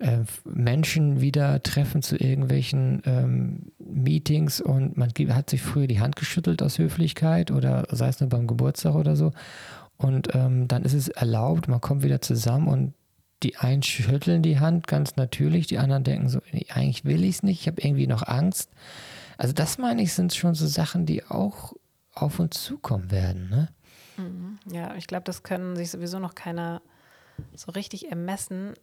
äh, 0.00 0.24
Menschen 0.44 1.20
wieder 1.20 1.62
treffen 1.62 2.02
zu 2.02 2.16
irgendwelchen 2.16 3.02
ähm, 3.04 3.72
Meetings 3.78 4.60
und 4.60 4.96
man 4.96 5.10
hat 5.30 5.50
sich 5.50 5.62
früher 5.62 5.86
die 5.86 6.00
Hand 6.00 6.16
geschüttelt 6.16 6.62
aus 6.62 6.78
Höflichkeit 6.78 7.50
oder 7.50 7.86
sei 7.90 8.08
es 8.08 8.20
nur 8.20 8.30
beim 8.30 8.46
Geburtstag 8.46 8.94
oder 8.94 9.14
so. 9.14 9.32
Und 9.98 10.34
ähm, 10.34 10.66
dann 10.68 10.84
ist 10.84 10.94
es 10.94 11.08
erlaubt, 11.08 11.68
man 11.68 11.82
kommt 11.82 12.02
wieder 12.02 12.22
zusammen 12.22 12.68
und 12.68 12.94
die 13.42 13.56
einen 13.56 13.82
schütteln 13.82 14.42
die 14.42 14.58
Hand 14.58 14.86
ganz 14.86 15.16
natürlich, 15.16 15.66
die 15.66 15.78
anderen 15.78 16.04
denken 16.04 16.28
so, 16.28 16.40
nee, 16.52 16.66
eigentlich 16.70 17.04
will 17.04 17.22
ich 17.22 17.36
es 17.36 17.42
nicht, 17.42 17.60
ich 17.60 17.66
habe 17.66 17.82
irgendwie 17.82 18.06
noch 18.06 18.26
Angst. 18.26 18.70
Also 19.36 19.52
das 19.52 19.76
meine 19.76 20.02
ich, 20.02 20.14
sind 20.14 20.34
schon 20.34 20.54
so 20.54 20.66
Sachen, 20.66 21.06
die 21.06 21.24
auch 21.24 21.74
auf 22.14 22.38
uns 22.38 22.62
zukommen 22.62 23.10
werden. 23.10 23.50
Ne? 23.50 23.68
Mhm. 24.16 24.58
Ja, 24.72 24.94
ich 24.96 25.06
glaube, 25.06 25.24
das 25.24 25.42
können 25.42 25.76
sich 25.76 25.90
sowieso 25.90 26.18
noch 26.18 26.34
keiner 26.34 26.82
so 27.54 27.72
richtig 27.72 28.10
ermessen, 28.10 28.74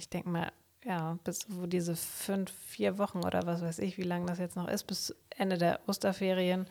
ich 0.00 0.08
denke 0.08 0.28
mal, 0.30 0.52
ja, 0.84 1.18
bis 1.24 1.46
wo 1.48 1.66
diese 1.66 1.94
fünf, 1.94 2.50
vier 2.50 2.98
Wochen 2.98 3.18
oder 3.18 3.44
was 3.46 3.60
weiß 3.60 3.78
ich, 3.80 3.98
wie 3.98 4.02
lange 4.02 4.26
das 4.26 4.38
jetzt 4.38 4.56
noch 4.56 4.66
ist, 4.66 4.84
bis 4.84 5.14
Ende 5.36 5.58
der 5.58 5.80
Osterferien, 5.86 6.66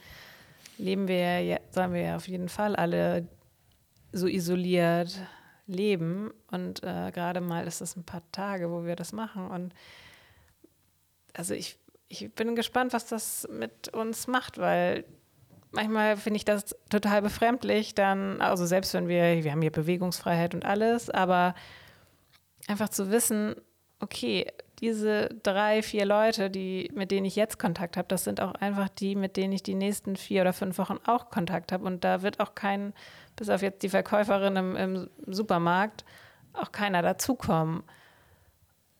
leben 0.78 1.08
wir 1.08 1.42
ja, 1.42 1.60
sollen 1.70 1.94
wir 1.94 2.02
ja 2.02 2.16
auf 2.16 2.28
jeden 2.28 2.50
Fall 2.50 2.76
alle 2.76 3.28
so 4.12 4.28
isoliert 4.28 5.16
leben. 5.68 6.32
Und 6.50 6.84
äh, 6.84 7.12
gerade 7.12 7.42
mal 7.42 7.68
ist 7.68 7.82
es 7.82 7.96
ein 7.96 8.04
paar 8.04 8.24
Tage, 8.32 8.72
wo 8.72 8.86
wir 8.86 8.96
das 8.96 9.14
machen. 9.14 9.48
Und 9.52 9.74
also 11.34 11.54
ich, 11.54 11.78
ich 12.08 12.34
bin 12.34 12.56
gespannt, 12.56 12.94
was 12.94 13.06
das 13.06 13.48
mit 13.52 13.90
uns 13.90 14.26
macht, 14.26 14.58
weil 14.58 15.06
manchmal 15.72 16.18
finde 16.18 16.38
ich 16.38 16.46
das 16.46 16.76
total 16.90 17.22
befremdlich, 17.22 17.94
dann, 17.94 18.42
also 18.42 18.66
selbst 18.66 18.96
wenn 18.96 19.08
wir, 19.08 19.44
wir 19.44 19.52
haben 19.52 19.62
hier 19.62 19.72
Bewegungsfreiheit 19.72 20.56
und 20.56 20.66
alles, 20.66 21.12
aber 21.12 21.54
einfach 22.70 22.90
zu 22.90 23.12
wissen, 23.12 23.56
okay, 24.00 24.46
diese 24.80 25.30
drei, 25.44 25.82
vier 25.82 26.06
Leute, 26.06 26.50
die, 26.50 26.90
mit 26.94 27.12
denen 27.12 27.26
ich 27.26 27.36
jetzt 27.36 27.60
Kontakt 27.60 27.98
habe, 27.98 28.08
das 28.08 28.24
sind 28.24 28.40
auch 28.40 28.54
einfach 28.54 28.88
die, 28.88 29.16
mit 29.16 29.36
denen 29.36 29.52
ich 29.52 29.64
die 29.64 29.76
nächsten 29.76 30.16
vier 30.16 30.42
oder 30.42 30.54
fünf 30.54 30.78
Wochen 30.78 31.00
auch 31.06 31.30
Kontakt 31.30 31.72
habe. 31.72 31.86
Und 31.86 32.04
da 32.04 32.22
wird 32.22 32.40
auch 32.40 32.56
kein, 32.56 32.94
bis 33.36 33.50
auf 33.50 33.62
jetzt 33.62 33.84
die 33.84 33.90
Verkäuferin 33.90 34.56
im, 34.56 34.76
im 34.76 35.10
Supermarkt, 35.28 36.06
auch 36.54 36.72
keiner 36.72 37.02
dazukommen. 37.02 37.84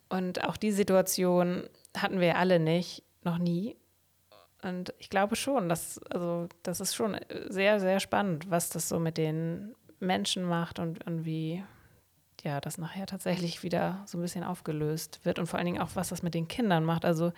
Und 0.10 0.44
auch 0.44 0.58
die 0.58 0.72
Situation 0.72 1.64
hatten 1.96 2.20
wir 2.20 2.38
alle 2.38 2.60
nicht, 2.60 3.04
noch 3.24 3.38
nie. 3.38 3.78
Und 4.62 4.94
ich 4.98 5.10
glaube 5.10 5.38
schon, 5.38 5.70
dass, 5.70 6.00
also, 6.10 6.50
das 6.64 6.82
ist 6.82 6.96
schon 6.96 7.18
sehr, 7.48 7.80
sehr 7.80 8.02
spannend, 8.02 8.50
was 8.50 8.70
das 8.70 8.90
so 8.90 9.00
mit 9.00 9.18
den 9.18 9.76
Menschen 10.00 10.44
macht 10.44 10.80
und, 10.80 11.06
und 11.08 11.24
wie, 11.26 11.64
ja, 12.44 12.62
das 12.62 12.78
nachher 12.78 13.06
tatsächlich 13.06 13.64
wieder 13.64 14.04
so 14.06 14.18
ein 14.18 14.22
bisschen 14.22 14.44
aufgelöst 14.44 15.20
wird 15.24 15.40
und 15.40 15.48
vor 15.48 15.58
allen 15.58 15.66
Dingen 15.66 15.82
auch, 15.82 15.92
was 15.96 16.10
das 16.10 16.24
mit 16.24 16.34
den 16.34 16.48
Kindern 16.48 16.86
macht. 16.86 17.06
Also 17.06 17.32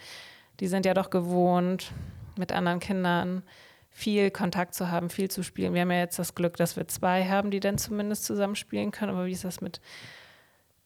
die 0.59 0.67
sind 0.67 0.85
ja 0.85 0.93
doch 0.93 1.09
gewohnt, 1.09 1.91
mit 2.37 2.51
anderen 2.51 2.79
Kindern 2.79 3.43
viel 3.89 4.31
Kontakt 4.31 4.73
zu 4.73 4.89
haben, 4.89 5.09
viel 5.09 5.29
zu 5.29 5.43
spielen. 5.43 5.73
Wir 5.73 5.81
haben 5.81 5.91
ja 5.91 5.99
jetzt 5.99 6.17
das 6.17 6.33
Glück, 6.33 6.55
dass 6.57 6.77
wir 6.77 6.87
zwei 6.87 7.25
haben, 7.25 7.51
die 7.51 7.59
dann 7.59 7.77
zumindest 7.77 8.25
zusammen 8.25 8.55
spielen 8.55 8.91
können. 8.91 9.11
Aber 9.11 9.25
wie 9.25 9.33
ist 9.33 9.43
das 9.43 9.59
mit 9.59 9.81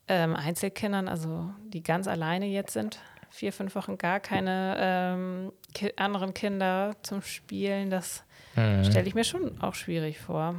ähm, 0.08 0.34
Einzelkindern, 0.34 1.08
also 1.08 1.50
die 1.68 1.82
ganz 1.82 2.08
alleine 2.08 2.46
jetzt 2.46 2.72
sind? 2.72 2.98
Vier, 3.30 3.52
fünf 3.52 3.74
Wochen 3.74 3.98
gar 3.98 4.20
keine 4.20 4.76
ähm, 4.78 5.52
ki 5.74 5.92
anderen 5.96 6.34
Kinder 6.34 6.96
zum 7.02 7.22
Spielen. 7.22 7.90
Das 7.90 8.24
mhm. 8.56 8.84
stelle 8.84 9.06
ich 9.06 9.14
mir 9.14 9.24
schon 9.24 9.60
auch 9.60 9.74
schwierig 9.74 10.18
vor. 10.18 10.56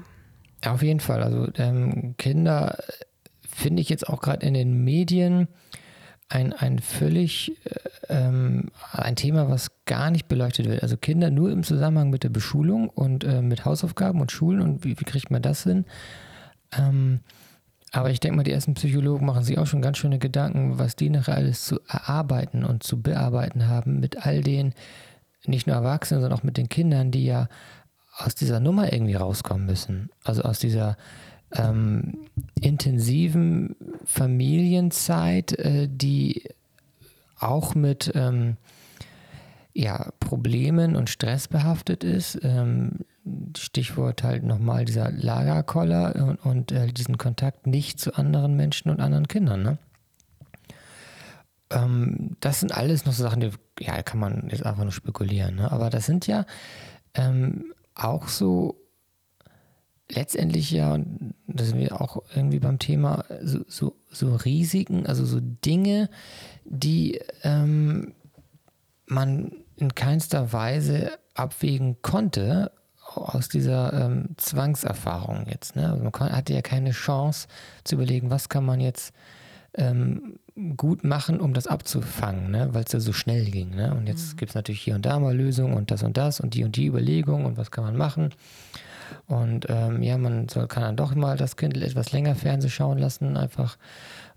Auf 0.66 0.82
jeden 0.82 1.00
Fall. 1.00 1.24
Also 1.24 1.48
ähm, 1.58 2.16
Kinder 2.18 2.78
finde 3.58 3.82
ich 3.82 3.90
jetzt 3.90 4.08
auch 4.08 4.22
gerade 4.22 4.46
in 4.46 4.54
den 4.54 4.84
Medien 4.84 5.48
ein, 6.30 6.54
ein 6.54 6.78
völlig 6.80 7.58
ähm, 8.08 8.70
ein 8.92 9.16
Thema, 9.16 9.50
was 9.50 9.72
gar 9.86 10.12
nicht 10.12 10.28
beleuchtet 10.28 10.68
wird. 10.70 10.84
Also 10.84 10.96
Kinder 10.96 11.32
nur 11.32 11.52
im 11.52 11.64
Zusammenhang 11.64 12.12
mit 12.12 12.24
der 12.24 12.30
Beschulung 12.30 12.88
und 12.90 13.24
äh, 13.24 13.42
mit 13.42 13.66
Hausaufgaben 13.66 14.22
und 14.22 14.32
Schulen 14.32 14.62
und 14.62 14.84
wie, 14.84 15.00
wie 15.00 15.06
kriegt 15.06 15.32
man 15.32 15.42
das 15.42 15.64
hin? 15.64 15.86
Ähm, 16.78 17.22
aber 17.92 18.12
ich 18.12 18.20
denke 18.20 18.38
mal, 18.38 18.44
die 18.44 18.52
ersten 18.52 18.76
Psychologen 18.76 19.26
machen 19.26 19.44
sich 19.44 19.58
auch 19.58 19.66
schon 19.66 19.82
ganz 19.82 19.98
schöne 19.98 20.20
Gedanken, 20.20 20.78
was 20.78 20.96
die 20.96 21.10
nachher 21.10 21.36
alles 21.36 21.66
zu 21.66 21.80
erarbeiten 21.88 22.64
und 22.64 22.84
zu 22.84 23.02
bearbeiten 23.02 23.68
haben 23.68 24.00
mit 24.00 24.26
all 24.26 24.42
den, 24.42 24.74
nicht 25.46 25.66
nur 25.66 25.78
Erwachsenen, 25.78 26.22
sondern 26.22 26.38
auch 26.38 26.44
mit 26.44 26.58
den 26.58 26.70
Kindern, 26.70 27.10
die 27.10 27.26
ja 27.26 27.48
aus 28.18 28.36
dieser 28.36 28.60
Nummer 28.60 28.94
irgendwie 28.94 29.16
rauskommen 29.16 29.66
müssen. 29.66 30.10
Also 30.24 30.44
aus 30.44 30.60
dieser 30.60 30.98
ähm, 31.54 32.18
intensiven 32.60 33.76
Familienzeit, 34.06 35.54
äh, 35.54 35.88
die 35.90 36.44
auch 37.40 37.76
mit 37.76 38.12
ähm, 38.16 38.58
ja, 39.74 40.10
Problemen 40.20 40.96
und 40.96 41.10
Stress 41.10 41.48
behaftet 41.48 42.04
ist. 42.04 42.40
Ähm, 42.44 43.06
Stichwort 43.58 44.24
halt 44.24 44.44
nochmal 44.44 44.86
dieser 44.86 45.12
Lagerkoller 45.12 46.16
und, 46.16 46.38
und 46.46 46.72
äh, 46.72 46.88
diesen 46.88 47.18
Kontakt 47.18 47.68
nicht 47.68 48.00
zu 48.00 48.16
anderen 48.16 48.56
Menschen 48.56 48.90
und 48.90 49.00
anderen 49.00 49.28
Kindern. 49.28 49.62
Ne? 49.62 49.78
Ähm, 51.70 52.38
das 52.40 52.60
sind 52.60 52.76
alles 52.76 53.06
noch 53.06 53.14
so 53.14 53.24
Sachen, 53.24 53.42
die 53.42 53.52
ja, 53.80 54.02
kann 54.02 54.20
man 54.20 54.48
jetzt 54.50 54.66
einfach 54.66 54.84
nur 54.84 54.92
spekulieren. 54.92 55.56
Ne? 55.56 55.72
Aber 55.72 55.90
das 55.90 56.06
sind 56.06 56.26
ja 56.28 56.46
ähm, 57.14 57.74
auch 57.94 58.28
so 58.30 58.80
letztendlich 60.12 60.72
ja, 60.72 60.94
und 60.94 61.34
da 61.48 61.64
sind 61.64 61.80
wir 61.80 62.00
auch 62.00 62.24
irgendwie 62.36 62.60
beim 62.60 62.80
Thema, 62.80 63.26
so, 63.42 63.60
so, 63.68 63.96
so 64.12 64.36
Risiken, 64.36 65.06
also 65.06 65.26
so 65.26 65.40
Dinge, 65.42 66.10
die 66.66 67.20
ähm, 67.44 68.14
man 69.06 69.52
in 69.76 69.96
keinster 69.96 70.54
Weise 70.54 71.12
abwägen 71.34 72.02
konnte 72.02 72.72
aus 73.16 73.50
dieser 73.50 73.94
ähm, 73.94 74.30
Zwangserfahrung 74.38 75.46
jetzt. 75.50 75.76
Ne? 75.76 75.90
Also 75.90 76.04
man 76.04 76.12
kann, 76.12 76.32
hatte 76.32 76.54
ja 76.54 76.62
keine 76.62 76.92
Chance 76.92 77.48
zu 77.84 77.96
überlegen, 77.96 78.30
was 78.30 78.50
kann 78.50 78.66
man 78.66 78.80
jetzt 78.80 79.14
ähm, 79.76 80.40
gut 80.76 81.04
machen, 81.04 81.40
um 81.40 81.54
das 81.54 81.68
abzufangen, 81.68 82.52
ne? 82.52 82.70
weil 82.74 82.84
es 82.84 82.92
ja 82.92 83.00
so 83.00 83.14
schnell 83.14 83.46
ging. 83.46 83.72
Ne? 83.76 83.94
Und 83.94 84.08
jetzt 84.08 84.34
mhm. 84.34 84.38
gibt 84.38 84.52
es 84.52 84.56
natürlich 84.56 84.82
hier 84.82 84.96
und 84.96 85.06
da 85.06 85.20
mal 85.20 85.36
Lösungen 85.36 85.74
und 85.74 85.92
das 85.92 86.04
und 86.04 86.18
das 86.18 86.40
und 86.40 86.54
die 86.54 86.64
und 86.64 86.76
die 86.76 86.88
Überlegungen 86.88 87.46
und 87.46 87.58
was 87.58 87.72
kann 87.72 87.84
man 87.84 87.96
machen. 87.96 88.32
Und 89.28 89.68
ähm, 89.70 90.02
ja, 90.04 90.18
man 90.18 90.50
soll, 90.50 90.68
kann 90.68 90.84
dann 90.84 90.96
doch 90.96 91.16
mal 91.16 91.38
das 91.38 91.56
Kind 91.56 91.78
etwas 91.78 92.12
länger 92.12 92.36
Fernsehen 92.36 92.72
schauen 92.72 92.98
lassen, 92.98 93.38
einfach 93.38 93.78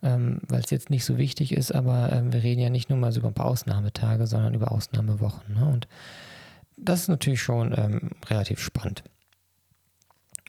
ähm, 0.03 0.41
weil 0.49 0.61
es 0.61 0.71
jetzt 0.71 0.91
nicht 0.91 1.05
so 1.05 1.19
wichtig 1.19 1.53
ist, 1.53 1.73
aber 1.73 2.11
ähm, 2.13 2.33
wir 2.33 2.43
reden 2.43 2.61
ja 2.61 2.71
nicht 2.71 2.89
nur 2.89 2.99
mal 2.99 3.13
so 3.13 3.21
über 3.21 3.29
ein 3.29 3.35
paar 3.35 3.47
Ausnahmetage, 3.47 4.27
sondern 4.27 4.55
über 4.55 4.73
Ausnahmewochen. 4.73 5.55
Ne? 5.55 5.67
Und 5.67 5.89
das 6.77 7.03
ist 7.03 7.09
natürlich 7.09 7.43
schon 7.43 7.75
ähm, 7.77 8.11
relativ 8.29 8.61
spannend. 8.61 9.05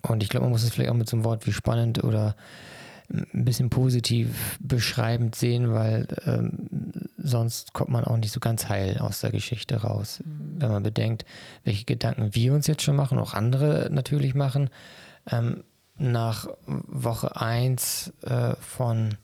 Und 0.03 0.23
ich 0.23 0.29
glaube, 0.29 0.45
man 0.45 0.51
muss 0.51 0.63
es 0.63 0.71
vielleicht 0.71 0.89
auch 0.89 0.95
mit 0.95 1.09
so 1.09 1.17
einem 1.17 1.25
Wort 1.25 1.45
wie 1.45 1.51
spannend 1.51 2.03
oder 2.03 2.35
ein 3.33 3.45
bisschen 3.45 3.69
positiv 3.69 4.57
beschreibend 4.59 5.35
sehen, 5.35 5.71
weil 5.71 6.07
ähm, 6.25 6.67
sonst 7.17 7.73
kommt 7.73 7.89
man 7.89 8.03
auch 8.03 8.17
nicht 8.17 8.31
so 8.31 8.39
ganz 8.39 8.69
heil 8.69 8.97
aus 8.99 9.21
der 9.21 9.31
Geschichte 9.31 9.81
raus. 9.81 10.21
Mhm. 10.23 10.61
Wenn 10.61 10.71
man 10.71 10.83
bedenkt, 10.83 11.25
welche 11.63 11.85
Gedanken 11.85 12.33
wir 12.33 12.53
uns 12.53 12.67
jetzt 12.67 12.83
schon 12.83 12.95
machen, 12.95 13.19
auch 13.19 13.33
andere 13.33 13.89
natürlich 13.91 14.35
machen. 14.35 14.69
Ähm, 15.29 15.63
nach 15.97 16.47
Woche 16.65 17.35
1 17.35 18.13
äh, 18.23 18.55
von 18.55 19.17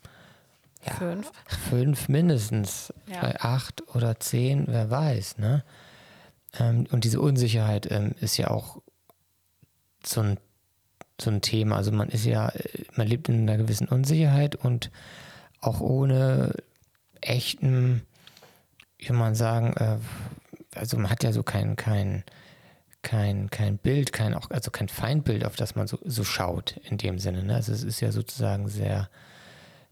ja, 0.86 0.94
fünf. 0.94 1.32
fünf 1.70 2.10
mindestens, 2.10 2.94
ja. 3.12 3.34
acht 3.40 3.84
oder 3.96 4.20
zehn, 4.20 4.66
wer 4.68 4.90
weiß. 4.90 5.40
Ne? 5.40 5.64
Ähm, 6.60 6.86
und 6.92 7.04
diese 7.04 7.20
Unsicherheit 7.20 7.90
ähm, 7.92 8.14
ist 8.20 8.38
ja 8.38 8.50
auch 8.50 8.82
so 10.06 10.22
ein 10.22 10.38
so 11.20 11.32
ein 11.32 11.42
Thema. 11.42 11.78
Also 11.78 11.92
man 11.92 12.10
ist 12.10 12.26
ja, 12.26 12.52
man 12.96 13.08
lebt 13.08 13.30
in 13.30 13.50
einer 13.50 13.58
gewissen 13.58 13.88
Unsicherheit 13.88 14.56
und 14.56 14.92
auch 15.62 15.80
ohne 15.80 16.54
echten, 17.22 18.04
wie 18.98 19.12
man 19.14 19.36
sagen, 19.36 19.74
äh, 19.78 19.98
also 20.76 20.98
man 20.98 21.10
hat 21.10 21.24
ja 21.24 21.32
so 21.32 21.44
kein, 21.44 21.76
kein, 21.76 22.24
kein, 23.02 23.50
kein 23.50 23.78
Bild, 23.78 24.14
kein 24.14 24.34
auch, 24.34 24.50
also 24.52 24.72
kein 24.72 24.90
Feindbild, 24.90 25.46
auf 25.46 25.56
das 25.56 25.76
man 25.76 25.88
so, 25.88 25.98
so 26.04 26.24
schaut 26.24 26.78
in 26.84 26.98
dem 26.98 27.20
Sinne. 27.20 27.44
Ne? 27.44 27.56
Also 27.56 27.72
es 27.72 27.84
ist 27.84 28.00
ja 28.00 28.12
sozusagen 28.12 28.68
sehr, 28.68 29.10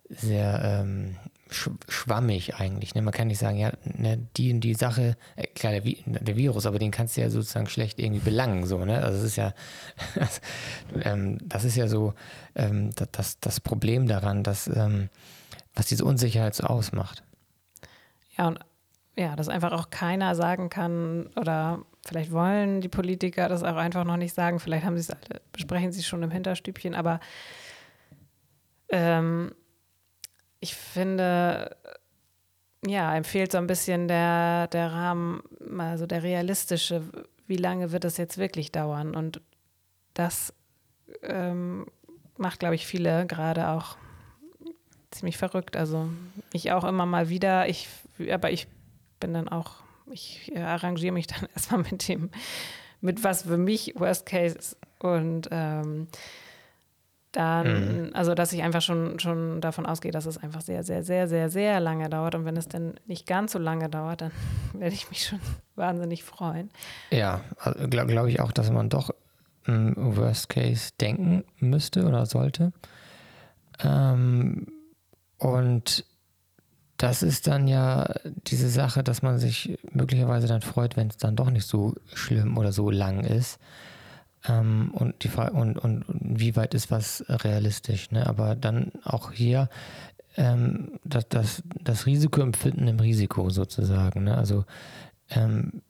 sehr 0.10 0.62
ähm, 0.64 1.18
schwammig 1.56 2.56
eigentlich. 2.56 2.96
Ne? 2.96 3.02
Man 3.02 3.14
kann 3.14 3.28
nicht 3.28 3.40
sagen, 3.40 3.58
ja, 3.58 3.72
ne, 3.84 4.28
die 4.38 4.54
und 4.54 4.62
die 4.62 4.74
Sache, 4.74 5.16
äh, 5.36 5.48
klar, 5.48 5.74
der, 5.74 5.82
der, 6.06 6.36
Virus, 6.36 6.66
aber 6.66 6.80
den 6.80 6.92
kannst 6.92 7.18
du 7.18 7.22
ja 7.22 7.30
sozusagen 7.30 7.68
schlecht 7.68 8.00
irgendwie 8.00 8.20
belangen. 8.20 8.66
So, 8.66 8.84
ne? 8.86 9.04
Also 9.04 9.20
es 9.20 9.24
ist 9.24 9.36
ja, 9.36 9.54
das, 10.16 10.42
ähm, 11.02 11.38
das 11.44 11.64
ist 11.64 11.76
ja 11.76 11.88
so 11.88 12.14
ähm, 12.56 12.92
das, 13.12 13.40
das 13.40 13.60
Problem 13.60 14.08
daran, 14.08 14.44
dass, 14.44 14.68
ähm, 14.68 15.10
was 15.74 15.88
diese 15.88 16.06
Unsicherheit 16.06 16.56
so 16.56 16.64
ausmacht. 16.66 17.24
Ja, 18.38 18.48
und 18.48 18.60
ja, 19.18 19.36
dass 19.36 19.48
einfach 19.48 19.72
auch 19.72 19.90
keiner 19.90 20.36
sagen 20.36 20.70
kann 20.70 21.30
oder 21.38 21.80
vielleicht 22.06 22.32
wollen 22.32 22.82
die 22.82 22.90
Politiker 22.90 23.48
das 23.48 23.64
auch 23.64 23.78
einfach 23.78 24.04
noch 24.04 24.18
nicht 24.18 24.34
sagen, 24.34 24.60
vielleicht 24.60 24.86
haben 24.86 24.98
sie 24.98 25.12
es 25.12 25.18
besprechen 25.54 25.92
sie 25.92 26.02
es 26.02 26.08
schon 26.08 26.22
im 26.22 26.32
Hinterstübchen, 26.32 26.94
aber 26.94 27.22
ähm, 28.90 29.54
ich 30.66 30.74
finde, 30.74 31.78
ja, 32.84 33.16
ihm 33.16 33.24
so 33.52 33.60
ein 33.60 33.68
bisschen 33.68 34.08
der, 34.08 34.68
der 34.68 34.92
Rahmen, 34.92 35.44
also 35.78 36.08
der 36.08 36.24
realistische, 36.24 37.04
wie 37.46 37.58
lange 37.58 37.92
wird 37.92 38.04
das 38.04 38.18
jetzt 38.18 38.40
wirklich 38.40 38.72
dauern? 38.72 39.16
Und 39.16 39.42
das 40.16 40.56
ähm, 41.22 41.86
macht, 42.38 42.60
glaube 42.60 42.74
ich, 42.74 42.88
viele 42.88 43.28
gerade 43.28 43.70
auch 43.70 43.96
ziemlich 45.12 45.38
verrückt. 45.38 45.78
Also 45.78 46.10
ich 46.52 46.72
auch 46.72 46.84
immer 46.84 47.06
mal 47.06 47.30
wieder, 47.30 47.70
ich, 47.70 47.88
aber 48.32 48.50
ich 48.50 48.68
bin 49.20 49.36
dann 49.36 49.48
auch, 49.48 49.84
ich 50.12 50.52
arrangiere 50.58 51.14
mich 51.14 51.28
dann 51.34 51.48
erstmal 51.54 51.84
mit 51.84 52.08
dem, 52.08 52.32
mit 53.02 53.24
was 53.24 53.44
für 53.44 53.58
mich 53.58 53.94
Worst 53.98 54.26
Case 54.26 54.58
ist. 54.58 54.78
Und 54.98 55.48
ähm, 55.52 56.08
dann, 57.36 58.08
mhm. 58.08 58.10
also 58.14 58.34
dass 58.34 58.54
ich 58.54 58.64
einfach 58.64 58.82
schon, 58.82 59.20
schon 59.20 59.62
davon 59.62 59.86
ausgehe, 59.86 60.12
dass 60.12 60.26
es 60.26 60.38
einfach 60.38 60.62
sehr, 60.62 60.84
sehr, 60.84 61.04
sehr, 61.04 61.28
sehr, 61.28 61.50
sehr 61.50 61.80
lange 61.80 62.10
dauert. 62.10 62.36
Und 62.36 62.46
wenn 62.46 62.58
es 62.58 62.68
denn 62.68 62.94
nicht 63.08 63.28
ganz 63.28 63.52
so 63.52 63.60
lange 63.60 63.90
dauert, 63.90 64.22
dann 64.22 64.32
werde 64.74 64.96
ich 64.96 65.10
mich 65.10 65.26
schon 65.26 65.40
wahnsinnig 65.76 66.24
freuen. 66.24 66.70
Ja, 67.12 67.42
also 67.60 67.88
glaube 67.88 68.12
glaub 68.12 68.28
ich 68.28 68.40
auch, 68.40 68.52
dass 68.52 68.72
man 68.72 68.90
doch 68.90 69.12
im 69.66 69.96
Worst 69.98 70.50
Case 70.50 70.92
denken 71.00 71.44
müsste 71.60 72.06
oder 72.06 72.26
sollte. 72.26 72.72
Ähm, 73.84 74.68
und 75.38 76.06
das 76.98 77.24
ist 77.24 77.48
dann 77.48 77.68
ja 77.68 78.14
diese 78.48 78.70
Sache, 78.70 79.04
dass 79.04 79.22
man 79.22 79.38
sich 79.38 79.78
möglicherweise 79.92 80.48
dann 80.48 80.62
freut, 80.62 80.96
wenn 80.96 81.10
es 81.10 81.18
dann 81.18 81.36
doch 81.36 81.50
nicht 81.50 81.68
so 81.68 81.96
schlimm 82.14 82.58
oder 82.58 82.72
so 82.72 82.90
lang 82.90 83.22
ist. 83.22 83.60
Ähm, 84.48 84.92
und, 84.94 85.24
die 85.24 85.30
und, 85.30 85.78
und 85.78 86.06
wie 86.08 86.56
weit 86.56 86.74
ist 86.74 86.92
was 86.92 87.26
realistisch? 87.28 88.12
Ne? 88.12 88.28
Aber 88.28 88.56
dann 88.56 88.92
auch 89.04 89.32
hier 89.32 89.70
ähm, 90.38 91.00
das, 91.04 91.28
das, 91.30 91.64
das 91.82 92.06
Risikoempfinden 92.06 92.88
im 92.88 93.00
Risiko 93.00 93.50
sozusagen. 93.50 94.26
Ne? 94.26 94.38
Also, 94.38 94.66
ähm, 95.30 95.82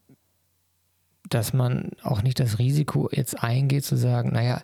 dass 1.30 1.54
man 1.54 1.92
auch 2.04 2.22
nicht 2.22 2.40
das 2.40 2.60
Risiko 2.60 3.10
jetzt 3.12 3.42
eingeht, 3.44 3.84
zu 3.84 3.98
sagen, 3.98 4.32
naja, 4.34 4.62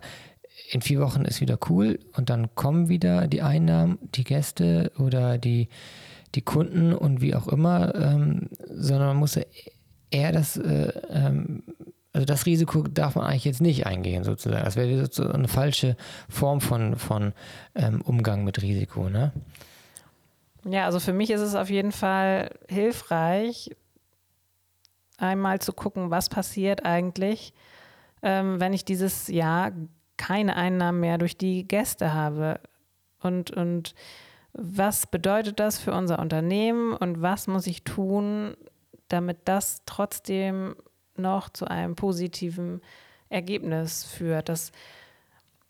in 0.70 0.80
vier 0.80 1.00
Wochen 1.00 1.22
ist 1.22 1.40
wieder 1.40 1.58
cool 1.68 1.98
und 2.16 2.30
dann 2.30 2.54
kommen 2.54 2.88
wieder 2.88 3.26
die 3.26 3.42
Einnahmen, 3.42 3.98
die 4.14 4.24
Gäste 4.24 4.92
oder 4.98 5.38
die, 5.38 5.68
die 6.34 6.42
Kunden 6.42 6.92
und 6.92 7.20
wie 7.20 7.34
auch 7.34 7.48
immer, 7.48 7.94
ähm, 7.94 8.48
sondern 8.68 9.08
man 9.08 9.16
muss 9.16 9.38
eher 10.10 10.32
das 10.32 10.56
äh, 10.56 10.92
ähm, 11.10 11.62
also 12.12 12.26
das 12.26 12.44
Risiko 12.44 12.82
darf 12.82 13.16
man 13.16 13.26
eigentlich 13.26 13.44
jetzt 13.44 13.60
nicht 13.60 13.86
eingehen, 13.86 14.22
sozusagen. 14.24 14.64
Das 14.64 14.76
wäre 14.76 15.00
sozusagen 15.00 15.34
eine 15.34 15.48
falsche 15.48 15.96
Form 16.28 16.60
von, 16.60 16.96
von 16.96 17.32
ähm, 17.74 18.02
Umgang 18.02 18.44
mit 18.44 18.60
Risiko, 18.60 19.08
ne? 19.08 19.32
Ja, 20.64 20.84
also 20.84 21.00
für 21.00 21.12
mich 21.12 21.30
ist 21.30 21.40
es 21.40 21.54
auf 21.54 21.70
jeden 21.70 21.90
Fall 21.90 22.50
hilfreich, 22.68 23.70
einmal 25.16 25.60
zu 25.60 25.72
gucken, 25.72 26.10
was 26.10 26.28
passiert 26.28 26.84
eigentlich, 26.84 27.52
ähm, 28.22 28.60
wenn 28.60 28.72
ich 28.72 28.84
dieses 28.84 29.28
Jahr 29.28 29.72
keine 30.16 30.54
Einnahmen 30.54 31.00
mehr 31.00 31.18
durch 31.18 31.36
die 31.36 31.66
Gäste 31.66 32.12
habe. 32.12 32.60
Und, 33.20 33.50
und 33.50 33.94
was 34.52 35.06
bedeutet 35.06 35.58
das 35.58 35.78
für 35.78 35.92
unser 35.92 36.18
Unternehmen 36.18 36.92
und 36.92 37.22
was 37.22 37.46
muss 37.46 37.66
ich 37.66 37.82
tun, 37.84 38.56
damit 39.08 39.38
das 39.46 39.82
trotzdem 39.86 40.76
noch 41.16 41.48
zu 41.50 41.66
einem 41.66 41.94
positiven 41.94 42.80
Ergebnis 43.28 44.04
führt. 44.04 44.48
Das, 44.48 44.72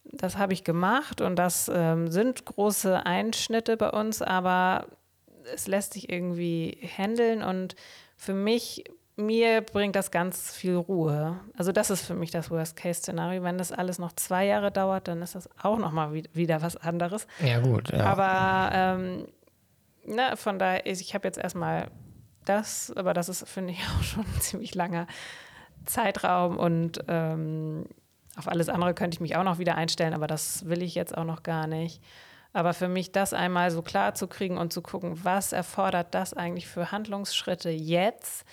das 0.05 0.37
habe 0.37 0.53
ich 0.53 0.65
gemacht 0.65 1.21
und 1.21 1.37
das 1.37 1.71
ähm, 1.73 2.11
sind 2.11 2.45
große 2.45 3.07
Einschnitte 3.07 3.77
bei 3.77 3.91
uns, 3.91 4.21
aber 4.23 4.87
es 5.53 5.67
lässt 5.67 5.95
sich 5.95 6.11
irgendwie 6.11 6.79
handeln 6.97 7.43
und 7.43 7.75
für 8.17 8.35
mich, 8.35 8.85
mir 9.17 9.61
bringt 9.61 9.97
das 9.97 10.11
ganz 10.11 10.55
viel 10.55 10.77
Ruhe. 10.77 11.41
Also 11.57 11.73
das 11.73 11.91
ist 11.91 12.03
für 12.03 12.15
mich 12.15 12.31
das 12.31 12.51
Worst-Case-Szenario. 12.51 13.43
Wenn 13.43 13.59
das 13.59 13.73
alles 13.73 13.99
noch 13.99 14.13
zwei 14.13 14.47
Jahre 14.47 14.71
dauert, 14.71 15.09
dann 15.09 15.23
ist 15.23 15.35
das 15.35 15.49
auch 15.61 15.79
nochmal 15.79 16.15
wieder 16.33 16.63
was 16.63 16.77
anderes. 16.77 17.27
Ja 17.45 17.59
gut. 17.59 17.91
Ja. 17.91 18.05
Aber 18.05 18.71
ähm, 18.73 19.27
na, 20.05 20.37
von 20.37 20.59
daher, 20.59 20.87
ich 20.87 21.15
habe 21.15 21.27
jetzt 21.27 21.39
erstmal 21.39 21.89
das, 22.45 22.93
aber 22.97 23.15
das 23.15 23.29
ist, 23.29 23.49
finde 23.49 23.73
ich, 23.73 23.81
auch 23.99 24.03
schon 24.03 24.25
ein 24.25 24.41
ziemlich 24.41 24.75
langer 24.75 25.07
Zeitraum 25.85 26.57
und 26.57 27.05
ähm, 27.09 27.87
auf 28.37 28.49
alles 28.49 28.69
andere 28.69 28.95
könnte 28.95 29.17
ich 29.17 29.21
mich 29.21 29.37
auch 29.37 29.45
noch 29.45 29.59
wieder 29.59 29.75
einstellen, 29.75 30.15
aber 30.15 30.27
das 30.27 30.67
will 30.67 30.83
ich 30.83 30.95
jetzt 30.95 31.17
auch 31.17 31.25
noch 31.25 31.43
gar 31.43 31.67
nicht. 31.67 32.01
Aber 32.55 32.75
für 32.75 32.89
mich 32.89 33.13
das 33.13 33.33
einmal 33.33 33.71
so 33.71 33.83
klar 33.83 34.15
zu 34.15 34.27
kriegen 34.27 34.59
und 34.59 34.73
zu 34.73 34.83
gucken, 34.83 35.25
was 35.25 35.53
erfordert 35.53 36.15
das 36.15 36.35
eigentlich 36.35 36.67
für 36.67 36.93
Handlungsschritte 36.93 37.71
jetzt, 37.71 38.45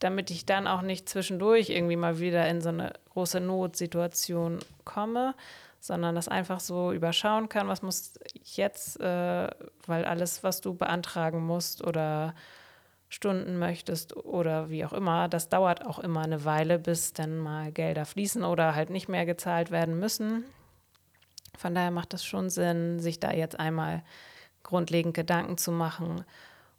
damit 0.00 0.30
ich 0.30 0.46
dann 0.46 0.66
auch 0.66 0.82
nicht 0.82 1.08
zwischendurch 1.08 1.70
irgendwie 1.70 1.96
mal 1.96 2.18
wieder 2.18 2.48
in 2.48 2.60
so 2.60 2.70
eine 2.70 2.92
große 3.10 3.40
Notsituation 3.40 4.58
komme, 4.84 5.34
sondern 5.80 6.14
das 6.14 6.28
einfach 6.28 6.60
so 6.60 6.92
überschauen 6.92 7.48
kann, 7.48 7.68
was 7.68 7.82
muss 7.82 8.14
ich 8.32 8.56
jetzt, 8.56 9.00
äh, 9.00 9.48
weil 9.86 10.04
alles, 10.04 10.42
was 10.42 10.60
du 10.60 10.74
beantragen 10.74 11.44
musst 11.44 11.84
oder 11.84 12.34
Stunden 13.14 13.58
möchtest 13.58 14.16
oder 14.16 14.70
wie 14.70 14.84
auch 14.84 14.92
immer. 14.92 15.28
Das 15.28 15.48
dauert 15.48 15.86
auch 15.86 16.00
immer 16.00 16.22
eine 16.22 16.44
Weile, 16.44 16.80
bis 16.80 17.12
dann 17.12 17.38
mal 17.38 17.70
Gelder 17.70 18.04
fließen 18.04 18.42
oder 18.42 18.74
halt 18.74 18.90
nicht 18.90 19.08
mehr 19.08 19.24
gezahlt 19.24 19.70
werden 19.70 19.98
müssen. 20.00 20.44
Von 21.56 21.76
daher 21.76 21.92
macht 21.92 22.12
es 22.12 22.24
schon 22.24 22.50
Sinn, 22.50 22.98
sich 22.98 23.20
da 23.20 23.32
jetzt 23.32 23.58
einmal 23.58 24.02
grundlegend 24.64 25.14
Gedanken 25.14 25.56
zu 25.56 25.70
machen. 25.70 26.24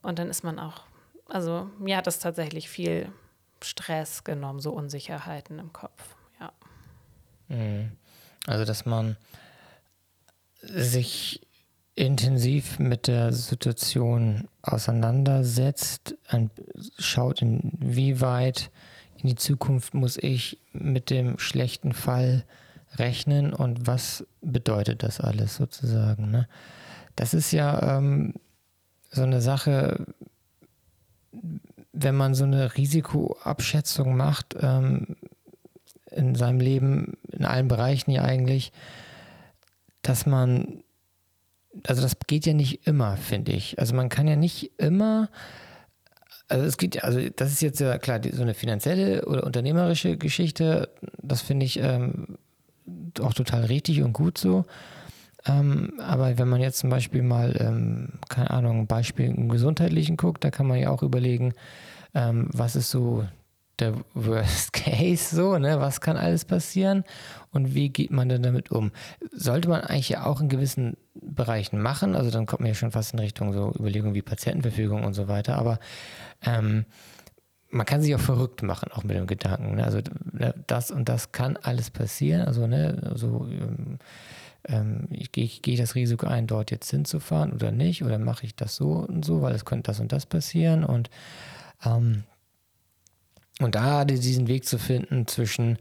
Und 0.01 0.19
dann 0.19 0.29
ist 0.29 0.43
man 0.43 0.59
auch, 0.59 0.81
also 1.27 1.69
mir 1.79 1.95
hat 1.97 2.07
das 2.07 2.19
tatsächlich 2.19 2.67
viel 2.67 3.09
Stress 3.63 4.25
genommen, 4.25 4.59
so 4.59 4.71
Unsicherheiten 4.71 5.57
im 5.57 5.71
Kopf. 5.71 6.15
Ja. 6.41 6.51
Mhm. 7.47 7.93
Also, 8.45 8.65
dass 8.65 8.85
man 8.85 9.15
sich 10.61 11.44
intensiv 11.95 12.79
mit 12.79 13.07
der 13.07 13.31
Situation 13.31 14.47
auseinandersetzt, 14.61 16.15
schaut, 16.97 17.41
inwieweit 17.41 18.69
in 19.17 19.29
die 19.29 19.35
Zukunft 19.35 19.93
muss 19.93 20.17
ich 20.17 20.59
mit 20.73 21.09
dem 21.09 21.39
schlechten 21.39 21.93
Fall 21.93 22.43
rechnen 22.97 23.53
und 23.53 23.87
was 23.87 24.25
bedeutet 24.41 25.03
das 25.03 25.19
alles 25.19 25.55
sozusagen. 25.55 26.31
Ne? 26.31 26.47
das 27.15 27.33
ist 27.33 27.51
ja 27.51 27.97
ähm, 27.97 28.33
so 29.11 29.23
eine 29.23 29.41
Sache, 29.41 30.05
wenn 31.93 32.15
man 32.15 32.33
so 32.33 32.43
eine 32.43 32.75
Risikoabschätzung 32.75 34.17
macht 34.17 34.55
ähm, 34.61 35.15
in 36.11 36.35
seinem 36.35 36.59
Leben, 36.59 37.17
in 37.31 37.45
allen 37.45 37.67
Bereichen 37.67 38.11
ja 38.11 38.23
eigentlich, 38.23 38.71
dass 40.01 40.25
man, 40.25 40.83
also 41.87 42.01
das 42.01 42.17
geht 42.27 42.45
ja 42.45 42.53
nicht 42.53 42.87
immer, 42.87 43.17
finde 43.17 43.51
ich. 43.51 43.79
Also 43.79 43.95
man 43.95 44.09
kann 44.09 44.27
ja 44.27 44.35
nicht 44.35 44.71
immer, 44.77 45.29
also 46.47 46.65
es 46.65 46.77
geht, 46.77 47.03
also 47.03 47.19
das 47.35 47.51
ist 47.51 47.61
jetzt 47.61 47.79
ja 47.79 47.97
klar, 47.97 48.19
so 48.31 48.41
eine 48.41 48.53
finanzielle 48.53 49.25
oder 49.25 49.43
unternehmerische 49.43 50.17
Geschichte, 50.17 50.89
das 51.21 51.41
finde 51.41 51.65
ich 51.65 51.79
ähm, 51.79 52.37
auch 53.21 53.33
total 53.33 53.65
richtig 53.65 54.01
und 54.03 54.13
gut 54.13 54.37
so. 54.37 54.65
Ähm, 55.47 55.93
aber 55.99 56.37
wenn 56.37 56.47
man 56.49 56.61
jetzt 56.61 56.79
zum 56.79 56.89
Beispiel 56.89 57.21
mal, 57.21 57.55
ähm, 57.59 58.13
keine 58.29 58.49
Ahnung, 58.49 58.81
ein 58.81 58.87
Beispiel 58.87 59.25
im 59.25 59.49
Gesundheitlichen 59.49 60.17
guckt, 60.17 60.43
da 60.43 60.49
kann 60.49 60.67
man 60.67 60.79
ja 60.79 60.89
auch 60.89 61.03
überlegen, 61.03 61.53
ähm, 62.15 62.49
was 62.51 62.75
ist 62.75 62.89
so 62.89 63.25
der 63.79 63.95
Worst 64.13 64.73
Case, 64.73 65.35
so, 65.35 65.57
ne? 65.57 65.79
Was 65.79 66.01
kann 66.01 66.17
alles 66.17 66.45
passieren 66.45 67.03
und 67.51 67.75
wie 67.75 67.89
geht 67.89 68.11
man 68.11 68.29
denn 68.29 68.43
damit 68.43 68.71
um? 68.71 68.91
Sollte 69.31 69.69
man 69.69 69.81
eigentlich 69.81 70.09
ja 70.09 70.25
auch 70.25 70.41
in 70.41 70.49
gewissen 70.49 70.97
Bereichen 71.13 71.81
machen, 71.81 72.15
also 72.15 72.31
dann 72.31 72.45
kommt 72.45 72.61
man 72.61 72.69
ja 72.69 72.75
schon 72.75 72.91
fast 72.91 73.13
in 73.13 73.19
Richtung 73.19 73.53
so 73.53 73.73
Überlegungen 73.77 74.15
wie 74.15 74.21
Patientenverfügung 74.21 75.03
und 75.03 75.13
so 75.13 75.27
weiter, 75.27 75.57
aber 75.57 75.79
ähm, 76.45 76.85
man 77.69 77.85
kann 77.85 78.01
sich 78.01 78.15
auch 78.15 78.19
verrückt 78.19 78.63
machen, 78.63 78.91
auch 78.93 79.03
mit 79.03 79.17
dem 79.17 79.27
Gedanken. 79.27 79.75
Ne? 79.75 79.83
Also 79.83 79.99
ne, 80.31 80.53
das 80.67 80.91
und 80.91 81.09
das 81.09 81.31
kann 81.33 81.57
alles 81.57 81.89
passieren. 81.89 82.43
Also, 82.43 82.67
ne, 82.67 83.11
so 83.15 83.47
ähm, 83.49 83.99
ähm, 84.67 85.07
ich 85.11 85.31
gehe 85.31 85.49
geh 85.61 85.75
das 85.75 85.95
Risiko 85.95 86.27
ein, 86.27 86.47
dort 86.47 86.71
jetzt 86.71 86.89
hinzufahren 86.89 87.53
oder 87.53 87.71
nicht, 87.71 88.03
oder 88.03 88.17
mache 88.17 88.45
ich 88.45 88.55
das 88.55 88.75
so 88.75 88.93
und 88.93 89.25
so, 89.25 89.41
weil 89.41 89.53
es 89.53 89.65
könnte 89.65 89.91
das 89.91 89.99
und 89.99 90.11
das 90.11 90.25
passieren. 90.25 90.83
Und, 90.83 91.09
ähm, 91.85 92.23
und 93.59 93.75
da 93.75 94.05
diesen 94.05 94.47
Weg 94.47 94.65
zu 94.65 94.77
finden 94.77 95.27
zwischen 95.27 95.77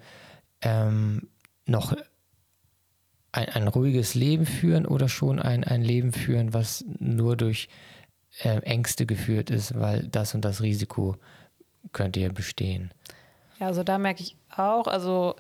ähm, 0.61 1.29
noch 1.67 1.95
ein, 3.33 3.49
ein 3.49 3.69
ruhiges 3.69 4.15
Leben 4.15 4.47
führen 4.47 4.87
oder 4.87 5.09
schon 5.09 5.41
ein, 5.41 5.65
ein 5.65 5.83
Leben 5.83 6.13
führen, 6.13 6.55
was 6.55 6.85
nur 6.99 7.37
durch 7.37 7.69
äh, 8.43 8.61
Ängste 8.61 9.07
geführt 9.07 9.51
ist, 9.51 9.79
weil 9.79 10.07
das 10.09 10.35
und 10.35 10.45
das 10.45 10.63
Risiko 10.63 11.17
könnte 11.93 12.21
ja 12.21 12.31
bestehen. 12.31 12.93
Ja, 13.59 13.67
also 13.67 13.83
da 13.83 13.99
merke 13.99 14.23
ich 14.23 14.37
auch, 14.57 14.87
also 14.87 15.37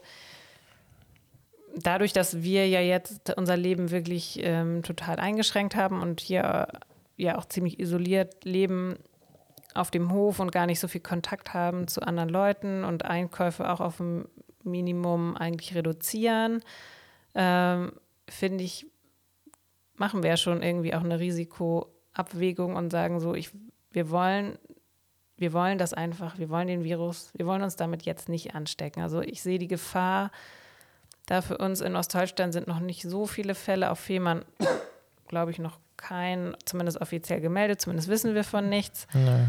dadurch, 1.76 2.12
dass 2.12 2.42
wir 2.42 2.68
ja 2.68 2.80
jetzt 2.80 3.30
unser 3.36 3.56
Leben 3.56 3.90
wirklich 3.90 4.38
ähm, 4.42 4.82
total 4.82 5.16
eingeschränkt 5.16 5.76
haben 5.76 6.00
und 6.00 6.20
hier 6.20 6.68
ja 7.16 7.38
auch 7.38 7.46
ziemlich 7.46 7.78
isoliert 7.80 8.44
leben 8.44 8.96
auf 9.74 9.90
dem 9.90 10.12
Hof 10.12 10.38
und 10.38 10.52
gar 10.52 10.66
nicht 10.66 10.80
so 10.80 10.88
viel 10.88 11.00
Kontakt 11.00 11.52
haben 11.52 11.88
zu 11.88 12.00
anderen 12.02 12.28
Leuten 12.28 12.84
und 12.84 13.04
Einkäufe 13.04 13.70
auch 13.70 13.80
auf 13.80 14.00
ein 14.00 14.26
Minimum 14.62 15.36
eigentlich 15.36 15.74
reduzieren, 15.74 16.62
ähm, 17.34 17.92
finde 18.28 18.64
ich, 18.64 18.86
machen 19.96 20.22
wir 20.22 20.30
ja 20.30 20.36
schon 20.36 20.62
irgendwie 20.62 20.94
auch 20.94 21.02
eine 21.02 21.18
Risikoabwägung 21.18 22.76
und 22.76 22.90
sagen 22.90 23.20
so, 23.20 23.34
ich, 23.34 23.50
wir 23.90 24.10
wollen 24.10 24.58
wir 25.36 25.52
wollen 25.52 25.78
das 25.78 25.92
einfach, 25.92 26.38
wir 26.38 26.48
wollen 26.48 26.68
den 26.68 26.84
Virus, 26.84 27.30
wir 27.34 27.46
wollen 27.46 27.62
uns 27.62 27.76
damit 27.76 28.02
jetzt 28.02 28.28
nicht 28.28 28.54
anstecken. 28.54 29.02
Also 29.02 29.20
ich 29.20 29.42
sehe 29.42 29.58
die 29.58 29.68
Gefahr, 29.68 30.30
da 31.26 31.42
für 31.42 31.58
uns 31.58 31.80
in 31.80 31.96
Ostholstein 31.96 32.52
sind 32.52 32.68
noch 32.68 32.80
nicht 32.80 33.02
so 33.02 33.26
viele 33.26 33.54
Fälle, 33.54 33.90
auf 33.90 33.98
Fehmarn 33.98 34.44
glaube 35.26 35.50
ich 35.50 35.58
noch 35.58 35.78
kein, 35.96 36.56
zumindest 36.64 37.00
offiziell 37.00 37.40
gemeldet, 37.40 37.80
zumindest 37.80 38.08
wissen 38.08 38.34
wir 38.34 38.44
von 38.44 38.68
nichts. 38.68 39.06
Nee. 39.12 39.46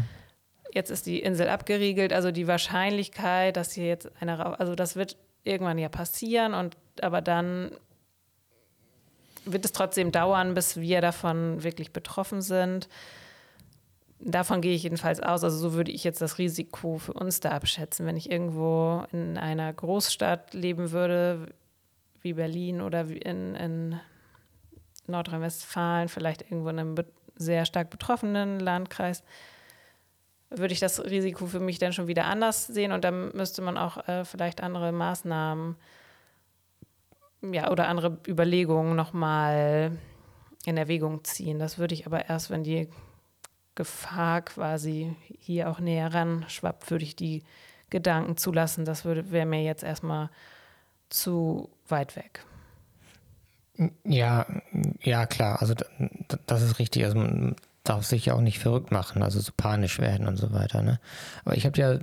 Jetzt 0.72 0.90
ist 0.90 1.06
die 1.06 1.20
Insel 1.20 1.48
abgeriegelt, 1.48 2.12
also 2.12 2.30
die 2.30 2.46
Wahrscheinlichkeit, 2.46 3.56
dass 3.56 3.72
hier 3.72 3.86
jetzt 3.86 4.10
einer, 4.20 4.60
also 4.60 4.74
das 4.74 4.96
wird 4.96 5.16
irgendwann 5.44 5.78
ja 5.78 5.88
passieren 5.88 6.54
und 6.54 6.76
aber 7.00 7.20
dann 7.20 7.70
wird 9.44 9.64
es 9.64 9.72
trotzdem 9.72 10.12
dauern, 10.12 10.54
bis 10.54 10.76
wir 10.76 11.00
davon 11.00 11.62
wirklich 11.62 11.92
betroffen 11.92 12.42
sind. 12.42 12.88
Davon 14.18 14.60
gehe 14.60 14.74
ich 14.74 14.82
jedenfalls 14.82 15.20
aus. 15.20 15.44
Also 15.44 15.56
so 15.56 15.74
würde 15.74 15.92
ich 15.92 16.02
jetzt 16.02 16.20
das 16.20 16.38
Risiko 16.38 16.98
für 16.98 17.12
uns 17.12 17.40
da 17.40 17.50
abschätzen. 17.50 18.06
Wenn 18.06 18.16
ich 18.16 18.30
irgendwo 18.30 19.04
in 19.12 19.38
einer 19.38 19.72
Großstadt 19.72 20.52
leben 20.54 20.90
würde, 20.90 21.46
wie 22.22 22.32
Berlin 22.32 22.80
oder 22.80 23.02
in, 23.02 23.54
in 23.54 24.00
Nordrhein-Westfalen, 25.08 26.08
vielleicht 26.08 26.42
irgendwo 26.42 26.68
in 26.68 26.78
einem 26.78 26.94
sehr 27.36 27.64
stark 27.64 27.90
betroffenen 27.90 28.60
Landkreis, 28.60 29.22
würde 30.50 30.72
ich 30.72 30.80
das 30.80 31.02
Risiko 31.04 31.46
für 31.46 31.60
mich 31.60 31.78
dann 31.78 31.92
schon 31.92 32.06
wieder 32.06 32.26
anders 32.26 32.66
sehen 32.66 32.92
und 32.92 33.04
dann 33.04 33.30
müsste 33.34 33.62
man 33.62 33.76
auch 33.76 34.08
äh, 34.08 34.24
vielleicht 34.24 34.62
andere 34.62 34.92
Maßnahmen 34.92 35.76
ja, 37.42 37.70
oder 37.70 37.88
andere 37.88 38.18
Überlegungen 38.26 38.96
nochmal 38.96 39.92
in 40.64 40.76
Erwägung 40.76 41.24
ziehen. 41.24 41.58
Das 41.58 41.78
würde 41.78 41.94
ich 41.94 42.06
aber 42.06 42.28
erst, 42.28 42.50
wenn 42.50 42.64
die 42.64 42.88
Gefahr 43.74 44.42
quasi 44.42 45.14
hier 45.38 45.70
auch 45.70 45.80
näher 45.80 46.12
ran 46.12 46.44
schwappt, 46.48 46.90
würde 46.90 47.04
ich 47.04 47.14
die 47.14 47.42
Gedanken 47.90 48.36
zulassen. 48.36 48.84
Das 48.84 49.04
wäre 49.04 49.46
mir 49.46 49.62
jetzt 49.62 49.84
erstmal 49.84 50.30
zu 51.08 51.70
weit 51.88 52.16
weg. 52.16 52.44
Ja, 54.04 54.46
ja, 55.02 55.26
klar. 55.26 55.60
Also 55.60 55.74
das 56.46 56.62
ist 56.62 56.78
richtig. 56.78 57.04
Also 57.04 57.18
man 57.18 57.56
darf 57.84 58.04
sich 58.04 58.26
ja 58.26 58.34
auch 58.34 58.40
nicht 58.40 58.58
verrückt 58.58 58.90
machen, 58.90 59.22
also 59.22 59.40
so 59.40 59.52
panisch 59.56 59.98
werden 59.98 60.26
und 60.26 60.36
so 60.36 60.52
weiter. 60.52 60.82
Ne? 60.82 60.98
Aber 61.44 61.56
ich 61.56 61.66
habe 61.66 61.78
ja, 61.78 61.98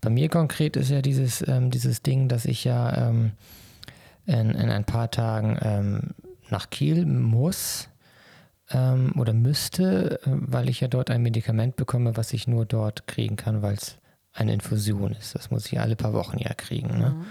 bei 0.00 0.10
mir 0.10 0.28
konkret 0.28 0.76
ist 0.76 0.90
ja 0.90 1.02
dieses, 1.02 1.46
ähm, 1.46 1.70
dieses 1.70 2.02
Ding, 2.02 2.28
dass 2.28 2.44
ich 2.44 2.64
ja 2.64 3.08
ähm, 3.08 3.32
in, 4.26 4.50
in 4.50 4.70
ein 4.70 4.84
paar 4.84 5.10
Tagen 5.10 5.58
ähm, 5.62 6.10
nach 6.50 6.70
Kiel 6.70 7.06
muss 7.06 7.88
ähm, 8.70 9.12
oder 9.18 9.32
müsste, 9.32 10.20
weil 10.24 10.68
ich 10.68 10.80
ja 10.80 10.88
dort 10.88 11.10
ein 11.10 11.22
Medikament 11.22 11.76
bekomme, 11.76 12.16
was 12.16 12.32
ich 12.32 12.46
nur 12.46 12.66
dort 12.66 13.06
kriegen 13.06 13.36
kann, 13.36 13.62
weil 13.62 13.74
es 13.74 13.96
eine 14.32 14.52
Infusion 14.52 15.12
ist. 15.12 15.34
Das 15.34 15.50
muss 15.50 15.66
ich 15.66 15.80
alle 15.80 15.96
paar 15.96 16.12
Wochen 16.12 16.38
ja 16.38 16.52
kriegen. 16.54 16.98
Ne? 16.98 17.10
Mhm. 17.10 17.26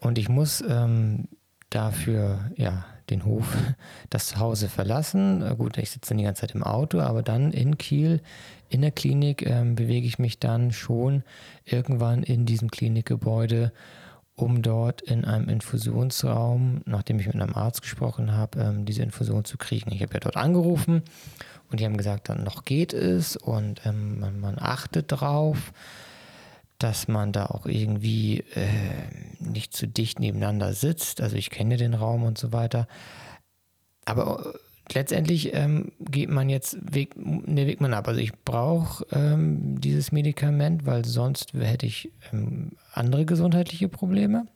Und 0.00 0.18
ich 0.18 0.28
muss 0.28 0.62
ähm, 0.66 1.28
dafür 1.74 2.50
ja 2.56 2.84
den 3.10 3.24
Hof, 3.24 3.56
das 4.10 4.28
Zuhause 4.28 4.68
verlassen. 4.68 5.44
Gut, 5.56 5.78
ich 5.78 5.90
sitze 5.90 6.10
dann 6.10 6.18
die 6.18 6.24
ganze 6.24 6.42
Zeit 6.42 6.54
im 6.54 6.62
Auto, 6.62 7.00
aber 7.00 7.22
dann 7.22 7.52
in 7.52 7.78
Kiel, 7.78 8.20
in 8.68 8.80
der 8.80 8.92
Klinik, 8.92 9.46
ähm, 9.46 9.74
bewege 9.74 10.06
ich 10.06 10.18
mich 10.18 10.38
dann 10.38 10.72
schon 10.72 11.22
irgendwann 11.64 12.22
in 12.22 12.46
diesem 12.46 12.70
Klinikgebäude 12.70 13.72
um 14.36 14.62
dort 14.62 15.00
in 15.00 15.24
einem 15.24 15.48
Infusionsraum, 15.48 16.82
nachdem 16.86 17.20
ich 17.20 17.26
mit 17.26 17.36
einem 17.36 17.54
Arzt 17.54 17.82
gesprochen 17.82 18.32
habe, 18.32 18.60
ähm, 18.60 18.84
diese 18.84 19.02
Infusion 19.02 19.44
zu 19.44 19.56
kriegen. 19.58 19.92
Ich 19.92 20.02
habe 20.02 20.14
ja 20.14 20.20
dort 20.20 20.36
angerufen 20.36 21.02
und 21.70 21.80
die 21.80 21.84
haben 21.84 21.96
gesagt, 21.96 22.28
dann 22.28 22.42
noch 22.42 22.64
geht 22.64 22.92
es 22.92 23.36
und 23.36 23.86
ähm, 23.86 24.18
man, 24.18 24.40
man, 24.40 24.58
achtet 24.58 25.06
drauf, 25.08 25.72
dass 26.84 27.08
man 27.08 27.32
da 27.32 27.46
auch 27.46 27.64
irgendwie 27.64 28.40
äh, 28.54 28.68
nicht 29.40 29.74
zu 29.74 29.88
dicht 29.88 30.20
nebeneinander 30.20 30.74
sitzt. 30.74 31.22
Also 31.22 31.34
ich 31.34 31.48
kenne 31.48 31.78
den 31.78 31.94
Raum 31.94 32.24
und 32.24 32.36
so 32.36 32.52
weiter. 32.52 32.88
Aber 34.04 34.52
letztendlich 34.92 35.54
ähm, 35.54 35.92
geht 35.98 36.28
man 36.28 36.50
jetzt 36.50 36.76
Weg, 36.94 37.16
ne, 37.16 37.66
Weg 37.66 37.80
man 37.80 37.94
ab. 37.94 38.06
Also 38.06 38.20
ich 38.20 38.34
brauche 38.34 39.06
ähm, 39.12 39.80
dieses 39.80 40.12
Medikament, 40.12 40.84
weil 40.84 41.06
sonst 41.06 41.54
hätte 41.54 41.86
ich 41.86 42.12
ähm, 42.34 42.72
andere 42.92 43.24
gesundheitliche 43.24 43.88
Probleme. 43.88 44.46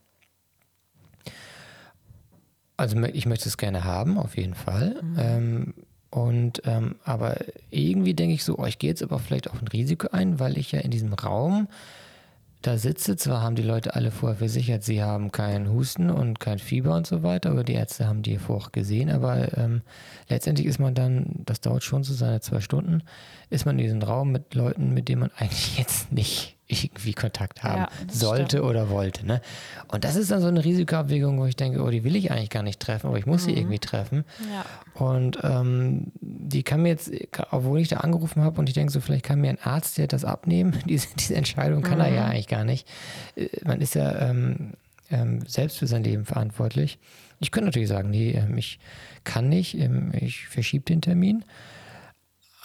Also 2.77 3.03
ich 3.05 3.25
möchte 3.25 3.49
es 3.49 3.57
gerne 3.57 3.85
haben, 3.85 4.19
auf 4.19 4.37
jeden 4.37 4.55
Fall. 4.55 5.03
Mhm. 5.03 5.17
Ähm, 5.19 5.75
und 6.11 6.61
ähm, 6.67 6.97
aber 7.05 7.39
irgendwie 7.71 8.13
denke 8.13 8.35
ich 8.35 8.45
so, 8.45 8.59
oh, 8.59 8.67
ich 8.67 8.79
gehe 8.79 8.91
jetzt 8.91 9.03
aber 9.03 9.19
vielleicht 9.19 9.49
auch 9.49 9.63
ein 9.63 9.69
Risiko 9.69 10.09
ein, 10.13 10.39
weil 10.39 10.59
ich 10.59 10.73
ja 10.73 10.81
in 10.81 10.91
diesem 10.91 11.15
Raum 11.15 11.69
da 12.63 12.77
sitze. 12.77 13.17
Zwar 13.17 13.43
haben 13.43 13.55
die 13.55 13.63
Leute 13.63 13.95
alle 13.95 14.11
vorher 14.11 14.39
versichert, 14.39 14.83
sie 14.83 15.03
haben 15.03 15.33
keinen 15.33 15.71
Husten 15.71 16.11
und 16.11 16.41
kein 16.41 16.59
Fieber 16.59 16.95
und 16.95 17.07
so 17.07 17.23
weiter, 17.23 17.51
aber 17.51 17.65
die 17.65 17.75
Ärzte 17.75 18.07
haben 18.07 18.23
die 18.23 18.39
vorher 18.39 18.71
gesehen. 18.71 19.11
Aber 19.11 19.57
ähm, 19.57 19.83
letztendlich 20.29 20.67
ist 20.67 20.79
man 20.79 20.95
dann, 20.95 21.27
das 21.47 21.61
dauert 21.61 21.85
schon 21.85 22.05
so 22.05 22.15
seine 22.15 22.41
zwei 22.41 22.61
Stunden, 22.61 23.03
ist 23.51 23.67
man 23.67 23.79
in 23.79 23.85
diesem 23.85 24.03
Raum 24.03 24.33
mit 24.33 24.55
Leuten, 24.55 24.93
mit 24.93 25.09
denen 25.09 25.21
man 25.21 25.31
eigentlich 25.37 25.79
jetzt 25.79 26.13
nicht 26.13 26.58
irgendwie 26.69 27.15
Kontakt 27.15 27.63
haben 27.63 27.83
ja, 27.83 27.89
sollte 28.11 28.59
stimmt. 28.59 28.65
oder 28.65 28.91
wollte. 28.91 29.27
Ne? 29.27 29.41
Und 29.89 30.05
das 30.05 30.17
ist 30.17 30.31
dann 30.31 30.43
so 30.43 30.49
eine 30.49 30.63
Risikoabwägung, 30.63 31.39
wo 31.39 31.47
ich 31.47 31.57
denke, 31.57 31.83
oh, 31.83 31.89
die 31.89 32.05
will 32.05 32.15
ich 32.15 32.31
eigentlich 32.31 32.51
gar 32.51 32.63
nicht 32.63 32.79
treffen, 32.79 33.07
aber 33.07 33.19
ich 33.19 33.25
muss 33.25 33.43
mhm. 33.43 33.47
sie 33.47 33.57
irgendwie 33.57 33.79
treffen. 33.79 34.25
Ja. 34.53 34.65
Und 35.03 35.39
ähm, 35.43 36.13
die 36.21 36.63
kann 36.63 36.83
mir 36.83 36.91
jetzt, 36.91 37.11
obwohl 37.51 37.81
ich 37.81 37.89
da 37.89 37.99
angerufen 37.99 38.43
habe 38.43 38.61
und 38.61 38.69
ich 38.69 38.75
denke 38.75 38.93
so, 38.93 39.01
vielleicht 39.01 39.25
kann 39.25 39.41
mir 39.41 39.49
ein 39.49 39.59
Arzt 39.63 39.97
ja 39.97 40.07
das 40.07 40.25
abnehmen, 40.25 40.79
diese, 40.87 41.09
diese 41.19 41.35
Entscheidung 41.35 41.83
kann 41.83 41.99
mhm. 41.99 42.05
er 42.05 42.13
ja 42.13 42.25
mhm. 42.25 42.31
eigentlich 42.31 42.49
gar 42.49 42.65
nicht. 42.65 42.87
Äh, 43.35 43.49
man 43.65 43.81
ist 43.81 43.95
ja 43.95 44.29
ähm, 44.29 44.75
ähm, 45.11 45.41
selbst 45.47 45.79
für 45.79 45.87
sein 45.87 46.05
Leben 46.05 46.27
verantwortlich. 46.27 46.99
Ich 47.41 47.51
könnte 47.51 47.67
natürlich 47.67 47.89
sagen, 47.89 48.11
nee, 48.11 48.33
ähm, 48.33 48.59
ich 48.59 48.79
kann 49.25 49.49
nicht, 49.49 49.79
ähm, 49.79 50.13
ich 50.21 50.49
verschiebe 50.49 50.85
den 50.85 51.01
Termin. 51.01 51.45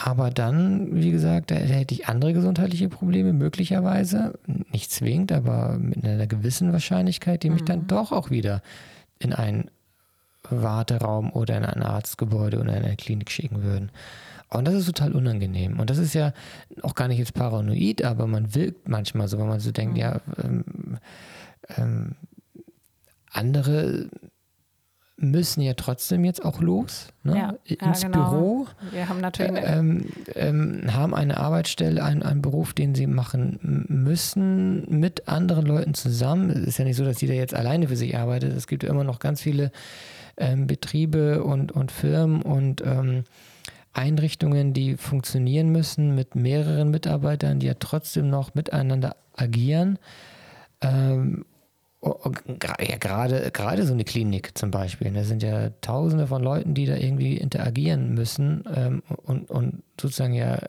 Aber 0.06 0.32
dann, 0.32 1.02
wie 1.02 1.12
gesagt, 1.12 1.50
da, 1.50 1.56
hätte 1.56 1.94
ich 1.94 2.10
andere 2.10 2.34
gesundheitliche 2.34 2.90
Probleme, 2.90 3.32
möglicherweise, 3.32 4.38
nicht 4.70 4.92
zwingend, 4.92 5.32
aber 5.32 5.78
mit 5.80 6.04
einer 6.04 6.28
gewissen 6.28 6.74
Wahrscheinlichkeit, 6.74 7.42
die 7.42 7.50
mich 7.50 7.62
mhm. 7.62 7.68
dann 7.68 7.88
doch 7.88 8.12
auch 8.12 8.30
wieder 8.30 8.62
in 9.18 9.32
einen 9.32 9.72
Warteraum 10.50 11.32
oder 11.32 11.56
in 11.56 11.64
ein 11.64 11.82
Arztgebäude 11.82 12.60
oder 12.60 12.76
in 12.76 12.84
eine 12.84 12.98
Klinik 12.98 13.32
schicken 13.32 13.64
würden. 13.64 13.92
Und 14.50 14.66
das 14.66 14.74
ist 14.74 14.88
total 14.88 15.14
unangenehm. 15.14 15.80
Und 15.80 15.90
das 15.90 16.00
ist 16.00 16.14
ja 16.14 16.34
auch 16.82 16.96
gar 16.96 17.08
nicht 17.08 17.20
jetzt 17.20 17.34
paranoid, 17.34 18.04
aber 18.04 18.28
man 18.28 18.54
wirkt 18.54 18.90
manchmal 18.90 19.30
so, 19.30 19.40
wenn 19.40 19.48
man 19.48 19.62
so 19.62 19.72
denkt, 19.72 19.94
mhm. 19.94 20.02
ja, 20.02 20.20
ähm, 20.44 20.66
ähm, 21.78 22.16
andere 23.32 24.10
müssen 25.16 25.62
ja 25.62 25.74
trotzdem 25.76 26.26
jetzt 26.26 26.44
auch 26.44 26.60
los 26.60 27.08
ne? 27.24 27.38
ja, 27.38 27.56
ins 27.66 28.02
ja, 28.02 28.10
genau. 28.10 28.32
Büro. 28.32 28.68
Wir 28.92 29.08
haben 29.08 29.22
natürlich 29.22 29.64
ähm, 29.64 30.10
ähm, 30.34 30.82
haben 30.92 31.14
eine 31.14 31.38
Arbeitsstelle, 31.38 32.04
einen, 32.04 32.24
einen 32.24 32.42
Beruf, 32.42 32.74
den 32.74 32.96
sie 32.96 33.08
machen 33.08 33.86
müssen 33.88 34.86
mit 34.90 35.28
anderen 35.28 35.66
Leuten 35.66 35.94
zusammen. 35.94 36.50
Es 36.50 36.68
ist 36.68 36.78
ja 36.80 36.86
nicht 36.86 36.98
so, 36.98 37.06
dass 37.06 37.22
jeder 37.22 37.36
jetzt 37.36 37.54
alleine 37.54 37.88
für 37.88 37.96
sich 37.96 38.18
arbeitet. 38.18 38.54
Es 38.54 38.68
gibt 38.68 38.84
ja 38.84 38.90
immer 38.90 39.04
noch 39.04 39.20
ganz 39.20 39.42
viele 39.42 39.72
ähm, 40.38 40.66
Betriebe 40.66 41.44
und, 41.44 41.72
und 41.72 41.92
Firmen 41.92 42.42
und 42.42 42.82
ähm, 42.82 43.24
Einrichtungen, 43.94 44.74
die 44.74 44.98
funktionieren 44.98 45.70
müssen 45.70 46.16
mit 46.16 46.34
mehreren 46.34 46.90
Mitarbeitern, 46.90 47.60
die 47.60 47.68
ja 47.68 47.76
trotzdem 47.80 48.30
noch 48.30 48.56
miteinander 48.56 49.16
agieren. 49.36 50.00
Ja, 52.04 52.98
gerade, 52.98 53.50
gerade 53.52 53.86
so 53.86 53.94
eine 53.94 54.04
Klinik 54.04 54.58
zum 54.58 54.72
Beispiel. 54.72 55.08
Da 55.08 55.20
ne, 55.20 55.26
sind 55.26 55.42
ja 55.42 55.70
tausende 55.82 56.28
von 56.28 56.44
Leuten, 56.44 56.74
die 56.74 56.86
da 56.86 56.96
irgendwie 56.96 57.38
interagieren 57.38 58.14
müssen 58.14 58.66
ähm, 58.76 59.04
und, 59.24 59.50
und 59.50 59.84
sozusagen 60.00 60.34
ja 60.34 60.60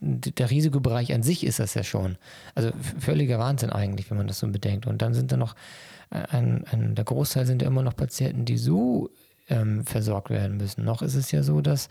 der 0.00 0.50
Risikobereich 0.50 1.14
an 1.14 1.22
sich 1.22 1.44
ist 1.44 1.60
das 1.60 1.74
ja 1.74 1.82
schon. 1.82 2.16
Also 2.54 2.70
völliger 2.98 3.38
Wahnsinn 3.38 3.70
eigentlich, 3.70 4.10
wenn 4.10 4.18
man 4.18 4.26
das 4.26 4.38
so 4.38 4.48
bedenkt. 4.48 4.86
Und 4.86 5.02
dann 5.02 5.14
sind 5.14 5.32
da 5.32 5.36
noch 5.36 5.54
ein, 6.10 6.64
ein, 6.70 6.94
der 6.94 7.04
Großteil 7.04 7.46
sind 7.46 7.62
ja 7.62 7.68
immer 7.68 7.82
noch 7.82 7.96
Patienten, 7.96 8.44
die 8.44 8.58
so 8.58 9.10
ähm, 9.48 9.84
versorgt 9.86 10.30
werden 10.30 10.56
müssen. 10.56 10.84
Noch 10.84 11.02
ist 11.02 11.14
es 11.14 11.30
ja 11.30 11.42
so, 11.42 11.60
dass 11.60 11.88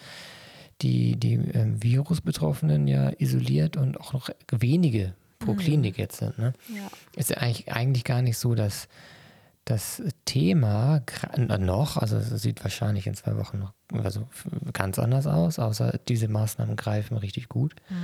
die, 0.82 1.16
die 1.16 1.34
ähm, 1.34 1.82
Virusbetroffenen 1.82 2.88
ja 2.88 3.12
isoliert 3.18 3.78
und 3.78 4.00
auch 4.00 4.14
noch 4.14 4.30
wenige 4.52 5.14
pro 5.42 5.54
mhm. 5.54 5.58
Klinik 5.58 5.98
jetzt 5.98 6.18
sind. 6.18 6.38
Ne? 6.38 6.54
Ja. 6.70 6.88
Ist 7.16 7.30
ja 7.30 7.38
eigentlich, 7.38 7.72
eigentlich 7.72 8.04
gar 8.04 8.22
nicht 8.22 8.38
so, 8.38 8.56
dass 8.56 8.88
das 9.66 10.02
Thema 10.26 11.04
noch, 11.60 11.98
also 11.98 12.18
es 12.18 12.30
sieht 12.42 12.64
wahrscheinlich 12.64 13.06
in 13.06 13.14
zwei 13.14 13.38
Wochen 13.38 13.60
noch 13.60 13.74
also 14.04 14.28
ganz 14.74 14.98
anders 14.98 15.28
aus, 15.28 15.60
außer 15.60 16.00
diese 16.08 16.28
Maßnahmen 16.28 16.76
greifen 16.76 17.18
richtig 17.18 17.48
gut. 17.50 17.76
Mhm. 17.90 17.96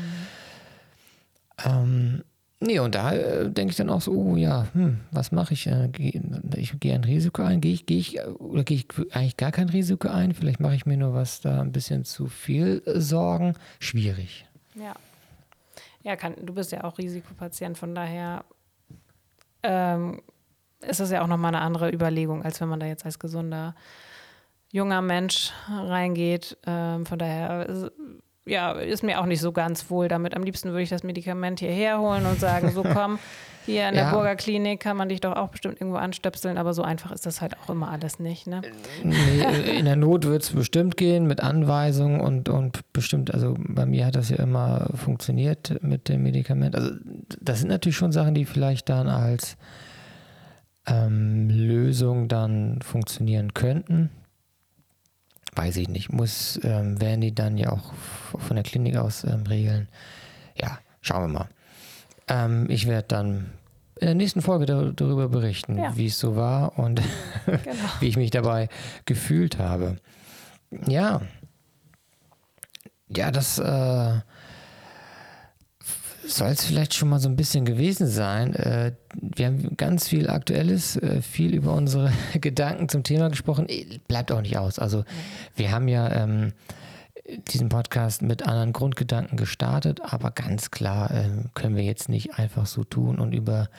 Ähm, 1.66 2.24
Nee, 2.60 2.80
und 2.80 2.96
da 2.96 3.14
äh, 3.14 3.52
denke 3.52 3.70
ich 3.70 3.78
dann 3.78 3.92
auch 3.92 4.02
so, 4.02 4.12
oh 4.14 4.36
ja, 4.36 4.68
hm, 4.74 5.02
was 5.12 5.32
mache 5.32 5.54
ich? 5.54 5.68
Äh, 5.68 5.90
geh, 5.92 6.20
ich 6.56 6.80
gehe 6.80 6.96
ein 6.96 7.04
Risiko 7.04 7.44
ein, 7.44 7.62
gehe 7.62 7.74
ich, 7.74 7.86
gehe 7.86 8.00
ich, 8.00 8.20
oder 8.40 8.64
gehe 8.64 8.78
ich 8.78 9.16
eigentlich 9.16 9.38
gar 9.38 9.52
kein 9.52 9.70
Risiko 9.70 10.08
ein? 10.08 10.34
Vielleicht 10.34 10.60
mache 10.60 10.74
ich 10.74 10.88
mir 10.88 10.98
nur 10.98 11.14
was 11.14 11.40
da 11.40 11.62
ein 11.62 11.72
bisschen 11.72 12.04
zu 12.04 12.26
viel 12.28 12.82
äh, 12.88 13.00
Sorgen. 13.00 13.54
Schwierig. 13.80 14.48
Ja. 14.74 14.96
Ja, 16.08 16.16
kann, 16.16 16.36
du 16.42 16.54
bist 16.54 16.72
ja 16.72 16.86
auch 16.86 16.98
Risikopatient, 16.98 17.78
von 17.78 17.94
daher 17.94 18.46
ähm, 19.62 20.22
ist 20.80 21.02
das 21.02 21.12
ja 21.12 21.22
auch 21.22 21.28
nochmal 21.28 21.54
eine 21.54 21.62
andere 21.62 21.92
Überlegung, 21.92 22.44
als 22.44 22.62
wenn 22.62 22.70
man 22.70 22.80
da 22.80 22.86
jetzt 22.86 23.04
als 23.04 23.20
gesunder 23.20 23.76
junger 24.72 25.02
Mensch 25.02 25.52
reingeht. 25.70 26.58
Ähm, 26.66 27.06
von 27.06 27.20
daher 27.20 27.92
ja, 28.48 28.72
ist 28.72 29.04
mir 29.04 29.20
auch 29.20 29.26
nicht 29.26 29.42
so 29.42 29.52
ganz 29.52 29.90
wohl 29.90 30.08
damit. 30.08 30.36
Am 30.36 30.44
liebsten 30.44 30.70
würde 30.70 30.82
ich 30.82 30.90
das 30.90 31.04
Medikament 31.04 31.60
hierher 31.60 32.00
holen 32.00 32.26
und 32.26 32.40
sagen, 32.40 32.72
so 32.72 32.84
komm, 32.84 33.20
hier 33.66 33.88
in 33.88 33.96
der 33.96 34.04
ja. 34.12 34.12
Burger 34.12 34.36
kann 34.78 34.98
man 34.98 35.10
dich 35.10 35.20
doch 35.22 35.36
auch 35.36 35.50
bestimmt 35.50 35.80
irgendwo 35.80 35.98
anstöpseln, 35.98 36.58
aber 36.58 36.74
so 36.74 36.82
einfach 36.82 37.12
ist 37.12 37.26
das 37.26 37.42
halt 37.42 37.56
auch 37.60 37.70
immer 37.70 37.92
alles 37.92 38.20
nicht. 38.20 38.48
Ne? 38.48 38.62
Nee, 39.04 39.78
in 39.78 39.86
der 39.86 39.96
Not 39.96 40.26
wird 40.26 40.44
es 40.44 40.52
bestimmt 40.52 40.98
gehen 40.98 41.28
mit 41.28 41.42
Anweisungen 41.42 42.22
und, 42.22 42.50
und 42.50 42.82
bestimmt, 42.94 43.34
also 43.34 43.56
bei 43.58 43.86
mir 43.86 44.06
hat 44.06 44.16
das 44.16 44.30
ja 44.30 44.38
immer 44.38 44.90
funktioniert 44.96 45.82
mit 45.84 46.10
dem 46.10 46.24
Medikament. 46.24 46.76
Also 46.76 46.92
das 47.40 47.60
sind 47.60 47.70
natürlich 47.70 47.98
schon 47.98 48.12
Sachen, 48.12 48.34
die 48.34 48.46
vielleicht 48.46 48.90
dann 48.90 49.08
als 49.10 49.58
ähm, 50.88 51.50
Lösung 51.50 52.30
dann 52.30 52.82
funktionieren 52.82 53.54
könnten 53.54 54.10
weiß 55.58 55.78
ich 55.78 55.90
nicht, 55.90 56.12
muss, 56.12 56.60
ähm, 56.64 57.02
werden 57.02 57.22
die 57.22 57.34
dann 57.34 57.58
ja 57.58 57.72
auch 57.72 57.94
von 58.38 58.56
der 58.56 58.64
Klinik 58.64 58.98
aus 58.98 59.24
ähm, 59.24 59.44
regeln. 59.48 59.88
Ja, 60.56 60.80
schauen 61.02 61.24
wir 61.24 61.40
mal. 61.40 61.50
Ähm, 62.28 62.68
ich 62.70 62.88
werde 62.88 63.08
dann 63.08 63.52
in 64.00 64.06
der 64.06 64.16
nächsten 64.16 64.42
Folge 64.42 64.66
da, 64.66 64.92
darüber 64.96 65.28
berichten, 65.30 65.78
ja. 65.78 65.98
wie 65.98 66.06
es 66.06 66.20
so 66.20 66.36
war 66.36 66.78
und 66.78 67.02
genau. 67.46 67.90
wie 68.00 68.08
ich 68.08 68.18
mich 68.18 68.30
dabei 68.30 68.70
gefühlt 69.06 69.58
habe. 69.58 69.98
Ja. 70.88 71.22
Ja, 73.10 73.32
das 73.32 73.58
äh, 73.58 74.20
soll 76.28 76.50
es 76.50 76.66
vielleicht 76.66 76.94
schon 76.94 77.10
mal 77.10 77.20
so 77.20 77.30
ein 77.30 77.36
bisschen 77.36 77.66
gewesen 77.66 78.08
sein. 78.08 78.54
Äh, 78.54 78.94
wir 79.14 79.48
haben 79.48 79.78
ganz 79.78 80.08
viel 80.08 80.30
Aktuelles, 80.30 80.98
äh, 80.98 81.22
viel 81.22 81.54
über 81.54 81.74
unsere 81.74 82.12
Gedanken 82.34 82.90
zum 82.90 83.04
Thema 83.04 83.30
gesprochen. 83.30 83.68
Äh, 83.70 84.00
bleibt 84.08 84.32
auch 84.32 84.42
nicht 84.42 84.58
aus. 84.58 84.80
Also 84.80 85.04
wir 85.56 85.72
haben 85.72 85.88
ja 85.88 86.12
ähm, 86.12 86.54
diesen 87.50 87.70
Podcast 87.70 88.22
mit 88.22 88.44
anderen 88.44 88.74
Grundgedanken 88.74 89.38
gestartet, 89.38 90.02
aber 90.04 90.32
ganz 90.32 90.72
klar 90.72 91.12
ähm, 91.12 91.50
können 91.54 91.76
wir 91.76 91.84
jetzt 91.84 92.10
nicht 92.10 92.36
einfach 92.36 92.66
so 92.66 92.84
tun 92.84 93.20
und 93.20 93.34
über 93.34 93.70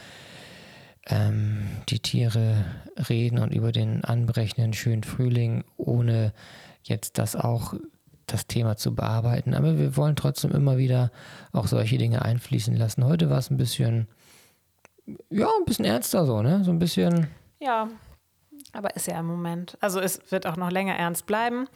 ähm, 1.07 1.69
die 1.89 2.01
Tiere 2.01 2.65
reden 3.09 3.39
und 3.39 3.53
über 3.55 3.73
den 3.73 4.05
anbrechenden 4.05 4.75
schönen 4.75 5.03
Frühling, 5.03 5.65
ohne 5.77 6.33
jetzt 6.83 7.19
das 7.19 7.37
auch 7.37 7.75
das 8.33 8.47
Thema 8.47 8.77
zu 8.77 8.95
bearbeiten. 8.95 9.55
Aber 9.55 9.79
wir 9.79 9.97
wollen 9.97 10.17
trotzdem 10.17 10.53
immer 10.53 10.79
wieder 10.79 11.11
auch 11.53 11.67
solche 11.67 11.99
Dinge 11.99 12.23
einfließen 12.23 12.77
lassen. 12.77 13.05
Heute 13.05 13.31
war 13.31 13.39
es 13.39 13.51
ein 13.51 13.57
bisschen, 13.57 14.09
ja, 15.31 15.49
ein 15.59 15.65
bisschen 15.65 15.85
ernster 15.85 16.27
so, 16.27 16.43
ne? 16.43 16.65
So 16.65 16.71
ein 16.71 16.79
bisschen. 16.79 17.29
Ja, 17.61 17.89
aber 18.73 18.95
ist 18.97 19.07
ja 19.07 19.19
im 19.19 19.27
Moment. 19.27 19.77
Also 19.81 20.01
es 20.01 20.31
wird 20.31 20.47
auch 20.47 20.57
noch 20.57 20.71
länger 20.71 20.95
ernst 20.95 21.27
bleiben. 21.27 21.69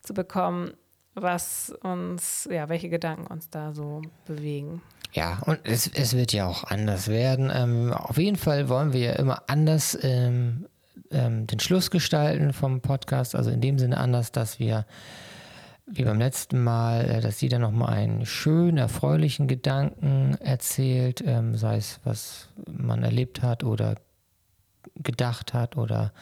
zu 0.02 0.14
bekommen, 0.14 0.74
was 1.14 1.74
uns, 1.82 2.48
ja, 2.50 2.68
welche 2.68 2.88
Gedanken 2.88 3.26
uns 3.26 3.50
da 3.50 3.72
so 3.72 4.02
bewegen. 4.26 4.82
Ja, 5.12 5.40
und 5.44 5.60
es, 5.64 5.88
es 5.88 6.16
wird 6.16 6.32
ja 6.32 6.46
auch 6.46 6.64
anders 6.64 7.08
werden. 7.08 7.52
Ähm, 7.54 7.92
auf 7.92 8.16
jeden 8.16 8.36
Fall 8.36 8.70
wollen 8.70 8.94
wir 8.94 9.00
ja 9.00 9.12
immer 9.12 9.42
anders 9.46 9.98
ähm, 10.02 10.66
ähm, 11.12 11.46
den 11.46 11.60
Schluss 11.60 11.90
gestalten 11.90 12.52
vom 12.52 12.80
Podcast. 12.80 13.34
Also 13.34 13.50
in 13.50 13.60
dem 13.60 13.78
Sinne 13.78 13.98
anders, 13.98 14.32
dass 14.32 14.58
wir 14.58 14.86
wie 15.86 16.04
beim 16.04 16.18
letzten 16.18 16.62
Mal, 16.62 17.08
äh, 17.08 17.20
dass 17.20 17.40
jeder 17.40 17.58
nochmal 17.58 17.94
einen 17.94 18.26
schönen, 18.26 18.78
erfreulichen 18.78 19.48
Gedanken 19.48 20.36
erzählt, 20.40 21.22
ähm, 21.26 21.56
sei 21.56 21.76
es, 21.76 22.00
was 22.04 22.48
man 22.66 23.02
erlebt 23.02 23.42
hat 23.42 23.64
oder 23.64 23.96
gedacht 24.96 25.54
hat 25.54 25.76
oder 25.76 26.12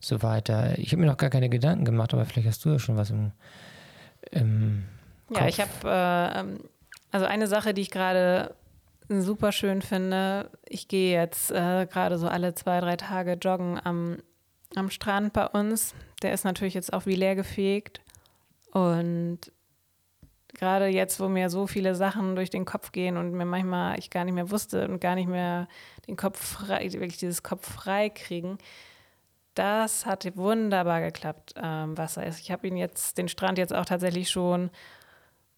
so 0.00 0.22
weiter. 0.22 0.78
Ich 0.78 0.92
habe 0.92 1.00
mir 1.00 1.06
noch 1.06 1.16
gar 1.16 1.30
keine 1.30 1.48
Gedanken 1.48 1.84
gemacht, 1.84 2.14
aber 2.14 2.24
vielleicht 2.24 2.48
hast 2.48 2.64
du 2.64 2.70
ja 2.70 2.78
schon 2.78 2.96
was 2.96 3.10
im, 3.10 3.32
im 4.30 4.84
Ja, 5.34 5.46
ich 5.46 5.60
habe, 5.60 5.70
äh, 5.84 6.40
ähm, 6.40 6.60
also 7.10 7.26
eine 7.26 7.46
Sache, 7.46 7.74
die 7.74 7.82
ich 7.82 7.90
gerade 7.90 8.54
super 9.08 9.52
schön 9.52 9.82
finde, 9.82 10.50
ich 10.68 10.88
gehe 10.88 11.18
jetzt 11.18 11.50
äh, 11.50 11.86
gerade 11.86 12.18
so 12.18 12.28
alle 12.28 12.54
zwei, 12.54 12.80
drei 12.80 12.96
Tage 12.96 13.34
joggen 13.34 13.80
am 13.82 14.18
am 14.74 14.90
Strand 14.90 15.32
bei 15.32 15.46
uns. 15.46 15.94
Der 16.22 16.32
ist 16.32 16.44
natürlich 16.44 16.74
jetzt 16.74 16.92
auch 16.92 17.06
wie 17.06 17.14
leer 17.14 17.34
gefegt. 17.34 18.00
Und 18.72 19.40
gerade 20.54 20.86
jetzt, 20.86 21.20
wo 21.20 21.28
mir 21.28 21.50
so 21.50 21.66
viele 21.66 21.94
Sachen 21.94 22.36
durch 22.36 22.50
den 22.50 22.64
Kopf 22.64 22.92
gehen 22.92 23.16
und 23.16 23.32
mir 23.32 23.44
manchmal 23.44 23.98
ich 23.98 24.10
gar 24.10 24.24
nicht 24.24 24.34
mehr 24.34 24.50
wusste 24.50 24.88
und 24.88 25.00
gar 25.00 25.14
nicht 25.14 25.28
mehr 25.28 25.68
den 26.06 26.16
Kopf 26.16 26.42
frei, 26.42 26.92
wirklich 26.92 27.18
dieses 27.18 27.42
Kopf 27.42 27.72
frei 27.72 28.08
kriegen. 28.10 28.58
Das 29.54 30.06
hat 30.06 30.36
wunderbar 30.36 31.00
geklappt, 31.00 31.54
ähm, 31.56 31.98
Wasser 31.98 32.24
ist. 32.24 32.40
Ich 32.40 32.50
habe 32.50 32.68
ihn 32.68 32.76
jetzt, 32.76 33.18
den 33.18 33.28
Strand 33.28 33.58
jetzt 33.58 33.74
auch 33.74 33.84
tatsächlich 33.84 34.30
schon 34.30 34.70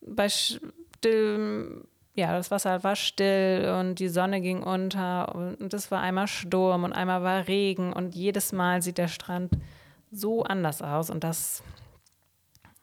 bei 0.00 0.28
stillem, 0.28 1.86
ja, 2.14 2.32
das 2.32 2.50
Wasser 2.50 2.82
war 2.82 2.96
still 2.96 3.74
und 3.78 3.98
die 3.98 4.08
Sonne 4.08 4.40
ging 4.40 4.62
unter 4.62 5.34
und 5.34 5.72
es 5.72 5.90
war 5.90 6.00
einmal 6.00 6.26
Sturm 6.26 6.84
und 6.84 6.92
einmal 6.92 7.22
war 7.22 7.46
Regen 7.46 7.92
und 7.92 8.14
jedes 8.14 8.52
Mal 8.52 8.82
sieht 8.82 8.98
der 8.98 9.08
Strand 9.08 9.52
so 10.10 10.42
anders 10.42 10.82
aus 10.82 11.10
und 11.10 11.22
das, 11.22 11.62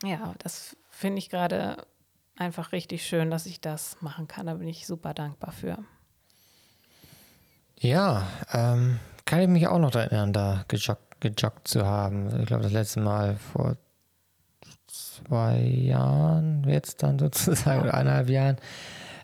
ja, 0.04 0.34
das 0.40 0.78
finde 0.90 1.20
ich 1.20 1.30
gerade 1.30 1.78
einfach 2.38 2.72
richtig 2.72 3.06
schön, 3.06 3.30
dass 3.30 3.46
ich 3.46 3.60
das 3.60 3.98
machen 4.02 4.28
kann. 4.28 4.46
Da 4.46 4.56
bin 4.56 4.68
ich 4.68 4.88
super 4.88 5.14
dankbar 5.14 5.52
für. 5.52 5.78
Ja, 7.80 8.28
ähm, 8.54 9.00
kann 9.26 9.42
ich 9.42 9.48
mich 9.48 9.68
auch 9.68 9.80
noch 9.80 9.94
erinnern, 9.94 10.34
da 10.34 10.64
gejoggt, 10.68 11.20
gejoggt 11.20 11.68
zu 11.68 11.86
haben. 11.86 12.40
Ich 12.40 12.48
glaube, 12.48 12.64
das 12.64 12.72
letzte 12.72 13.02
Mal 13.02 13.36
vor 13.36 13.78
zwei 14.88 15.60
Jahren, 15.60 16.64
jetzt 16.68 17.04
dann 17.04 17.20
sozusagen, 17.20 17.82
oder 17.82 17.94
eineinhalb 17.94 18.30
Jahren. 18.30 18.58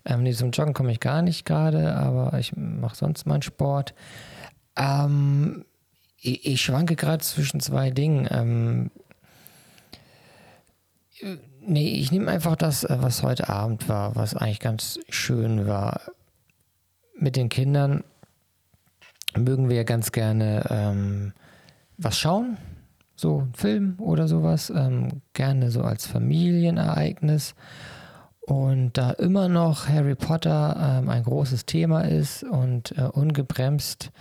Ähm, 0.06 0.24
nee, 0.24 0.34
zum 0.34 0.52
Joggen 0.52 0.74
komme 0.74 0.92
ich 0.92 1.00
gar 1.00 1.22
nicht 1.22 1.46
gerade, 1.46 1.96
aber 1.96 2.38
ich 2.38 2.56
mache 2.56 2.96
sonst 2.96 3.26
meinen 3.26 3.42
Sport. 3.42 3.94
Ähm, 4.76 5.66
ich, 6.20 6.46
ich, 6.46 6.62
schwanke 6.62 6.96
gerade 6.96 7.24
zwischen 7.24 7.60
zwei 7.60 7.90
Dingen. 7.90 8.28
Ähm, 8.32 8.92
nee, 11.62 11.94
ich 11.94 12.12
nehme 12.12 12.32
einfach 12.32 12.56
das, 12.56 12.84
äh, 12.84 12.98
was 13.00 13.24
heute 13.24 13.50
Abend 13.50 13.88
war, 13.88 14.16
was 14.16 14.36
eigentlich 14.36 14.60
ganz 14.60 15.00
schön 15.10 15.68
war. 15.68 16.02
Mit 17.18 17.36
den 17.36 17.50
Kindern 17.50 18.04
mögen 19.36 19.70
wir 19.70 19.78
ja 19.78 19.84
ganz 19.84 20.12
gerne 20.12 20.66
ähm, 20.70 21.34
was 21.98 22.20
schauen, 22.20 22.58
so 23.16 23.42
ein 23.42 23.54
Film 23.54 23.96
oder 24.00 24.28
sowas, 24.28 24.72
ähm, 24.76 25.22
gerne 25.34 25.72
so 25.72 25.82
als 25.82 26.06
Familienereignis. 26.08 27.56
Und 28.46 28.98
da 28.98 29.12
immer 29.12 29.48
noch 29.48 29.88
Harry 29.88 30.16
Potter 30.16 31.00
ähm, 31.00 31.10
ein 31.10 31.24
großes 31.24 31.66
Thema 31.66 32.02
ist 32.02 32.44
und 32.44 32.98
äh, 32.98 33.04
ungebremst 33.04 34.12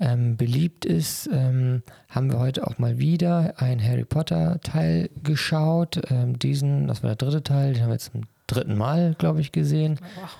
ähm, 0.00 0.36
beliebt 0.36 0.84
ist, 0.84 1.28
ähm, 1.32 1.82
haben 2.08 2.32
wir 2.32 2.40
heute 2.40 2.66
auch 2.66 2.78
mal 2.78 2.98
wieder 2.98 3.54
ein 3.58 3.82
Harry 3.82 4.04
Potter 4.04 4.58
Teil 4.60 5.08
geschaut. 5.22 6.00
Ähm, 6.10 6.38
diesen, 6.38 6.88
das 6.88 7.02
war 7.02 7.14
der 7.14 7.16
dritte 7.16 7.44
Teil, 7.44 7.74
den 7.74 7.82
haben 7.82 7.90
wir 7.90 7.94
jetzt 7.94 8.12
zum 8.12 8.22
dritten 8.48 8.76
Mal, 8.76 9.14
glaube 9.18 9.40
ich, 9.40 9.52
gesehen. 9.52 10.00
Wow. 10.20 10.30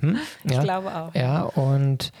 Hm? 0.00 0.16
Ja, 0.44 0.58
ich 0.58 0.60
glaube 0.60 0.94
auch. 0.94 1.14
Ja, 1.14 1.42
und 1.42 2.12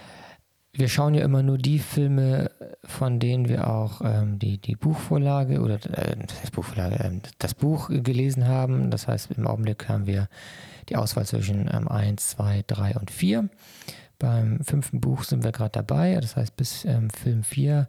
wir 0.78 0.88
schauen 0.88 1.14
ja 1.14 1.24
immer 1.24 1.42
nur 1.42 1.58
die 1.58 1.80
Filme, 1.80 2.50
von 2.84 3.18
denen 3.18 3.48
wir 3.48 3.68
auch 3.68 4.00
ähm, 4.04 4.38
die, 4.38 4.58
die 4.58 4.76
Buchvorlage 4.76 5.60
oder 5.60 5.74
äh, 5.74 6.16
das, 6.42 6.52
Buchvorlage, 6.52 6.94
äh, 7.02 7.20
das 7.38 7.54
Buch 7.54 7.88
gelesen 7.88 8.46
haben. 8.46 8.90
Das 8.90 9.08
heißt, 9.08 9.32
im 9.32 9.46
Augenblick 9.46 9.88
haben 9.88 10.06
wir 10.06 10.28
die 10.88 10.96
Auswahl 10.96 11.26
zwischen 11.26 11.68
ähm, 11.72 11.88
1, 11.88 12.28
2, 12.28 12.64
3 12.66 12.96
und 12.96 13.10
4. 13.10 13.48
Beim 14.20 14.60
fünften 14.64 15.00
Buch 15.00 15.24
sind 15.24 15.42
wir 15.42 15.50
gerade 15.52 15.72
dabei. 15.72 16.14
Das 16.20 16.36
heißt, 16.36 16.56
bis 16.56 16.84
ähm, 16.84 17.10
Film 17.10 17.42
4 17.42 17.88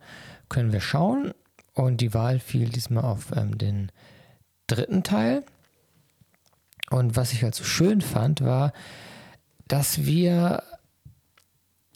können 0.49 0.71
wir 0.71 0.81
schauen. 0.81 1.33
Und 1.75 2.01
die 2.01 2.13
Wahl 2.15 2.39
fiel 2.39 2.69
diesmal 2.69 3.03
auf 3.05 3.31
ähm, 3.35 3.57
den 3.57 3.91
dritten 4.65 5.03
Teil. 5.03 5.43
Und 6.89 7.15
was 7.15 7.33
ich 7.33 7.43
halt 7.43 7.53
so 7.53 7.63
schön 7.63 8.01
fand, 8.01 8.41
war, 8.41 8.73
dass 9.67 10.05
wir 10.05 10.63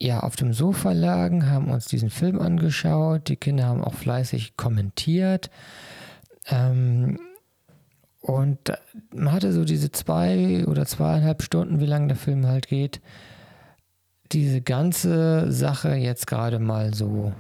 ja 0.04 0.20
auf 0.20 0.36
dem 0.36 0.54
Sofa 0.54 0.92
lagen, 0.92 1.50
haben 1.50 1.72
uns 1.72 1.86
diesen 1.86 2.10
Film 2.10 2.40
angeschaut. 2.40 3.30
Die 3.30 3.38
Kinder 3.38 3.66
haben 3.66 3.84
auch 3.84 3.94
fleißig 3.94 4.58
kommentiert. 4.58 5.50
Ähm, 6.48 7.20
und 8.22 8.72
man 9.14 9.34
hatte 9.34 9.52
so 9.52 9.66
diese 9.66 9.92
zwei 9.92 10.66
oder 10.66 10.86
zweieinhalb 10.86 11.42
Stunden, 11.44 11.80
wie 11.80 11.86
lange 11.86 12.08
der 12.08 12.18
Film 12.18 12.48
halt 12.48 12.68
geht, 12.68 13.02
diese 14.32 14.62
ganze 14.62 15.52
Sache 15.52 15.96
jetzt 15.96 16.28
gerade 16.28 16.60
mal 16.60 16.94
so 16.94 17.34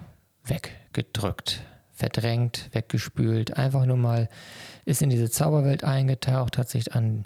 weggedrückt, 0.43 1.63
verdrängt, 1.91 2.69
weggespült, 2.73 3.57
einfach 3.57 3.85
nur 3.85 3.97
mal 3.97 4.29
ist 4.85 5.01
in 5.01 5.09
diese 5.09 5.29
Zauberwelt 5.29 5.83
eingetaucht, 5.83 6.57
hat 6.57 6.69
sich 6.69 6.93
an 6.93 7.25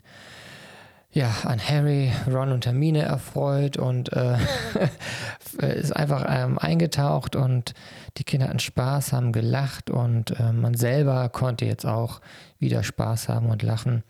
ja, 1.12 1.34
an 1.43 1.60
Harry, 1.60 2.12
Ron 2.28 2.51
und 2.51 2.66
Hermine 2.66 3.03
erfreut 3.03 3.78
und 3.78 4.12
äh, 4.14 4.38
ist 5.76 5.95
einfach 5.95 6.26
ähm, 6.30 6.58
eingetaucht 6.60 7.36
und 7.36 7.74
die 8.18 8.24
Kinder 8.24 8.47
hatten 8.47 8.60
Spaß, 8.60 9.14
haben 9.14 9.32
gelacht 9.32 9.89
und 9.89 10.39
äh, 10.39 10.51
man 10.51 10.74
selber 10.74 11.30
konnte 11.30 11.66
jetzt 11.66 11.86
auch 11.86 12.22
wieder 12.60 12.84
Spaß 12.84 13.30
haben 13.30 13.49
und 13.49 13.64
lachen. 13.64 14.03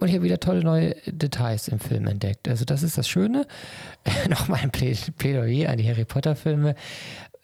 Und 0.00 0.08
ich 0.08 0.14
habe 0.14 0.24
wieder 0.24 0.40
tolle 0.40 0.62
neue 0.64 0.96
Details 1.06 1.68
im 1.68 1.78
Film 1.78 2.06
entdeckt. 2.08 2.48
Also 2.48 2.64
das 2.64 2.82
ist 2.82 2.98
das 2.98 3.08
Schöne. 3.08 3.46
Nochmal 4.28 4.60
ein 4.62 4.72
Plädoyer 4.72 5.70
an 5.70 5.78
die 5.78 5.88
Harry 5.88 6.04
Potter 6.04 6.34
Filme. 6.34 6.74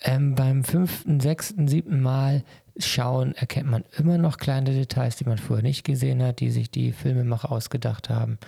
Ähm, 0.02 0.34
beim 0.34 0.64
fünften, 0.64 1.20
sechsten, 1.20 1.68
siebten 1.68 2.00
Mal 2.00 2.42
schauen 2.78 3.34
erkennt 3.34 3.70
man 3.70 3.84
immer 3.98 4.18
noch 4.18 4.38
kleine 4.38 4.72
Details, 4.72 5.16
die 5.16 5.24
man 5.24 5.38
vorher 5.38 5.62
nicht 5.62 5.84
gesehen 5.84 6.22
hat, 6.22 6.40
die 6.40 6.50
sich 6.50 6.70
die 6.70 6.92
Filmemacher 6.92 7.52
ausgedacht 7.52 8.08
haben. 8.08 8.38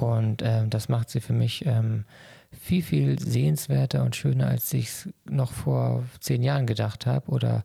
Und 0.00 0.42
ähm, 0.42 0.70
das 0.70 0.88
macht 0.88 1.10
sie 1.10 1.20
für 1.20 1.32
mich 1.32 1.66
ähm, 1.66 2.04
viel, 2.52 2.82
viel 2.82 3.18
sehenswerter 3.18 4.02
und 4.02 4.16
schöner, 4.16 4.48
als 4.48 4.72
ich 4.72 4.86
es 4.86 5.08
noch 5.28 5.52
vor 5.52 6.04
zehn 6.20 6.42
Jahren 6.42 6.66
gedacht 6.66 7.06
habe. 7.06 7.30
Oder 7.30 7.64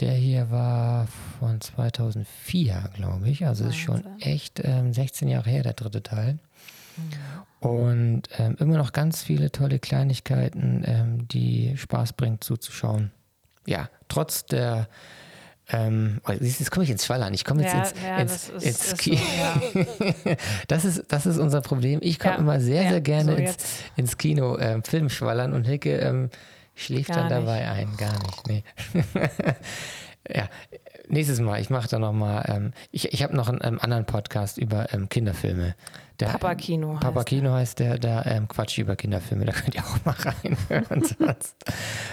der 0.00 0.12
hier 0.12 0.50
war 0.50 1.06
von 1.38 1.60
2004, 1.60 2.90
glaube 2.94 3.28
ich. 3.28 3.46
Also 3.46 3.66
ist 3.66 3.76
schon 3.76 4.04
echt 4.20 4.60
ähm, 4.64 4.92
16 4.92 5.28
Jahre 5.28 5.50
her, 5.50 5.62
der 5.62 5.74
dritte 5.74 6.02
Teil. 6.02 6.38
Mhm. 6.96 7.68
Und 7.68 8.22
ähm, 8.38 8.56
immer 8.58 8.76
noch 8.76 8.92
ganz 8.92 9.22
viele 9.22 9.52
tolle 9.52 9.78
Kleinigkeiten, 9.78 10.82
ähm, 10.84 11.28
die 11.28 11.76
Spaß 11.76 12.14
bringt 12.14 12.42
zuzuschauen. 12.42 13.12
Ja, 13.66 13.88
trotz 14.08 14.44
der 14.46 14.88
ähm, 15.68 16.20
oh, 16.26 16.32
jetzt 16.32 16.70
komme 16.70 16.84
ich 16.84 16.90
ins 16.90 17.06
Schwallern. 17.06 17.32
Ich 17.34 17.44
komme 17.44 17.62
jetzt 17.62 17.72
ja, 17.72 17.82
ins, 17.82 17.94
ja, 18.02 18.18
ins, 18.18 18.48
ist, 18.48 18.90
ins 18.90 18.96
Kino. 18.98 19.20
So, 19.72 19.78
ja. 19.78 20.36
das, 20.68 20.84
ist, 20.84 21.04
das 21.08 21.26
ist 21.26 21.38
unser 21.38 21.60
Problem. 21.60 22.00
Ich 22.02 22.18
komme 22.18 22.36
immer 22.36 22.60
sehr, 22.60 22.88
sehr 22.88 23.00
gerne 23.00 23.32
so 23.32 23.38
ins, 23.38 23.56
ins, 23.96 24.18
Kino 24.18 24.58
ähm, 24.58 24.82
Film 24.82 25.08
schwallern 25.08 25.52
und 25.52 25.64
Hicke 25.64 25.98
ähm, 25.98 26.30
schläft 26.74 27.08
Gar 27.08 27.28
dann 27.28 27.46
dabei 27.46 27.68
ein. 27.68 27.96
Gar 27.96 28.18
nicht. 28.22 28.48
Nee. 28.48 28.64
ja, 30.34 30.48
nächstes 31.08 31.40
Mal. 31.40 31.60
Ich 31.60 31.70
mache 31.70 31.88
da 31.88 31.98
noch 31.98 32.12
mal. 32.12 32.44
Ähm, 32.48 32.72
ich 32.90 33.12
ich 33.12 33.22
habe 33.22 33.36
noch 33.36 33.48
einen, 33.48 33.62
einen, 33.62 33.78
anderen 33.78 34.04
Podcast 34.04 34.58
über 34.58 34.92
ähm, 34.92 35.08
Kinderfilme. 35.08 35.74
Der, 36.20 36.26
Papa 36.26 36.54
Kino. 36.54 36.98
Papa 37.00 37.20
heißt 37.20 37.28
Kino 37.28 37.52
heißt 37.52 37.78
der, 37.78 37.98
da 37.98 38.24
ähm, 38.24 38.46
Quatsch 38.46 38.78
über 38.78 38.94
Kinderfilme, 38.94 39.44
da 39.44 39.52
könnt 39.52 39.74
ihr 39.74 39.82
auch 39.82 40.04
mal 40.04 40.14
reinhören. 40.42 41.04
sonst. 41.04 41.56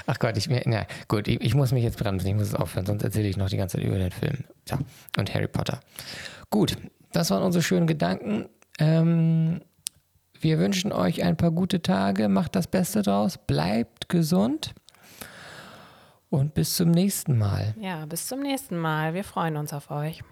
Ach 0.07 0.17
Gott, 0.17 0.37
ich, 0.37 0.49
na, 0.65 0.85
gut, 1.07 1.27
ich, 1.27 1.41
ich, 1.41 1.53
muss 1.53 1.71
mich 1.71 1.83
jetzt 1.83 1.99
bremsen, 1.99 2.27
ich 2.27 2.33
muss 2.33 2.47
es 2.47 2.55
aufhören, 2.55 2.85
sonst 2.85 3.03
erzähle 3.03 3.27
ich 3.27 3.37
noch 3.37 3.49
die 3.49 3.57
ganze 3.57 3.77
Zeit 3.77 3.85
über 3.85 3.97
den 3.97 4.11
Film. 4.11 4.45
Ja, 4.67 4.79
und 5.17 5.33
Harry 5.33 5.47
Potter. 5.47 5.79
Gut, 6.49 6.77
das 7.11 7.29
waren 7.29 7.43
unsere 7.43 7.61
schönen 7.61 7.85
Gedanken. 7.85 8.47
Ähm, 8.79 9.61
wir 10.39 10.57
wünschen 10.57 10.91
euch 10.91 11.23
ein 11.23 11.37
paar 11.37 11.51
gute 11.51 11.81
Tage, 11.81 12.29
macht 12.29 12.55
das 12.55 12.67
Beste 12.67 13.01
draus, 13.01 13.37
bleibt 13.37 14.09
gesund 14.09 14.73
und 16.29 16.53
bis 16.53 16.75
zum 16.75 16.91
nächsten 16.91 17.37
Mal. 17.37 17.75
Ja, 17.79 18.05
bis 18.05 18.27
zum 18.27 18.41
nächsten 18.41 18.77
Mal. 18.77 19.13
Wir 19.13 19.23
freuen 19.23 19.57
uns 19.57 19.73
auf 19.73 19.91
euch. 19.91 20.23